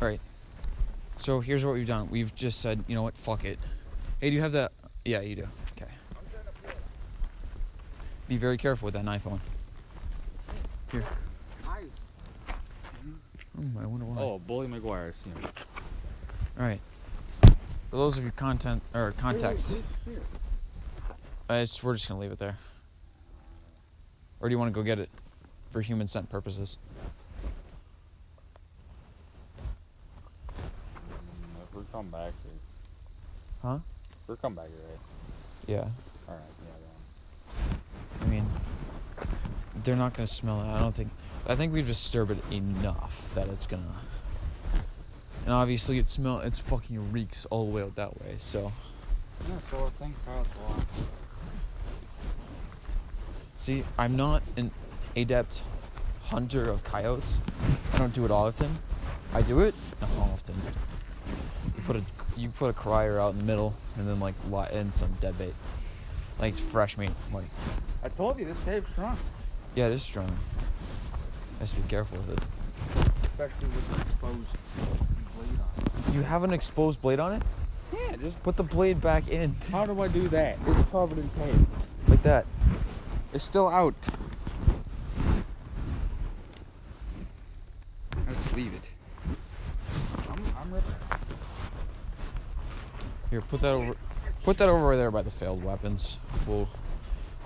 Alright. 0.00 0.20
So 1.18 1.40
here's 1.40 1.64
what 1.64 1.74
we've 1.74 1.86
done. 1.86 2.08
We've 2.10 2.34
just 2.34 2.60
said, 2.60 2.82
you 2.88 2.94
know 2.94 3.02
what, 3.02 3.16
fuck 3.16 3.44
it. 3.44 3.58
Hey, 4.20 4.30
do 4.30 4.36
you 4.36 4.42
have 4.42 4.52
that? 4.52 4.72
Yeah, 5.04 5.20
you 5.20 5.36
do. 5.36 5.48
Okay. 5.76 5.90
Be 8.28 8.38
very 8.38 8.56
careful 8.56 8.86
with 8.86 8.94
that 8.94 9.04
knife 9.04 9.26
on. 9.26 9.40
Here. 10.90 11.04
Eyes. 11.68 11.84
Hmm, 13.56 13.78
I 13.78 13.86
wonder 13.86 14.06
why. 14.06 14.22
Oh, 14.22 14.38
Bully 14.38 14.68
Maguire. 14.68 15.08
I've 15.08 15.22
seen. 15.22 15.34
All 16.58 16.64
right. 16.64 16.80
For 17.94 17.98
those 17.98 18.18
of 18.18 18.24
you 18.24 18.32
content 18.32 18.82
or 18.92 19.14
context, 19.18 19.76
Here. 20.04 20.18
it's, 21.48 21.80
we're 21.80 21.94
just 21.94 22.08
gonna 22.08 22.18
leave 22.18 22.32
it 22.32 22.40
there. 22.40 22.58
Or 24.40 24.48
do 24.48 24.52
you 24.52 24.58
want 24.58 24.74
to 24.74 24.74
go 24.74 24.82
get 24.82 24.98
it 24.98 25.08
for 25.70 25.80
human 25.80 26.08
scent 26.08 26.28
purposes? 26.28 26.78
Mm, 30.48 30.54
If 31.62 31.76
we 31.76 31.82
come 31.92 32.08
back 32.08 32.32
here. 32.42 32.52
Huh? 33.62 33.78
If 34.24 34.28
we 34.28 34.36
come 34.42 34.56
back 34.56 34.66
here, 34.66 34.88
right? 34.90 34.98
Yeah. 35.68 35.88
All 36.28 36.34
right. 36.34 36.42
Yeah. 36.66 38.22
I 38.22 38.26
mean, 38.26 38.44
they're 39.84 39.94
not 39.94 40.14
gonna 40.14 40.26
smell 40.26 40.60
it. 40.62 40.66
I 40.66 40.80
don't 40.80 40.92
think. 40.92 41.12
I 41.46 41.54
think 41.54 41.72
we've 41.72 41.86
disturbed 41.86 42.32
it 42.32 42.52
enough 42.52 43.32
that 43.36 43.46
it's 43.46 43.68
gonna. 43.68 43.84
And 45.44 45.52
obviously, 45.52 45.98
it 45.98 46.08
smell. 46.08 46.38
It's 46.40 46.58
fucking 46.58 47.12
reeks 47.12 47.44
all 47.46 47.66
the 47.66 47.70
way 47.70 47.82
out 47.82 47.94
that 47.96 48.18
way. 48.20 48.36
So, 48.38 48.72
Yeah. 49.46 49.54
Yeah. 49.54 49.54
So 49.70 49.86
I 49.86 49.90
think 50.02 50.14
Kyle's 50.24 50.46
a 50.66 50.70
lot. 50.72 50.84
see, 53.56 53.84
I'm 53.98 54.16
not 54.16 54.42
an 54.56 54.70
adept 55.16 55.62
hunter 56.22 56.64
of 56.70 56.82
coyotes. 56.84 57.34
I 57.92 57.98
don't 57.98 58.12
do 58.14 58.24
it 58.24 58.30
often. 58.30 58.78
I 59.34 59.42
do 59.42 59.60
it 59.60 59.74
not 60.00 60.10
often. 60.32 60.54
You 61.76 61.82
put 61.84 61.96
a 61.96 62.02
you 62.36 62.48
put 62.48 62.70
a 62.70 62.72
crier 62.72 63.18
out 63.20 63.32
in 63.32 63.38
the 63.38 63.44
middle, 63.44 63.74
and 63.98 64.08
then 64.08 64.18
like 64.20 64.34
li- 64.50 64.66
and 64.72 64.92
some 64.94 65.12
dead 65.20 65.36
bait, 65.38 65.54
like 66.38 66.54
fresh 66.54 66.96
meat. 66.98 67.10
Like, 67.32 67.44
I 68.02 68.08
told 68.08 68.38
you 68.38 68.44
this 68.46 68.56
tape's 68.64 68.90
strong. 68.90 69.16
yeah, 69.74 69.86
it 69.86 69.92
is 69.92 70.02
strong. 70.02 70.34
Has 71.60 71.70
to 71.72 71.80
be 71.80 71.88
careful 71.88 72.18
with 72.18 72.38
it. 72.38 72.44
Especially 73.24 73.66
with 73.68 73.88
the 73.94 74.00
exposed 74.00 75.13
You 76.14 76.22
have 76.22 76.44
an 76.44 76.52
exposed 76.52 77.02
blade 77.02 77.18
on 77.18 77.32
it? 77.32 77.42
it. 77.92 77.98
Yeah. 77.98 78.16
Just 78.16 78.40
Put 78.44 78.56
the 78.56 78.62
blade 78.62 79.00
back 79.00 79.26
in. 79.28 79.56
how 79.72 79.84
do 79.84 80.00
I 80.00 80.06
do 80.06 80.28
that? 80.28 80.58
It's 80.64 80.90
covered 80.90 81.18
in 81.18 81.28
tape. 81.30 81.56
Like 82.06 82.22
that. 82.22 82.46
It's 83.32 83.42
still 83.42 83.66
out. 83.66 83.94
Let's 88.28 88.54
leave 88.54 88.72
it. 88.74 88.82
I'm, 90.30 90.38
I'm 90.56 90.72
ripping. 90.72 90.94
Here, 93.30 93.40
put 93.40 93.60
that 93.62 93.74
over. 93.74 93.96
Put 94.44 94.58
that 94.58 94.68
over 94.68 94.96
there 94.96 95.10
by 95.10 95.22
the 95.22 95.32
failed 95.32 95.64
weapons. 95.64 96.20
We'll. 96.46 96.68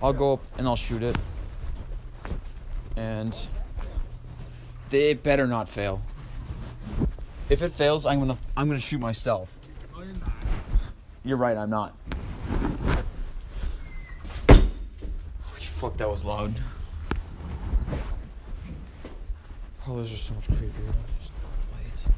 I'll 0.03 0.13
go 0.13 0.35
up 0.35 0.41
and 0.59 0.67
I'll 0.67 0.77
shoot 0.77 1.03
it. 1.03 1.17
And 2.97 3.35
they 4.91 5.13
it 5.13 5.23
better 5.23 5.47
not 5.47 5.71
fail. 5.71 6.03
If 7.51 7.63
it 7.63 7.73
fails, 7.73 8.05
I'm 8.05 8.19
gonna 8.19 8.37
I'm 8.57 8.69
gonna 8.69 8.79
shoot 8.79 9.01
myself. 9.01 9.59
You're. 9.97 10.07
You're 11.25 11.37
right, 11.39 11.57
I'm 11.57 11.71
not. 11.71 11.95
Fuck, 15.53 15.97
that 15.97 16.11
was 16.11 16.25
loud. 16.25 16.53
Oh, 19.87 19.97
those 19.97 20.13
are 20.13 20.17
so 20.17 20.35
much 20.35 20.49
creepier. 20.49 20.93
Just 21.21 21.33
lights. 21.73 22.09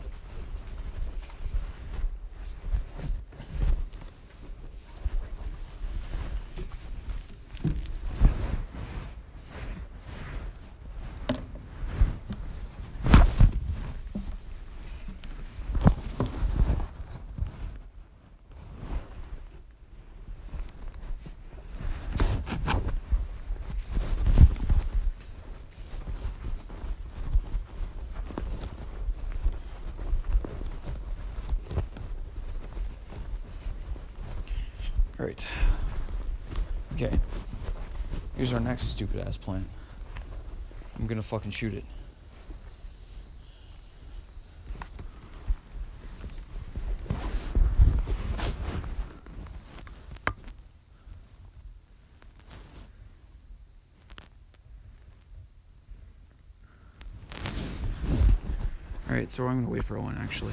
Alright. 35.21 35.49
Okay. 36.95 37.21
Here's 38.39 38.55
our 38.55 38.61
next 38.61 38.70
stupid 38.81 39.27
ass 39.27 39.37
plant. 39.37 39.67
I'm 40.99 41.07
gonna 41.07 41.23
fucking 41.23 41.51
shoot 41.51 41.75
it. 41.75 41.85
Alright, 59.09 59.33
so 59.33 59.47
I'm 59.47 59.63
gonna 59.63 59.73
wait 59.73 59.85
for 59.85 59.99
Owen 59.99 60.17
actually. 60.21 60.53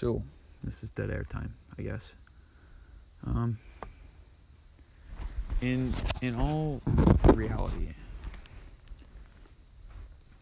So, 0.00 0.22
this 0.64 0.82
is 0.82 0.88
dead 0.88 1.10
air 1.10 1.26
time, 1.28 1.52
I 1.78 1.82
guess. 1.82 2.16
Um, 3.26 3.58
in 5.60 5.92
in 6.22 6.34
all 6.36 6.80
reality, 7.34 7.88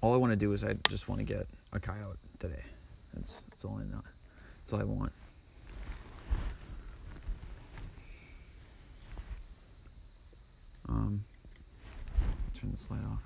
all 0.00 0.14
I 0.14 0.16
want 0.16 0.30
to 0.30 0.36
do 0.36 0.52
is 0.52 0.62
I 0.62 0.74
just 0.88 1.08
want 1.08 1.18
to 1.18 1.24
get 1.24 1.48
a 1.72 1.80
coyote 1.80 2.20
today. 2.38 2.62
That's 3.14 3.46
that's 3.50 3.64
all 3.64 3.80
I 3.80 3.92
know. 3.92 4.00
That's 4.60 4.74
all 4.74 4.80
I 4.80 4.84
want. 4.84 5.12
Um, 10.88 11.24
turn 12.54 12.70
this 12.70 12.88
light 12.92 13.00
off. 13.10 13.24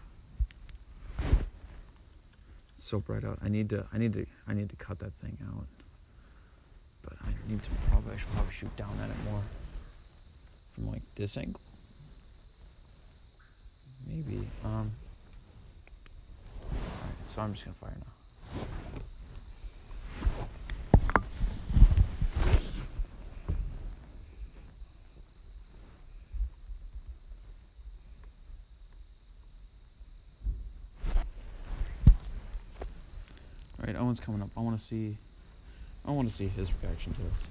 It's 2.74 2.84
so 2.84 3.00
bright 3.00 3.22
out. 3.22 3.38
I 3.42 3.50
need 3.50 3.68
to. 3.68 3.86
I 3.92 3.98
need 3.98 4.14
to. 4.14 4.24
I 4.48 4.54
need 4.54 4.70
to 4.70 4.76
cut 4.76 4.98
that 5.00 5.12
thing 5.20 5.36
out 5.46 5.66
Need 7.48 7.62
to 7.64 7.70
probably 7.90 8.14
I 8.14 8.18
should 8.18 8.28
probably 8.28 8.52
shoot 8.52 8.74
down 8.76 8.96
at 9.02 9.10
it 9.10 9.16
more 9.30 9.42
from 10.74 10.90
like 10.90 11.02
this 11.16 11.36
angle. 11.36 11.60
Maybe. 14.06 14.46
Um. 14.64 14.92
Alright, 16.70 17.28
so 17.28 17.42
I'm 17.42 17.52
just 17.52 17.64
gonna 17.64 17.74
fire 17.74 17.96
now. 17.98 18.12
Alright, 33.80 33.96
Owen's 33.96 34.20
coming 34.20 34.40
up. 34.42 34.50
I 34.56 34.60
wanna 34.60 34.78
see 34.78 35.18
I 36.04 36.10
want 36.10 36.28
to 36.28 36.34
see 36.34 36.48
his 36.48 36.72
reaction 36.82 37.14
to 37.14 37.20
this. 37.22 37.48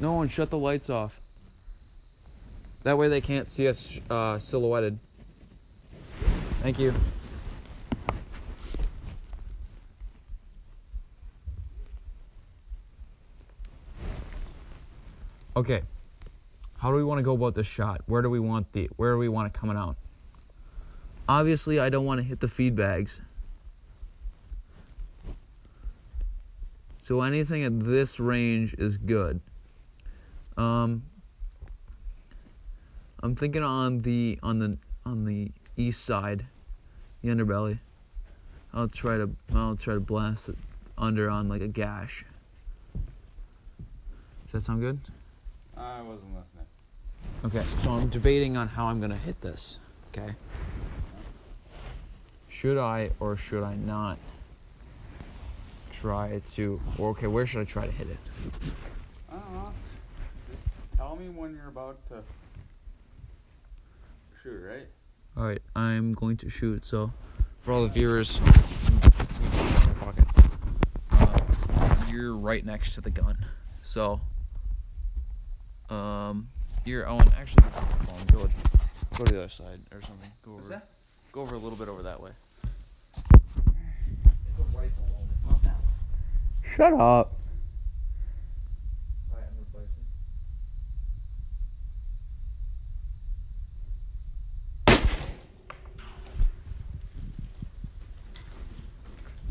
No, 0.00 0.14
one, 0.14 0.28
shut 0.28 0.50
the 0.50 0.58
lights 0.58 0.88
off. 0.88 1.20
That 2.82 2.96
way 2.96 3.08
they 3.08 3.20
can't 3.20 3.46
see 3.46 3.68
us 3.68 4.00
uh, 4.08 4.38
silhouetted. 4.38 4.98
Thank 6.62 6.78
you. 6.78 6.94
Okay. 15.54 15.82
How 16.80 16.88
do 16.90 16.96
we 16.96 17.04
want 17.04 17.18
to 17.18 17.22
go 17.22 17.34
about 17.34 17.54
this 17.54 17.66
shot? 17.66 18.00
Where 18.06 18.22
do 18.22 18.30
we 18.30 18.40
want 18.40 18.72
the 18.72 18.88
where 18.96 19.12
do 19.12 19.18
we 19.18 19.28
want 19.28 19.48
it 19.48 19.52
coming 19.52 19.76
out? 19.76 19.96
Obviously, 21.28 21.78
I 21.78 21.90
don't 21.90 22.06
want 22.06 22.18
to 22.18 22.24
hit 22.24 22.40
the 22.40 22.48
feed 22.48 22.74
bags. 22.74 23.20
So 27.02 27.20
anything 27.20 27.64
at 27.64 27.84
this 27.84 28.18
range 28.18 28.74
is 28.78 28.96
good. 28.96 29.40
Um, 30.56 31.02
I'm 33.22 33.36
thinking 33.36 33.62
on 33.62 34.00
the 34.00 34.38
on 34.42 34.58
the 34.58 34.78
on 35.04 35.26
the 35.26 35.52
east 35.76 36.06
side, 36.06 36.46
the 37.20 37.28
underbelly. 37.28 37.78
I'll 38.72 38.88
try 38.88 39.18
to 39.18 39.28
I'll 39.54 39.76
try 39.76 39.92
to 39.92 40.00
blast 40.00 40.48
it 40.48 40.56
under 40.96 41.28
on 41.28 41.46
like 41.46 41.60
a 41.60 41.68
gash. 41.68 42.24
Does 44.44 44.52
that 44.52 44.60
sound 44.62 44.80
good? 44.80 44.98
I 45.76 46.00
wasn't 46.00 46.34
listening. 46.34 46.59
Okay, 47.42 47.64
so 47.82 47.92
I'm 47.92 48.08
debating 48.08 48.58
on 48.58 48.68
how 48.68 48.86
I'm 48.86 49.00
gonna 49.00 49.16
hit 49.16 49.40
this. 49.40 49.78
Okay. 50.08 50.34
Should 52.48 52.76
I 52.76 53.10
or 53.18 53.34
should 53.34 53.62
I 53.62 53.76
not 53.76 54.18
try 55.90 56.42
to? 56.52 56.78
Or 56.98 57.10
okay, 57.10 57.28
where 57.28 57.46
should 57.46 57.62
I 57.62 57.64
try 57.64 57.86
to 57.86 57.92
hit 57.92 58.08
it? 58.08 58.18
I 59.30 59.36
don't 59.36 59.54
know. 59.54 59.72
Just 60.50 60.62
tell 60.98 61.16
me 61.16 61.30
when 61.30 61.54
you're 61.54 61.68
about 61.68 61.96
to 62.08 62.22
shoot, 64.42 64.62
right? 64.62 64.86
All 65.34 65.44
right, 65.44 65.62
I'm 65.74 66.12
going 66.12 66.36
to 66.38 66.50
shoot. 66.50 66.84
So, 66.84 67.10
for 67.62 67.72
all 67.72 67.84
the 67.84 67.88
viewers. 67.88 68.38
Uh, 71.12 71.96
you're 72.10 72.36
right 72.36 72.66
next 72.66 72.94
to 72.96 73.00
the 73.00 73.10
gun. 73.10 73.46
So, 73.80 74.20
um, 75.88 76.48
you're 76.84 77.08
Owen. 77.08 77.28
Actually, 77.36 77.64
Owen, 78.08 78.26
go 78.32 78.50
go 79.16 79.24
to 79.24 79.32
the 79.32 79.38
other 79.40 79.48
side 79.48 79.80
or 79.92 80.00
something. 80.02 80.30
Go 80.44 80.54
over. 80.54 80.68
that? 80.68 80.88
Go 81.32 81.42
over 81.42 81.54
a 81.54 81.58
little 81.58 81.78
bit 81.78 81.88
over 81.88 82.02
that 82.02 82.20
way. 82.20 82.30
Shut 86.76 86.92
up. 86.92 87.32
Alright, 89.30 89.46
I'm 89.48 89.58
replacing. 89.58 90.04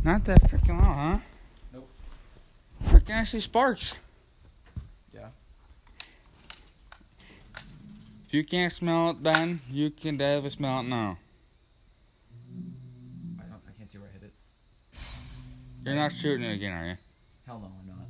Not 0.03 0.23
that 0.25 0.41
freaking 0.49 0.79
loud, 0.79 0.95
huh? 0.95 1.19
Nope. 1.73 1.89
Freaking 2.85 3.11
actually 3.11 3.41
sparks. 3.41 3.95
Yeah. 5.13 5.27
If 8.29 8.35
you 8.35 8.43
can't 8.43 8.71
smell 8.71 9.09
it 9.09 9.23
then, 9.23 9.59
you 9.71 9.89
can 9.89 10.15
definitely 10.15 10.51
smell 10.51 10.81
it 10.81 10.83
now. 10.83 11.17
I 13.39 13.43
don't. 13.45 13.59
I 13.67 13.71
can't 13.75 13.89
see 13.89 13.97
where 13.97 14.07
I 14.07 14.13
hit 14.13 14.21
it. 14.21 14.33
You're 15.83 15.95
not 15.95 16.11
shooting 16.11 16.45
it 16.45 16.53
again, 16.53 16.71
are 16.71 16.89
you? 16.89 16.97
Hell 17.47 17.57
no, 17.57 17.65
I'm 17.65 17.87
not. 17.87 18.05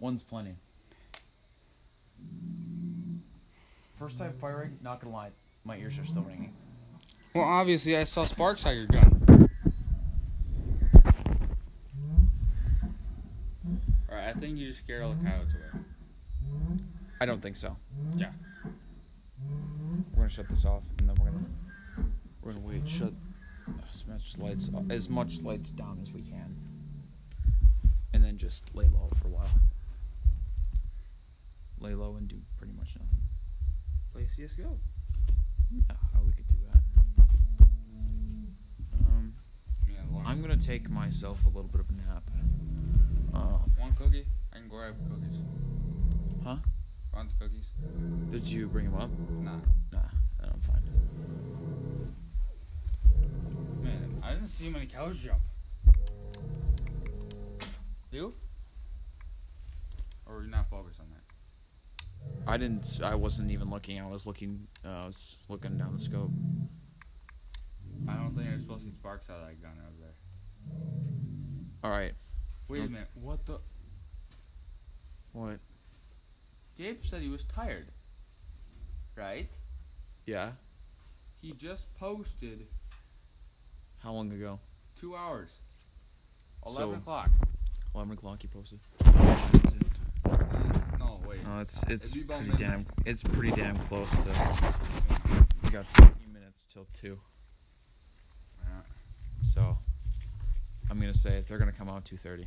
One's 0.00 0.24
plenty. 0.24 0.56
First 3.96 4.18
time 4.18 4.32
firing, 4.40 4.76
not 4.82 5.00
gonna 5.00 5.14
lie, 5.14 5.30
my 5.64 5.76
ears 5.76 5.96
are 6.00 6.04
still 6.04 6.22
ringing. 6.22 6.52
Well, 7.32 7.44
obviously 7.44 7.96
I 7.96 8.02
saw 8.02 8.24
sparks 8.24 8.66
out 8.66 8.74
your 8.74 8.86
gun. 8.86 9.48
Alright, 14.10 14.36
I 14.36 14.40
think 14.40 14.58
you 14.58 14.66
just 14.66 14.80
scared 14.80 15.04
all 15.04 15.14
the 15.14 15.24
coyotes 15.24 15.54
away. 15.54 15.82
I 17.20 17.24
don't 17.24 17.40
think 17.40 17.54
so. 17.54 17.76
Yeah. 18.16 18.32
We're 20.22 20.26
gonna 20.28 20.34
shut 20.36 20.48
this 20.50 20.64
off, 20.64 20.84
and 21.00 21.08
then 21.08 21.16
we're 21.20 21.30
gonna 21.32 22.08
we're 22.42 22.52
gonna 22.52 22.64
wait. 22.64 22.88
Shut 22.88 23.12
as 23.90 24.04
much 24.06 24.38
lights 24.38 24.70
as 24.88 25.08
much 25.08 25.42
lights 25.42 25.72
down 25.72 25.98
as 26.00 26.12
we 26.12 26.22
can, 26.22 26.54
and 28.12 28.22
then 28.22 28.38
just 28.38 28.72
lay 28.72 28.84
low 28.84 29.10
for 29.20 29.26
a 29.26 29.30
while. 29.32 29.48
Lay 31.80 31.96
low 31.96 32.14
and 32.14 32.28
do 32.28 32.36
pretty 32.56 32.72
much 32.74 32.94
nothing. 32.94 33.18
Play 34.12 34.28
CSGO. 34.38 34.78
Yeah, 35.88 35.96
we 36.24 36.30
could 36.30 36.46
do 36.46 36.54
that. 36.72 37.24
Um, 39.08 39.32
Yeah, 39.88 40.02
I'm 40.24 40.40
gonna 40.40 40.56
take 40.56 40.88
myself 40.88 41.44
a 41.46 41.48
little 41.48 41.64
bit 41.64 41.80
of 41.80 41.90
a 41.90 41.94
nap. 41.94 42.30
Uh, 43.34 43.58
One 43.76 43.92
cookie? 43.94 44.26
I 44.52 44.58
can 44.58 44.68
grab 44.68 44.94
cookies. 45.10 45.40
huh? 46.44 46.58
Want 47.22 47.38
the 47.38 47.44
cookies? 47.44 47.66
Did 48.32 48.44
you 48.48 48.66
bring 48.66 48.86
him 48.86 48.96
up? 48.96 49.08
Nah. 49.30 49.58
Nah, 49.92 50.00
then 50.40 50.50
I'm 50.52 50.60
fine. 50.60 50.82
Man, 53.80 54.20
I 54.24 54.32
didn't 54.32 54.48
see 54.48 54.68
many 54.68 54.86
cows 54.86 55.16
jump. 55.18 55.38
You? 58.10 58.34
Or 60.26 60.34
were 60.34 60.42
you 60.42 60.50
not 60.50 60.68
focused 60.68 60.98
on 60.98 61.06
that? 61.10 62.50
I 62.50 62.56
didn't. 62.56 62.98
I 63.04 63.14
wasn't 63.14 63.52
even 63.52 63.70
looking. 63.70 64.00
I 64.00 64.06
was 64.08 64.26
looking. 64.26 64.66
Uh, 64.84 64.88
I 64.88 65.06
was 65.06 65.36
looking 65.48 65.78
down 65.78 65.92
the 65.92 66.02
scope. 66.02 66.32
I 68.08 68.14
don't 68.14 68.34
think 68.34 68.48
there's 68.48 68.62
supposed 68.62 68.80
to 68.80 68.86
be 68.86 68.96
sparks 68.96 69.30
out 69.30 69.36
of 69.36 69.46
that 69.46 69.62
gun 69.62 69.78
over 69.78 69.96
there. 70.00 70.16
All 71.84 71.90
right. 71.92 72.14
Wait 72.66 72.80
a 72.80 72.88
minute. 72.88 73.10
What 73.14 73.46
the? 73.46 73.60
What? 75.30 75.60
Gabe 76.82 77.04
said 77.04 77.22
he 77.22 77.28
was 77.28 77.44
tired. 77.44 77.86
Right? 79.14 79.48
Yeah. 80.26 80.50
He 81.40 81.52
just 81.52 81.84
posted 81.94 82.66
How 83.98 84.10
long 84.12 84.32
ago? 84.32 84.58
two 84.98 85.14
hours. 85.14 85.50
So- 86.66 86.72
11 86.82 86.94
o'clock. 86.96 87.30
Eleven 87.94 88.12
o'clock. 88.14 88.42
He 88.42 88.48
posted. 88.48 88.80
No, 90.98 91.20
wait. 91.24 91.44
No, 91.46 91.60
it's 91.60 91.84
it's 91.84 92.16
It'd 92.16 92.26
be 92.26 92.34
about 92.34 92.46
pretty 92.48 92.64
damn. 92.64 92.86
It's 93.06 93.22
pretty 93.22 93.52
damn 93.52 93.76
close. 93.76 94.10
To, 94.10 94.74
we 95.62 95.70
got 95.70 95.84
15 95.86 96.32
minutes 96.32 96.64
till 96.72 96.88
two. 96.94 97.20
Yeah. 98.60 98.80
So, 99.42 99.78
I'm 100.90 100.98
gonna 100.98 101.14
say 101.14 101.44
they're 101.46 101.58
gonna 101.58 101.70
come 101.70 101.88
out 101.88 102.04
2:30. 102.06 102.46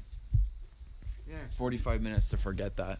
Yeah, 1.27 1.35
45 1.57 2.01
minutes 2.01 2.29
to 2.29 2.37
forget 2.37 2.75
that. 2.77 2.99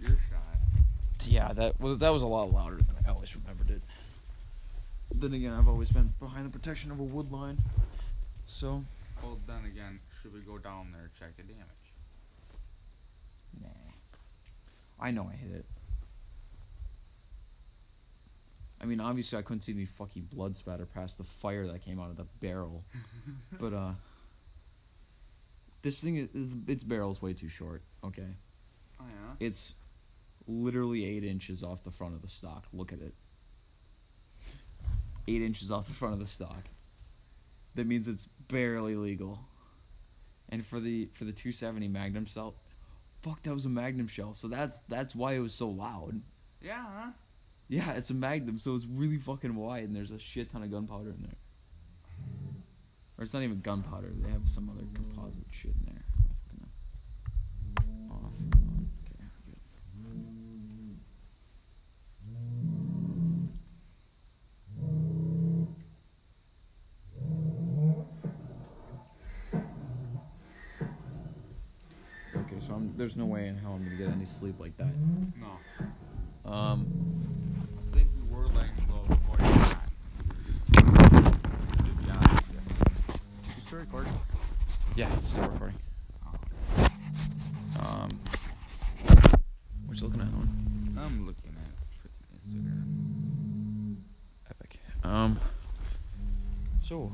Your 0.00 0.10
shot. 0.30 1.26
Yeah, 1.26 1.52
that 1.54 1.80
was 1.80 1.98
that 1.98 2.10
was 2.10 2.22
a 2.22 2.26
lot 2.26 2.52
louder 2.52 2.76
than 2.76 2.96
I 3.06 3.10
always 3.10 3.34
remembered 3.36 3.70
it. 3.70 3.82
Then 5.14 5.32
again, 5.34 5.52
I've 5.52 5.68
always 5.68 5.90
been 5.90 6.12
behind 6.20 6.46
the 6.46 6.50
protection 6.50 6.90
of 6.90 7.00
a 7.00 7.02
wood 7.02 7.32
line, 7.32 7.58
so 8.46 8.84
Well, 9.22 9.38
then 9.46 9.64
again, 9.64 10.00
should 10.22 10.32
we 10.34 10.40
go 10.40 10.58
down 10.58 10.88
there 10.92 11.02
and 11.02 11.10
check 11.18 11.36
the 11.36 11.42
damage? 11.42 11.66
nah. 13.60 13.68
I 15.00 15.10
know 15.10 15.28
I 15.32 15.36
hit 15.36 15.50
it. 15.52 15.64
I 18.80 18.84
mean, 18.84 19.00
obviously, 19.00 19.38
I 19.38 19.42
couldn't 19.42 19.62
see 19.62 19.72
any 19.72 19.86
fucking 19.86 20.28
blood 20.32 20.56
spatter 20.56 20.86
past 20.86 21.18
the 21.18 21.24
fire 21.24 21.66
that 21.66 21.82
came 21.82 21.98
out 21.98 22.10
of 22.10 22.16
the 22.16 22.26
barrel, 22.40 22.84
but 23.58 23.72
uh, 23.72 23.90
this 25.82 26.00
thing 26.00 26.16
is, 26.16 26.30
is 26.32 26.54
its 26.68 26.84
barrel's 26.84 27.20
way 27.20 27.32
too 27.32 27.48
short. 27.48 27.82
Okay, 28.04 28.26
Oh, 29.00 29.04
yeah? 29.08 29.46
it's 29.46 29.74
literally 30.48 31.04
eight 31.04 31.24
inches 31.24 31.62
off 31.62 31.84
the 31.84 31.90
front 31.90 32.14
of 32.14 32.22
the 32.22 32.28
stock. 32.28 32.66
Look 32.72 32.92
at 32.92 33.00
it. 33.00 33.14
Eight 35.28 35.42
inches 35.42 35.70
off 35.70 35.86
the 35.86 35.92
front 35.92 36.14
of 36.14 36.20
the 36.20 36.26
stock. 36.26 36.64
That 37.74 37.86
means 37.86 38.08
it's 38.08 38.26
barely 38.48 38.96
legal. 38.96 39.40
And 40.48 40.64
for 40.64 40.80
the 40.80 41.10
for 41.12 41.24
the 41.24 41.32
270 41.32 41.88
Magnum 41.88 42.24
shell, 42.24 42.54
fuck, 43.22 43.42
that 43.42 43.52
was 43.52 43.66
a 43.66 43.68
Magnum 43.68 44.08
shell. 44.08 44.32
So 44.34 44.48
that's 44.48 44.80
that's 44.88 45.14
why 45.14 45.34
it 45.34 45.40
was 45.40 45.54
so 45.54 45.68
loud. 45.68 46.22
Yeah, 46.62 46.84
huh? 46.86 47.10
Yeah, 47.68 47.92
it's 47.92 48.08
a 48.08 48.14
Magnum, 48.14 48.58
so 48.58 48.74
it's 48.74 48.86
really 48.86 49.18
fucking 49.18 49.54
wide, 49.54 49.84
and 49.84 49.94
there's 49.94 50.10
a 50.10 50.18
shit 50.18 50.50
ton 50.50 50.62
of 50.62 50.70
gunpowder 50.70 51.10
in 51.10 51.22
there. 51.22 51.36
Or 53.18 53.24
it's 53.24 53.34
not 53.34 53.42
even 53.42 53.60
gunpowder. 53.60 54.10
They 54.14 54.30
have 54.30 54.48
some 54.48 54.70
other 54.70 54.86
composite 54.94 55.44
shit 55.50 55.72
in 55.72 55.92
there. 55.92 56.04
There's 72.98 73.16
no 73.16 73.24
way 73.24 73.46
in 73.46 73.56
hell 73.56 73.74
I'm 73.74 73.84
gonna 73.84 73.94
get 73.94 74.08
any 74.08 74.26
sleep 74.26 74.56
like 74.58 74.76
that. 74.76 74.92
No. 75.40 76.50
Um, 76.50 76.86
I 77.78 77.94
think 77.96 78.08
we 78.20 78.36
were 78.36 78.46
laying 78.48 78.72
low 78.90 79.04
before 79.08 79.36
you 79.38 79.54
got. 79.54 79.86
To 80.74 81.92
be 81.94 82.10
honest. 82.10 82.44
You 83.46 83.62
still 83.64 83.78
recording? 83.78 84.12
yeah, 84.96 85.12
it's 85.14 85.28
still 85.28 85.44
recording. 85.48 85.76
Um, 87.78 88.08
what 89.86 90.00
you 90.00 90.08
looking 90.08 90.20
at, 90.20 90.26
Owen? 90.26 90.98
I'm 90.98 91.24
looking 91.24 91.54
at 91.54 91.70
Instagram. 92.50 93.96
Epic. 94.50 94.80
Um, 95.04 95.38
so 96.82 97.12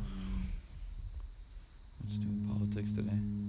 let's 2.02 2.16
do 2.16 2.26
politics 2.48 2.92
today. 2.92 3.43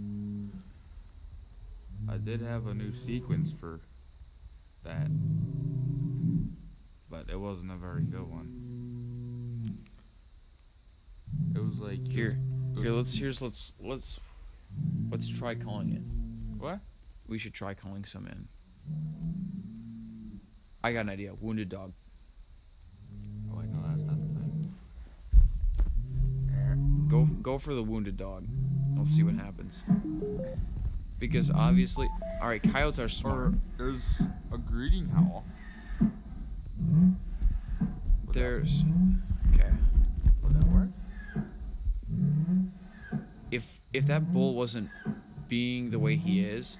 Did 2.25 2.41
have 2.41 2.65
a 2.65 2.73
new 2.73 2.91
sequence 2.91 3.53
for 3.53 3.81
that, 4.83 5.11
but 7.07 7.29
it 7.29 7.39
wasn't 7.39 7.71
a 7.71 7.75
very 7.75 8.01
good 8.01 8.27
one. 8.27 9.77
It 11.53 11.59
was 11.63 11.79
like 11.79 12.07
Here, 12.07 12.39
it 12.75 12.79
here. 12.81 12.89
Let's 12.89 13.15
here's 13.15 13.43
let's 13.43 13.75
let's 13.79 14.19
let's 15.11 15.29
try 15.29 15.53
calling 15.53 15.91
it. 15.91 16.01
What? 16.59 16.79
We 17.27 17.37
should 17.37 17.53
try 17.53 17.75
calling 17.75 18.05
some 18.05 18.25
in. 18.25 18.47
I 20.83 20.93
got 20.93 21.01
an 21.01 21.09
idea. 21.09 21.35
Wounded 21.39 21.69
dog. 21.69 21.93
Oh 23.51 23.57
wait, 23.59 23.69
no, 23.69 23.81
that's 23.87 24.01
not 24.01 24.17
the 24.17 24.39
thing. 24.39 24.73
Go 27.07 27.25
go 27.43 27.59
for 27.59 27.75
the 27.75 27.83
wounded 27.83 28.17
dog. 28.17 28.47
I'll 28.97 29.05
see 29.05 29.21
what 29.21 29.35
happens. 29.35 29.83
Because 31.19 31.49
obviously, 31.49 32.07
all 32.41 32.47
right, 32.49 32.61
coyotes 32.61 32.99
are 32.99 33.07
smart. 33.09 33.37
Or 33.37 33.53
there's 33.77 34.01
a 34.51 34.57
greeting 34.57 35.07
howl. 35.09 35.45
Would 38.25 38.33
There's 38.35 38.83
okay. 39.53 39.69
would 40.43 40.61
that 40.61 40.67
work? 40.67 40.89
If 43.51 43.81
if 43.93 44.05
that 44.07 44.33
bull 44.33 44.55
wasn't 44.55 44.89
being 45.47 45.89
the 45.91 45.99
way 45.99 46.15
he 46.17 46.41
is, 46.41 46.77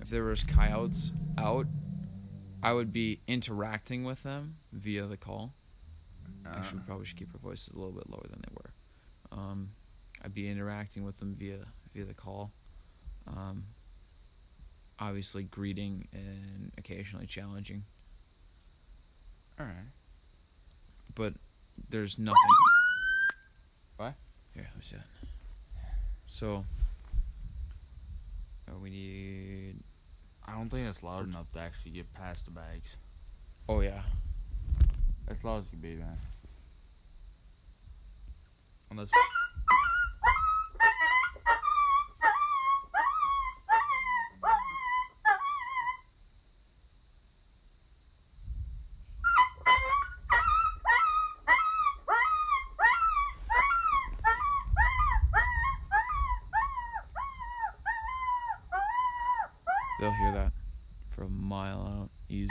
if 0.00 0.08
there 0.08 0.24
was 0.24 0.42
coyotes 0.42 1.12
out, 1.36 1.66
I 2.62 2.72
would 2.72 2.92
be 2.92 3.20
interacting 3.28 4.04
with 4.04 4.22
them 4.22 4.54
via 4.72 5.06
the 5.06 5.16
call. 5.18 5.52
Actually, 6.46 6.78
we 6.78 6.82
Uh, 6.82 6.86
probably 6.86 7.06
should 7.06 7.16
keep 7.18 7.34
our 7.34 7.40
voices 7.40 7.68
a 7.74 7.76
little 7.76 7.92
bit 7.92 8.08
lower 8.08 8.24
than 8.30 8.40
they 8.40 8.54
were. 8.54 8.70
Um, 9.38 9.70
I'd 10.24 10.32
be 10.32 10.48
interacting 10.48 11.04
with 11.04 11.18
them 11.18 11.34
via 11.34 11.58
via 11.92 12.04
the 12.04 12.14
call. 12.14 12.50
Um, 13.26 13.64
obviously, 14.98 15.42
greeting 15.44 16.08
and 16.12 16.72
occasionally 16.78 17.26
challenging, 17.26 17.82
all 19.58 19.66
right. 19.66 19.74
but 21.14 21.34
there's 21.90 22.18
nothing. 22.18 22.36
What? 23.96 24.14
Here, 24.54 24.64
let 24.68 24.76
me 24.76 24.82
see 24.82 24.96
that. 24.96 25.28
So, 26.26 26.64
uh, 28.68 28.78
we 28.80 28.90
need. 28.90 29.76
I 30.46 30.52
don't 30.52 30.68
think 30.70 30.86
it's 30.88 31.02
loud 31.02 31.26
enough 31.28 31.50
to 31.52 31.58
actually 31.60 31.90
get 31.92 32.12
past 32.14 32.44
the 32.44 32.52
bags. 32.52 32.96
Oh 33.68 33.80
yeah, 33.80 34.02
As 35.28 35.42
loud 35.42 35.58
as 35.58 35.64
it 35.66 35.70
can 35.70 35.78
be, 35.80 35.94
man. 35.96 36.16
Unless. 38.90 39.10
A 61.26 61.28
mile 61.28 61.82
out, 61.82 62.10
easy. 62.28 62.48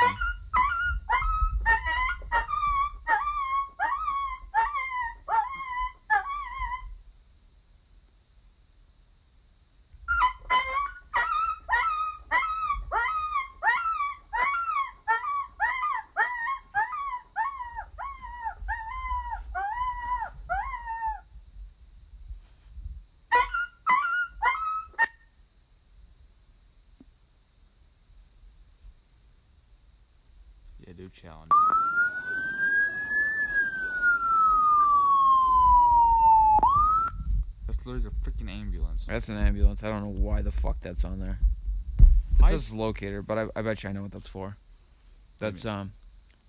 That's 39.08 39.30
an 39.30 39.38
ambulance. 39.38 39.84
I 39.84 39.90
don't 39.90 40.02
know 40.04 40.22
why 40.22 40.42
the 40.42 40.52
fuck 40.52 40.78
that's 40.82 41.06
on 41.06 41.20
there. 41.20 41.40
It 42.00 42.44
I- 42.46 42.50
says 42.50 42.74
locator, 42.74 43.22
but 43.22 43.38
I, 43.38 43.46
I 43.56 43.62
bet 43.62 43.84
you 43.84 43.90
I 43.90 43.94
know 43.94 44.02
what 44.02 44.12
that's 44.12 44.28
for. 44.28 44.58
That's 45.38 45.66
um, 45.66 45.92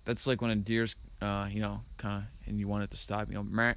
that's 0.05 0.25
like 0.27 0.41
when 0.41 0.51
a 0.51 0.55
deer's 0.55 0.95
uh, 1.21 1.47
you 1.51 1.61
know, 1.61 1.81
kind 1.97 2.23
of, 2.23 2.47
and 2.47 2.59
you 2.59 2.67
want 2.67 2.83
it 2.83 2.91
to 2.91 2.97
stop. 2.97 3.27
You 3.29 3.35
know, 3.35 3.43
meh. 3.43 3.73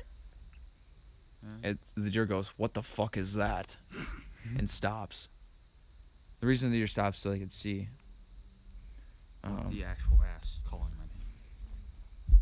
It, 1.65 1.79
the 1.97 2.11
deer 2.11 2.27
goes, 2.27 2.49
"What 2.57 2.75
the 2.75 2.83
fuck 2.83 3.17
is 3.17 3.35
that?" 3.35 3.77
and 4.59 4.69
stops. 4.69 5.29
The 6.41 6.47
reason 6.47 6.71
the 6.71 6.77
deer 6.79 6.87
stops 6.87 7.21
so 7.21 7.31
they 7.31 7.39
can 7.39 7.51
see. 7.51 7.89
Um, 9.43 9.69
the 9.71 9.85
actual 9.85 10.21
ass 10.37 10.61
calling 10.69 10.93
my 10.99 11.05
name. 12.39 12.41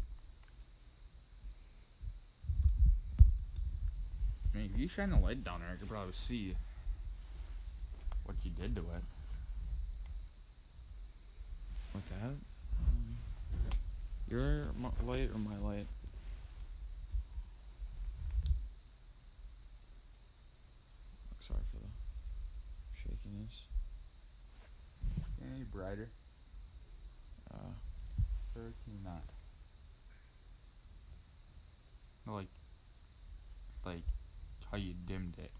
I 4.54 4.58
mean, 4.58 4.70
if 4.74 4.77
you 4.88 4.94
shine 4.94 5.10
the 5.10 5.18
light 5.18 5.44
down 5.44 5.60
there, 5.60 5.68
I 5.70 5.76
could 5.76 5.90
probably 5.90 6.14
see 6.14 6.54
what 8.24 8.36
you 8.42 8.50
did 8.58 8.74
to 8.76 8.80
it. 8.80 9.02
What 11.92 12.08
that? 12.08 12.30
Um, 12.30 13.18
your 14.30 14.64
light 15.04 15.28
or 15.34 15.38
my 15.38 15.58
light? 15.58 15.86
Sorry 21.40 21.60
for 21.70 21.80
the 21.80 21.90
shakiness. 23.02 23.64
Any 25.42 25.64
brighter? 25.64 26.08
Uh, 27.52 27.72
Or 28.56 28.72
not? 29.04 29.22
Like, 32.26 32.46
like 33.84 34.02
how 34.70 34.76
you 34.76 34.94
dimmed 35.06 35.38
it. 35.38 35.50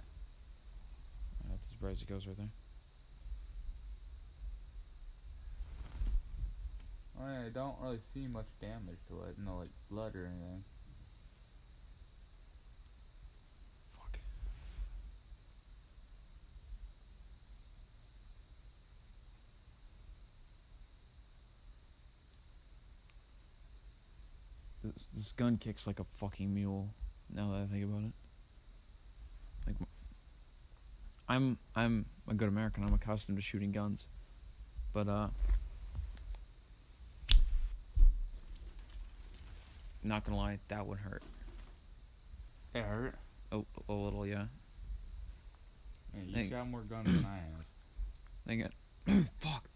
that's 1.51 1.69
as 1.69 1.73
bright 1.75 1.93
as 1.93 2.03
it 2.03 2.09
goes 2.09 2.27
right 2.27 2.37
there. 2.37 2.49
I 7.21 7.49
don't 7.53 7.75
really 7.83 7.99
see 8.15 8.29
much 8.29 8.47
damage 8.61 8.99
to 9.09 9.23
it. 9.29 9.37
No, 9.45 9.57
like 9.59 9.71
blood 9.91 10.15
or 10.15 10.27
anything. 10.27 10.63
Fuck. 13.97 14.19
This, 24.85 25.09
this 25.13 25.33
gun 25.33 25.57
kicks 25.57 25.87
like 25.87 25.99
a 25.99 26.05
fucking 26.19 26.55
mule. 26.55 26.89
Now 27.31 27.51
that 27.53 27.63
I 27.63 27.67
think 27.67 27.85
about 27.85 28.05
it, 28.05 28.13
like, 29.67 29.77
m- 29.81 29.87
I'm 31.29 31.59
I'm 31.77 32.07
a 32.27 32.35
good 32.35 32.49
American. 32.49 32.85
I'm 32.85 32.95
accustomed 32.95 33.37
to 33.39 33.43
shooting 33.43 33.73
guns, 33.73 34.07
but 34.93 35.09
uh, 35.09 35.29
not 40.05 40.25
gonna 40.25 40.37
lie, 40.39 40.59
that 40.69 40.87
would 40.87 40.99
hurt 40.99 41.23
It 42.75 42.83
hurt. 42.83 43.15
a, 43.53 43.61
a 43.89 43.93
little. 43.93 44.27
Yeah. 44.27 44.47
Yeah, 46.27 46.41
you 46.41 46.51
got 46.51 46.69
more 46.69 46.81
guns 46.83 47.13
than 47.13 47.25
I 47.27 47.37
have. 47.37 47.65
Then 48.47 48.61
again, 48.61 49.29
fuck. 49.39 49.69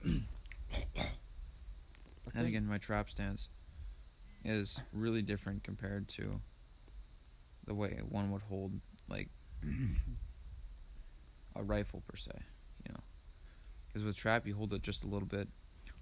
Then 2.35 2.47
again, 2.47 2.67
my 2.67 2.79
trap 2.79 3.11
stance 3.11 3.49
is 4.45 4.81
really 4.93 5.21
different 5.23 5.63
compared 5.63 6.09
to 6.09 6.41
the 7.67 7.75
way 7.75 8.01
one 8.09 8.31
would 8.31 8.43
hold 8.43 8.73
like 9.09 9.29
a 11.57 11.63
rifle 11.63 12.03
per 12.07 12.17
se. 12.17 12.33
You 12.87 12.93
know, 12.93 13.01
Because 13.89 14.05
with 14.05 14.17
trap, 14.17 14.47
you 14.47 14.55
hold 14.55 14.73
it 14.73 14.83
just 14.83 15.05
a 15.05 15.07
little 15.07 15.29
bit 15.29 15.49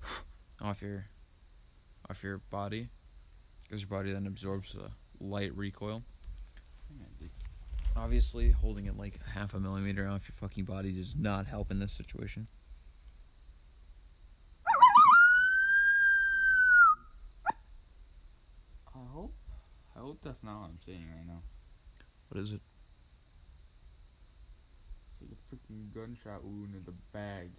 off 0.62 0.82
your 0.82 1.06
off 2.08 2.22
your 2.22 2.38
body, 2.50 2.88
because 3.62 3.82
your 3.82 3.88
body 3.88 4.12
then 4.12 4.26
absorbs 4.26 4.72
the 4.72 4.90
light 5.20 5.56
recoil. 5.56 6.02
Obviously, 7.96 8.50
holding 8.50 8.86
it 8.86 8.96
like 8.96 9.18
half 9.26 9.54
a 9.54 9.60
millimeter 9.60 10.06
off 10.06 10.28
your 10.28 10.34
fucking 10.36 10.64
body 10.64 10.92
does 10.92 11.14
not 11.16 11.46
help 11.46 11.70
in 11.70 11.78
this 11.80 11.92
situation. 11.92 12.46
I 18.94 18.98
hope. 19.12 19.32
I 19.96 20.00
hope 20.00 20.18
that's 20.22 20.42
not 20.42 20.60
what 20.60 20.66
I'm 20.68 20.78
saying 20.86 21.06
right 21.14 21.26
now. 21.26 21.42
What 22.28 22.40
is 22.40 22.52
it? 22.52 22.60
A 25.22 25.54
freaking 25.54 25.92
gunshot 25.94 26.44
wound 26.44 26.74
in 26.74 26.82
the 26.84 26.94
bag. 27.12 27.50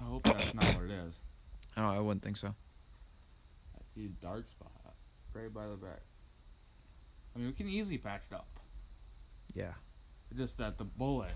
I 0.00 0.04
hope 0.04 0.22
that's 0.22 0.54
not 0.54 0.64
what 0.64 0.84
it 0.84 0.90
is. 0.90 1.14
Oh, 1.76 1.84
I 1.84 2.00
wouldn't 2.00 2.24
think 2.24 2.36
so. 2.36 2.48
I 2.48 3.80
see 3.94 4.06
a 4.06 4.08
dark 4.08 4.48
spot 4.48 4.72
right 5.32 5.52
by 5.52 5.66
the 5.68 5.76
back. 5.76 6.00
I 7.34 7.38
mean, 7.38 7.46
we 7.46 7.52
can 7.52 7.68
easily 7.68 7.98
patch 7.98 8.22
it 8.28 8.34
up. 8.34 8.48
Yeah. 9.54 9.74
Just 10.36 10.58
that 10.58 10.76
the 10.76 10.84
bullet. 10.84 11.30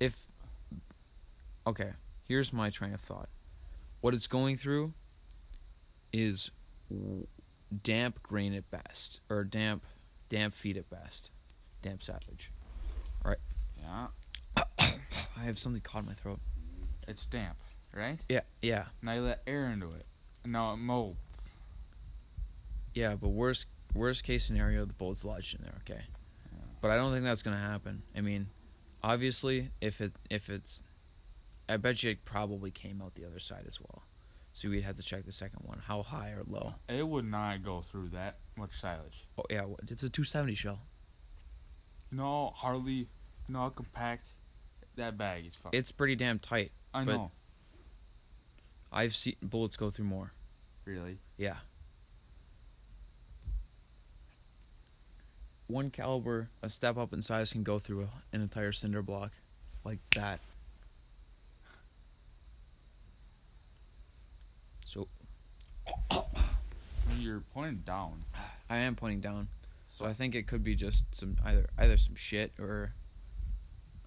If 0.00 0.26
okay, 1.66 1.90
here's 2.26 2.50
my 2.52 2.70
train 2.70 2.94
of 2.94 3.00
thought. 3.00 3.28
What 4.00 4.14
it's 4.14 4.26
going 4.26 4.56
through 4.56 4.94
is 6.12 6.50
damp 7.82 8.22
grain 8.22 8.54
at 8.54 8.70
best, 8.70 9.20
or 9.28 9.44
damp, 9.44 9.84
damp 10.28 10.54
feet 10.54 10.76
at 10.76 10.88
best, 10.90 11.30
damp 11.82 12.02
savage. 12.02 12.50
Right. 13.24 13.38
Yeah. 13.78 14.08
I 14.78 15.44
have 15.44 15.58
something 15.58 15.80
caught 15.82 16.00
in 16.00 16.06
my 16.06 16.14
throat. 16.14 16.40
It's 17.08 17.26
damp, 17.26 17.56
right? 17.94 18.18
Yeah, 18.28 18.40
yeah, 18.62 18.86
Now 19.02 19.12
you 19.14 19.20
let 19.22 19.42
air 19.46 19.66
into 19.66 19.92
it. 19.92 20.06
And 20.44 20.52
now 20.52 20.72
it 20.72 20.76
molds. 20.78 21.50
yeah. 22.94 23.14
But 23.14 23.28
worst, 23.28 23.66
worst 23.94 24.24
case 24.24 24.44
scenario, 24.44 24.84
the 24.84 24.92
bullet's 24.92 25.24
lodged 25.24 25.54
in 25.56 25.62
there. 25.62 25.74
Okay, 25.88 26.02
Yeah. 26.52 26.58
but 26.80 26.90
I 26.90 26.96
don't 26.96 27.12
think 27.12 27.24
that's 27.24 27.42
gonna 27.42 27.60
happen. 27.60 28.02
I 28.16 28.20
mean, 28.20 28.48
obviously, 29.02 29.70
if 29.80 30.00
it 30.00 30.12
if 30.30 30.48
it's, 30.50 30.82
I 31.68 31.76
bet 31.76 32.02
you 32.02 32.10
it 32.12 32.24
probably 32.24 32.70
came 32.70 33.00
out 33.02 33.14
the 33.14 33.24
other 33.26 33.38
side 33.40 33.64
as 33.68 33.80
well. 33.80 34.02
So 34.56 34.70
we'd 34.70 34.84
have 34.84 34.96
to 34.96 35.02
check 35.02 35.26
the 35.26 35.32
second 35.32 35.60
one, 35.66 35.82
how 35.86 36.02
high 36.02 36.30
or 36.30 36.42
low. 36.48 36.76
It 36.88 37.06
would 37.06 37.26
not 37.26 37.62
go 37.62 37.82
through 37.82 38.08
that 38.14 38.38
much 38.56 38.80
silage. 38.80 39.26
Oh 39.36 39.44
yeah, 39.50 39.66
it's 39.88 40.02
a 40.02 40.08
270 40.08 40.54
shell. 40.54 40.78
Know, 42.10 42.54
hardly, 42.56 43.06
know 43.48 43.68
compact 43.68 44.30
that 44.94 45.18
bag 45.18 45.44
is. 45.44 45.54
Fucking. 45.56 45.78
It's 45.78 45.92
pretty 45.92 46.16
damn 46.16 46.38
tight. 46.38 46.72
I 46.94 47.04
but- 47.04 47.16
know. 47.16 47.30
I've 48.90 49.14
seen 49.14 49.36
bullets 49.42 49.76
go 49.76 49.90
through 49.90 50.06
more. 50.06 50.32
Really. 50.86 51.18
Yeah. 51.36 51.56
One 55.66 55.90
caliber, 55.90 56.48
a 56.62 56.70
step 56.70 56.96
up 56.96 57.12
in 57.12 57.20
size 57.20 57.52
can 57.52 57.62
go 57.62 57.78
through 57.78 58.08
an 58.32 58.40
entire 58.40 58.72
cinder 58.72 59.02
block, 59.02 59.32
like 59.84 59.98
that. 60.14 60.40
So 64.86 65.08
When 65.88 67.05
you're 67.20 67.42
pointing 67.54 67.82
down. 67.86 68.20
I 68.70 68.78
am 68.78 68.96
pointing 68.96 69.20
down. 69.20 69.48
So 69.96 70.04
I 70.04 70.12
think 70.12 70.34
it 70.34 70.46
could 70.46 70.62
be 70.62 70.74
just 70.74 71.14
some 71.14 71.36
either 71.44 71.66
either 71.78 71.96
some 71.96 72.14
shit 72.14 72.52
or 72.58 72.92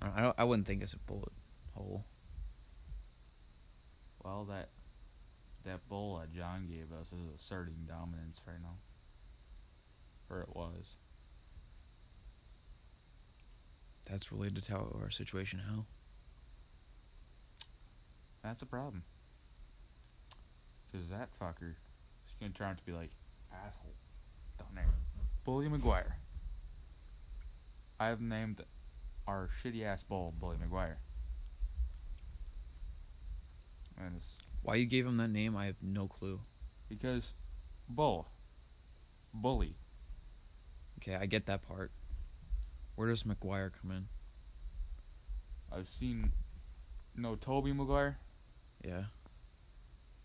I 0.02 0.06
don't, 0.06 0.18
I, 0.18 0.22
don't, 0.22 0.36
I 0.40 0.44
wouldn't 0.44 0.68
think 0.68 0.84
it's 0.84 0.94
a 0.94 1.00
bullet 1.00 1.32
hole. 1.74 2.06
Well, 4.24 4.46
that 4.50 4.70
that 5.66 5.88
bull 5.90 6.20
that 6.20 6.32
John 6.32 6.68
gave 6.68 6.92
us 7.00 7.08
is 7.08 7.42
asserting 7.42 7.88
dominance 7.88 8.42
right 8.46 8.62
now. 8.62 8.78
Or 10.30 10.42
it 10.42 10.56
was. 10.56 10.96
That's 14.10 14.32
related 14.32 14.64
to 14.66 14.72
how 14.72 14.96
our 15.02 15.10
situation. 15.10 15.60
How? 15.68 15.86
That's 18.44 18.62
a 18.62 18.66
problem. 18.66 19.04
Because 20.92 21.10
that 21.10 21.30
fucker 21.40 21.76
to 22.48 22.50
turn 22.50 22.70
out 22.70 22.78
to 22.78 22.84
be 22.84 22.92
like, 22.94 23.12
asshole, 23.52 23.94
down 24.58 24.68
there. 24.76 24.86
Bully 25.44 25.68
Maguire. 25.68 26.18
I 28.00 28.08
have 28.08 28.22
named 28.22 28.64
our 29.28 29.50
shitty 29.62 29.84
ass 29.84 30.04
bull 30.04 30.34
Bully 30.40 30.58
Maguire. 30.60 31.00
And 33.98 34.16
it's 34.16 34.26
Why 34.64 34.76
you 34.76 34.86
gave 34.86 35.06
him 35.06 35.18
that 35.18 35.30
name? 35.30 35.58
I 35.58 35.66
have 35.66 35.76
no 35.82 36.08
clue. 36.08 36.40
because 36.88 37.34
bull, 37.90 38.28
bully. 39.34 39.76
Okay, 41.00 41.16
I 41.16 41.26
get 41.26 41.46
that 41.48 41.68
part. 41.68 41.92
Where 42.96 43.08
does 43.08 43.26
Maguire 43.26 43.72
come 43.82 43.92
in? 43.92 44.08
I've 45.72 45.90
seen, 45.90 46.32
no, 47.16 47.36
Tobey 47.36 47.74
Maguire. 47.74 48.18
Yeah. 48.86 49.04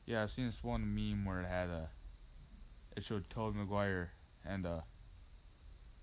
Yeah, 0.07 0.23
I've 0.23 0.31
seen 0.31 0.47
this 0.47 0.63
one 0.63 0.95
meme 0.95 1.25
where 1.25 1.41
it 1.41 1.47
had 1.47 1.69
a, 1.69 1.89
it 2.97 3.05
showed 3.05 3.29
Tobey 3.31 3.59
Maguire 3.59 4.13
and 4.45 4.67
uh, 4.67 4.81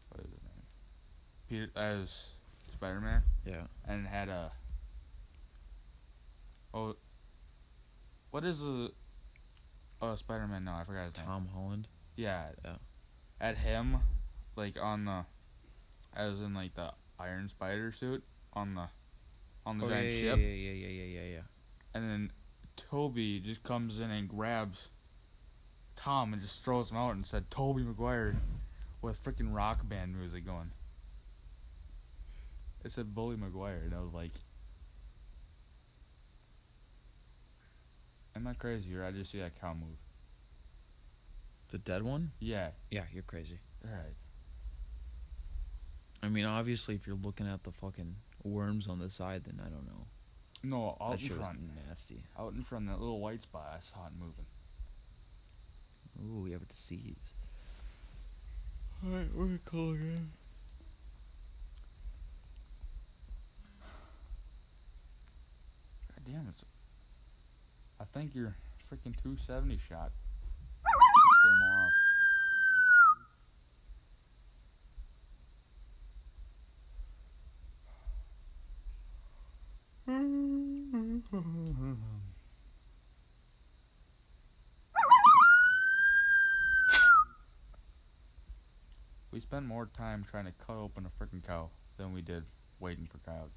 what 0.10 0.20
is 0.26 0.32
his 0.32 0.42
name? 0.44 0.64
Peter 1.48 1.70
as 1.76 2.32
Spider 2.74 3.02
Man, 3.02 3.24
Yeah. 3.46 3.64
and 3.88 4.06
it 4.06 4.10
had 4.10 4.30
a. 4.30 4.52
Oh. 6.74 6.96
What 8.32 8.46
is 8.46 8.60
the, 8.60 8.92
uh, 10.02 10.16
Spider 10.16 10.48
Man 10.48 10.64
No, 10.64 10.74
I 10.74 10.84
forgot 10.86 11.06
his 11.06 11.18
name. 11.18 11.26
Tom 11.26 11.50
Holland. 11.54 11.88
Yeah. 12.16 12.48
Yeah. 12.64 12.76
At 13.40 13.58
him, 13.58 13.98
like 14.56 14.78
on 14.82 15.06
the, 15.06 15.26
as 16.16 16.40
in 16.40 16.54
like 16.54 16.76
the 16.76 16.92
Iron 17.20 17.50
Spider 17.50 17.92
suit 17.92 18.24
on 18.54 18.76
the, 18.76 18.88
on 19.66 19.78
the 19.78 19.86
oh, 19.86 19.90
giant 19.90 20.12
yeah, 20.12 20.20
ship, 20.20 20.38
yeah, 20.40 20.46
yeah, 20.46 20.72
yeah, 20.72 20.88
yeah, 20.88 21.04
yeah, 21.04 21.30
yeah. 21.34 21.42
and 21.94 22.10
then 22.10 22.32
Tobey 22.78 23.40
just 23.40 23.64
comes 23.64 24.00
in 24.00 24.10
and 24.12 24.28
grabs 24.28 24.90
Tom 25.96 26.34
and 26.34 26.42
just 26.42 26.64
throws 26.64 26.92
him 26.92 26.98
out 26.98 27.16
and 27.16 27.26
said 27.26 27.50
Tobey 27.50 27.84
Maguire 27.84 28.36
with 29.02 29.24
freaking 29.24 29.54
rock 29.54 29.88
band 29.88 30.18
music 30.18 30.46
going. 30.46 30.72
It 32.84 32.92
said 32.92 33.14
Bully 33.14 33.38
Maguire 33.38 33.82
and 33.86 33.94
I 33.94 34.00
was 34.00 34.14
like 34.14 34.32
Am 38.36 38.48
I 38.48 38.54
crazy 38.54 38.96
or 38.96 39.04
I 39.04 39.12
just 39.12 39.32
see 39.32 39.40
that 39.40 39.60
cow 39.60 39.74
move? 39.74 39.98
The 41.70 41.78
dead 41.78 42.04
one? 42.04 42.32
Yeah. 42.40 42.70
Yeah, 42.90 43.04
you're 43.14 43.24
crazy. 43.24 43.60
Right. 43.84 44.16
I 46.24 46.30
mean, 46.30 46.46
obviously, 46.46 46.96
if 46.96 47.08
you're 47.08 47.18
looking 47.22 47.48
at 47.48 47.64
the 47.64 47.72
fucking 47.72 48.16
worms 48.44 48.88
on 48.88 49.00
the 49.00 49.10
side, 49.10 49.44
then 49.46 49.60
I 49.60 49.70
don't 49.70 49.86
know. 49.86 50.06
No, 50.64 50.98
out 51.02 51.20
that 51.20 51.22
in 51.30 51.36
front. 51.38 51.60
nasty. 51.88 52.24
Out 52.38 52.54
in 52.54 52.64
front, 52.64 52.88
of 52.88 52.96
that 52.96 53.00
little 53.02 53.20
white 53.20 53.42
spot, 53.42 53.74
I 53.76 53.80
saw 53.82 54.06
it 54.06 54.14
moving. 54.20 54.46
Ooh, 56.20 56.42
we 56.44 56.52
have 56.52 56.62
a 56.62 56.66
disease. 56.66 57.36
Alright, 59.04 59.34
we're 59.34 59.60
calling 59.66 60.02
in. 60.02 60.32
God 66.10 66.26
damn 66.26 66.48
it. 66.48 66.64
I 68.00 68.04
think 68.14 68.36
your 68.36 68.56
freaking 68.92 69.16
270 69.24 69.80
shot. 69.90 70.12
threw 71.40 71.52
'em 71.52 71.64
all 71.64 71.86
off. 81.96 82.02
We 89.42 89.44
spent 89.44 89.66
more 89.66 89.88
time 89.88 90.24
trying 90.30 90.46
to 90.46 90.52
cut 90.52 90.76
open 90.76 91.08
a 91.08 91.10
freaking 91.10 91.44
cow 91.44 91.72
than 91.98 92.14
we 92.14 92.22
did 92.22 92.44
waiting 92.80 93.08
for 93.12 93.18
coyotes. 93.18 93.50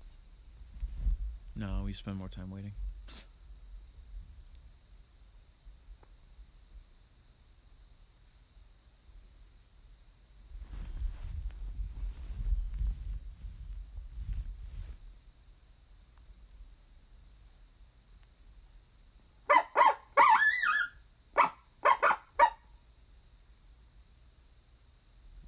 No, 1.54 1.82
we 1.84 1.92
spend 1.92 2.16
more 2.16 2.30
time 2.30 2.50
waiting. 2.50 2.72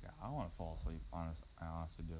Yeah, 0.02 0.10
I 0.22 0.28
want 0.28 0.50
to 0.50 0.56
fall 0.58 0.76
asleep. 0.78 1.00
Honest, 1.10 1.40
I 1.58 1.64
honestly 1.64 2.04
do. 2.06 2.16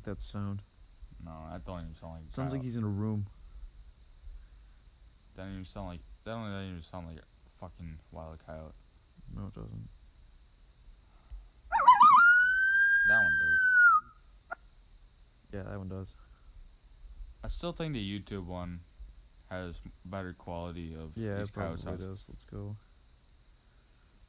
Like 0.00 0.16
that 0.16 0.22
sound. 0.22 0.62
No, 1.24 1.32
that 1.50 1.64
don't 1.64 1.80
even 1.80 1.94
sound 2.00 2.12
like. 2.14 2.22
Sounds 2.32 2.52
like 2.52 2.62
he's 2.62 2.76
in 2.76 2.84
a 2.84 2.88
room. 2.88 3.26
That 5.36 5.42
don't 5.44 5.52
even 5.52 5.64
sound 5.66 5.88
like. 5.88 6.00
That 6.24 6.32
don't 6.32 6.50
that 6.52 6.62
even 6.64 6.82
sound 6.82 7.06
like 7.08 7.18
a 7.18 7.60
fucking 7.60 7.98
wild 8.12 8.38
coyote. 8.46 8.72
No, 9.36 9.46
it 9.46 9.54
doesn't. 9.54 9.88
That 13.08 13.18
one 13.18 13.32
do. 13.40 14.56
Yeah, 15.56 15.62
that 15.64 15.78
one 15.78 15.88
does. 15.88 16.14
I 17.42 17.48
still 17.48 17.72
think 17.72 17.94
the 17.94 18.20
YouTube 18.20 18.46
one 18.46 18.80
has 19.50 19.74
better 20.04 20.32
quality 20.32 20.94
of 20.94 21.10
Yeah, 21.16 21.38
these 21.38 21.48
it 21.48 21.54
coyote 21.54 21.82
probably 21.82 21.82
sounds. 21.82 22.00
does. 22.00 22.26
Let's 22.28 22.44
go 22.44 22.76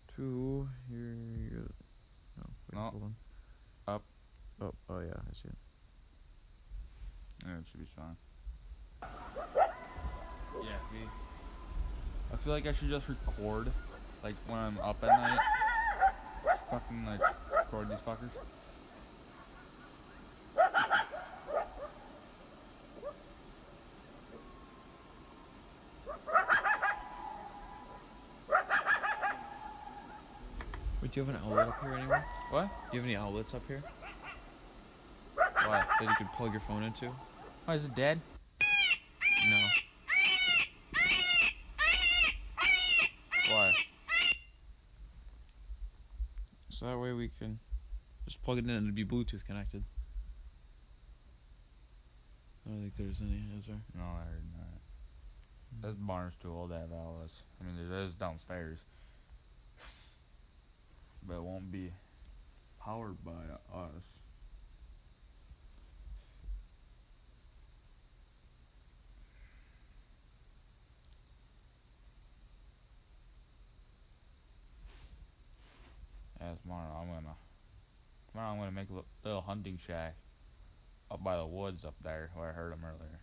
Two. 0.07 0.67
here. 0.89 0.97
you- 0.97 1.73
No, 2.37 2.43
wait, 2.71 2.75
No. 2.75 2.81
on. 3.05 3.15
Up. 3.87 4.03
Oh, 4.61 4.73
oh 4.89 4.99
yeah, 4.99 5.13
I 5.29 5.33
see 5.33 5.49
it. 5.49 5.57
Yeah, 7.45 7.57
it 7.57 7.65
should 7.71 7.79
be 7.79 7.87
fine. 7.95 8.15
Yeah, 10.63 10.69
see. 10.91 11.07
I 12.33 12.35
feel 12.37 12.53
like 12.53 12.67
I 12.67 12.71
should 12.71 12.89
just 12.89 13.09
record, 13.09 13.71
like 14.23 14.35
when 14.47 14.59
I'm 14.59 14.77
up 14.79 15.03
at 15.03 15.09
night. 15.09 15.39
Just 16.45 16.69
fucking 16.69 17.05
like 17.05 17.19
record 17.51 17.89
these 17.89 17.97
fuckers. 17.99 18.29
Wait, 31.01 31.11
do 31.11 31.19
you 31.19 31.25
have 31.25 31.35
an 31.35 31.41
outlet 31.43 31.67
up 31.69 31.81
here 31.81 31.93
anywhere? 31.93 32.25
What? 32.51 32.69
Do 32.91 32.97
you 32.97 32.99
have 33.01 33.05
any 33.09 33.15
outlets 33.15 33.53
up 33.55 33.63
here 33.67 33.81
What? 35.35 35.87
that 35.99 36.01
you 36.01 36.15
could 36.17 36.31
plug 36.33 36.51
your 36.51 36.61
phone 36.61 36.83
into? 36.83 37.09
Why 37.65 37.75
is 37.75 37.85
it 37.85 37.95
dead? 37.95 38.19
No. 39.49 39.67
Why? 43.49 43.73
So 46.69 46.85
that 46.87 46.97
way 46.97 47.13
we 47.13 47.29
can 47.29 47.59
just 48.25 48.41
plug 48.43 48.57
it 48.57 48.63
in 48.63 48.69
and 48.71 48.85
it'd 48.85 48.95
be 48.95 49.05
Bluetooth 49.05 49.45
connected. 49.45 49.83
I 52.65 52.69
don't 52.69 52.81
think 52.81 52.95
there's 52.95 53.21
any, 53.21 53.41
is 53.57 53.67
there? 53.67 53.81
No, 53.95 54.03
I 54.03 54.23
heard 54.23 54.43
not. 54.53 55.89
This 55.89 55.97
hmm. 55.97 56.07
barn's 56.07 56.33
too 56.41 56.51
old 56.51 56.69
to 56.69 56.75
have 56.77 56.91
outlets. 56.91 57.41
I 57.59 57.63
mean, 57.65 57.89
there 57.89 58.01
is 58.01 58.15
downstairs, 58.15 58.79
but 61.27 61.35
it 61.35 61.43
won't 61.43 61.71
be 61.71 61.91
powered 62.79 63.23
by 63.23 63.31
us. 63.73 64.03
Yeah, 76.39 76.50
tomorrow 76.61 76.99
I'm 77.01 77.07
gonna 77.07 77.35
tomorrow 78.31 78.51
I'm 78.51 78.57
gonna 78.59 78.71
make 78.71 78.89
a 78.89 79.03
little 79.27 79.41
hunting 79.41 79.79
shack 79.85 80.15
up 81.09 81.23
by 81.23 81.37
the 81.37 81.45
woods 81.45 81.83
up 81.85 81.95
there 82.03 82.29
where 82.35 82.49
I 82.49 82.53
heard 82.53 82.73
him 82.73 82.83
earlier. 82.85 83.19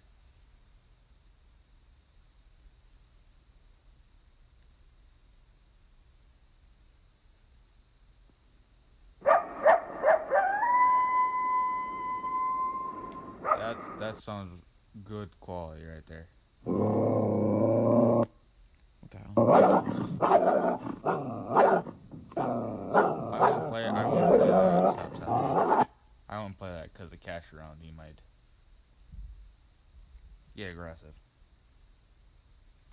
That 13.59 13.77
that 14.01 14.19
sounds 14.21 14.63
good 15.05 15.31
quality 15.41 15.85
right 15.85 16.07
there. 16.07 16.29
What 16.65 18.29
the 19.11 19.19
hell? 19.19 19.35
I 23.39 23.51
won't 23.51 23.71
play. 23.71 23.85
I 23.85 24.05
won't 24.07 24.29
play 24.29 24.39
that. 24.39 24.93
Stop, 24.93 25.17
stop. 25.17 25.91
I 26.29 26.37
won't 27.09 27.21
play 27.21 27.33
that 27.33 27.49
because 27.49 27.51
the 27.51 27.51
cash 27.51 27.53
around 27.55 27.79
he 27.81 27.91
might 27.91 28.21
get 30.57 30.73
aggressive. 30.73 31.15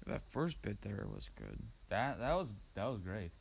That 0.07 0.21
first 0.29 0.61
bit 0.61 0.81
there 0.81 1.07
was 1.13 1.29
good. 1.35 1.59
That 1.89 2.19
that 2.19 2.33
was 2.33 2.49
that 2.75 2.85
was 2.85 2.99
great. 2.99 3.31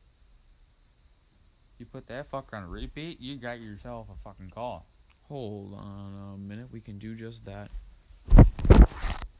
You 1.78 1.86
put 1.86 2.06
that 2.06 2.30
fucker 2.30 2.54
on 2.54 2.68
repeat, 2.68 3.20
you 3.20 3.36
got 3.36 3.60
yourself 3.60 4.06
a 4.08 4.16
fucking 4.22 4.50
call. 4.50 4.86
Hold 5.28 5.74
on 5.74 6.34
a 6.34 6.38
minute, 6.38 6.68
we 6.72 6.80
can 6.80 6.98
do 6.98 7.14
just 7.14 7.44
that. 7.46 7.70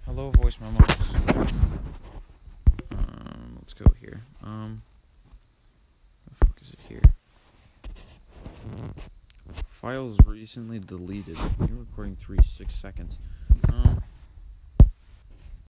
Hello, 0.05 0.31
voice 0.31 0.59
memos. 0.61 1.15
Um, 2.91 3.57
let's 3.57 3.73
go 3.73 3.85
here. 4.01 4.23
Um, 4.43 4.83
the 6.29 6.35
fuck 6.47 6.59
is 6.61 6.71
it 6.73 6.81
here? 6.89 7.03
Files 9.85 10.17
recently 10.25 10.79
deleted. 10.79 11.37
You're 11.61 11.81
recording 11.81 12.17
three 12.17 12.39
six 12.43 12.75
seconds. 12.75 13.19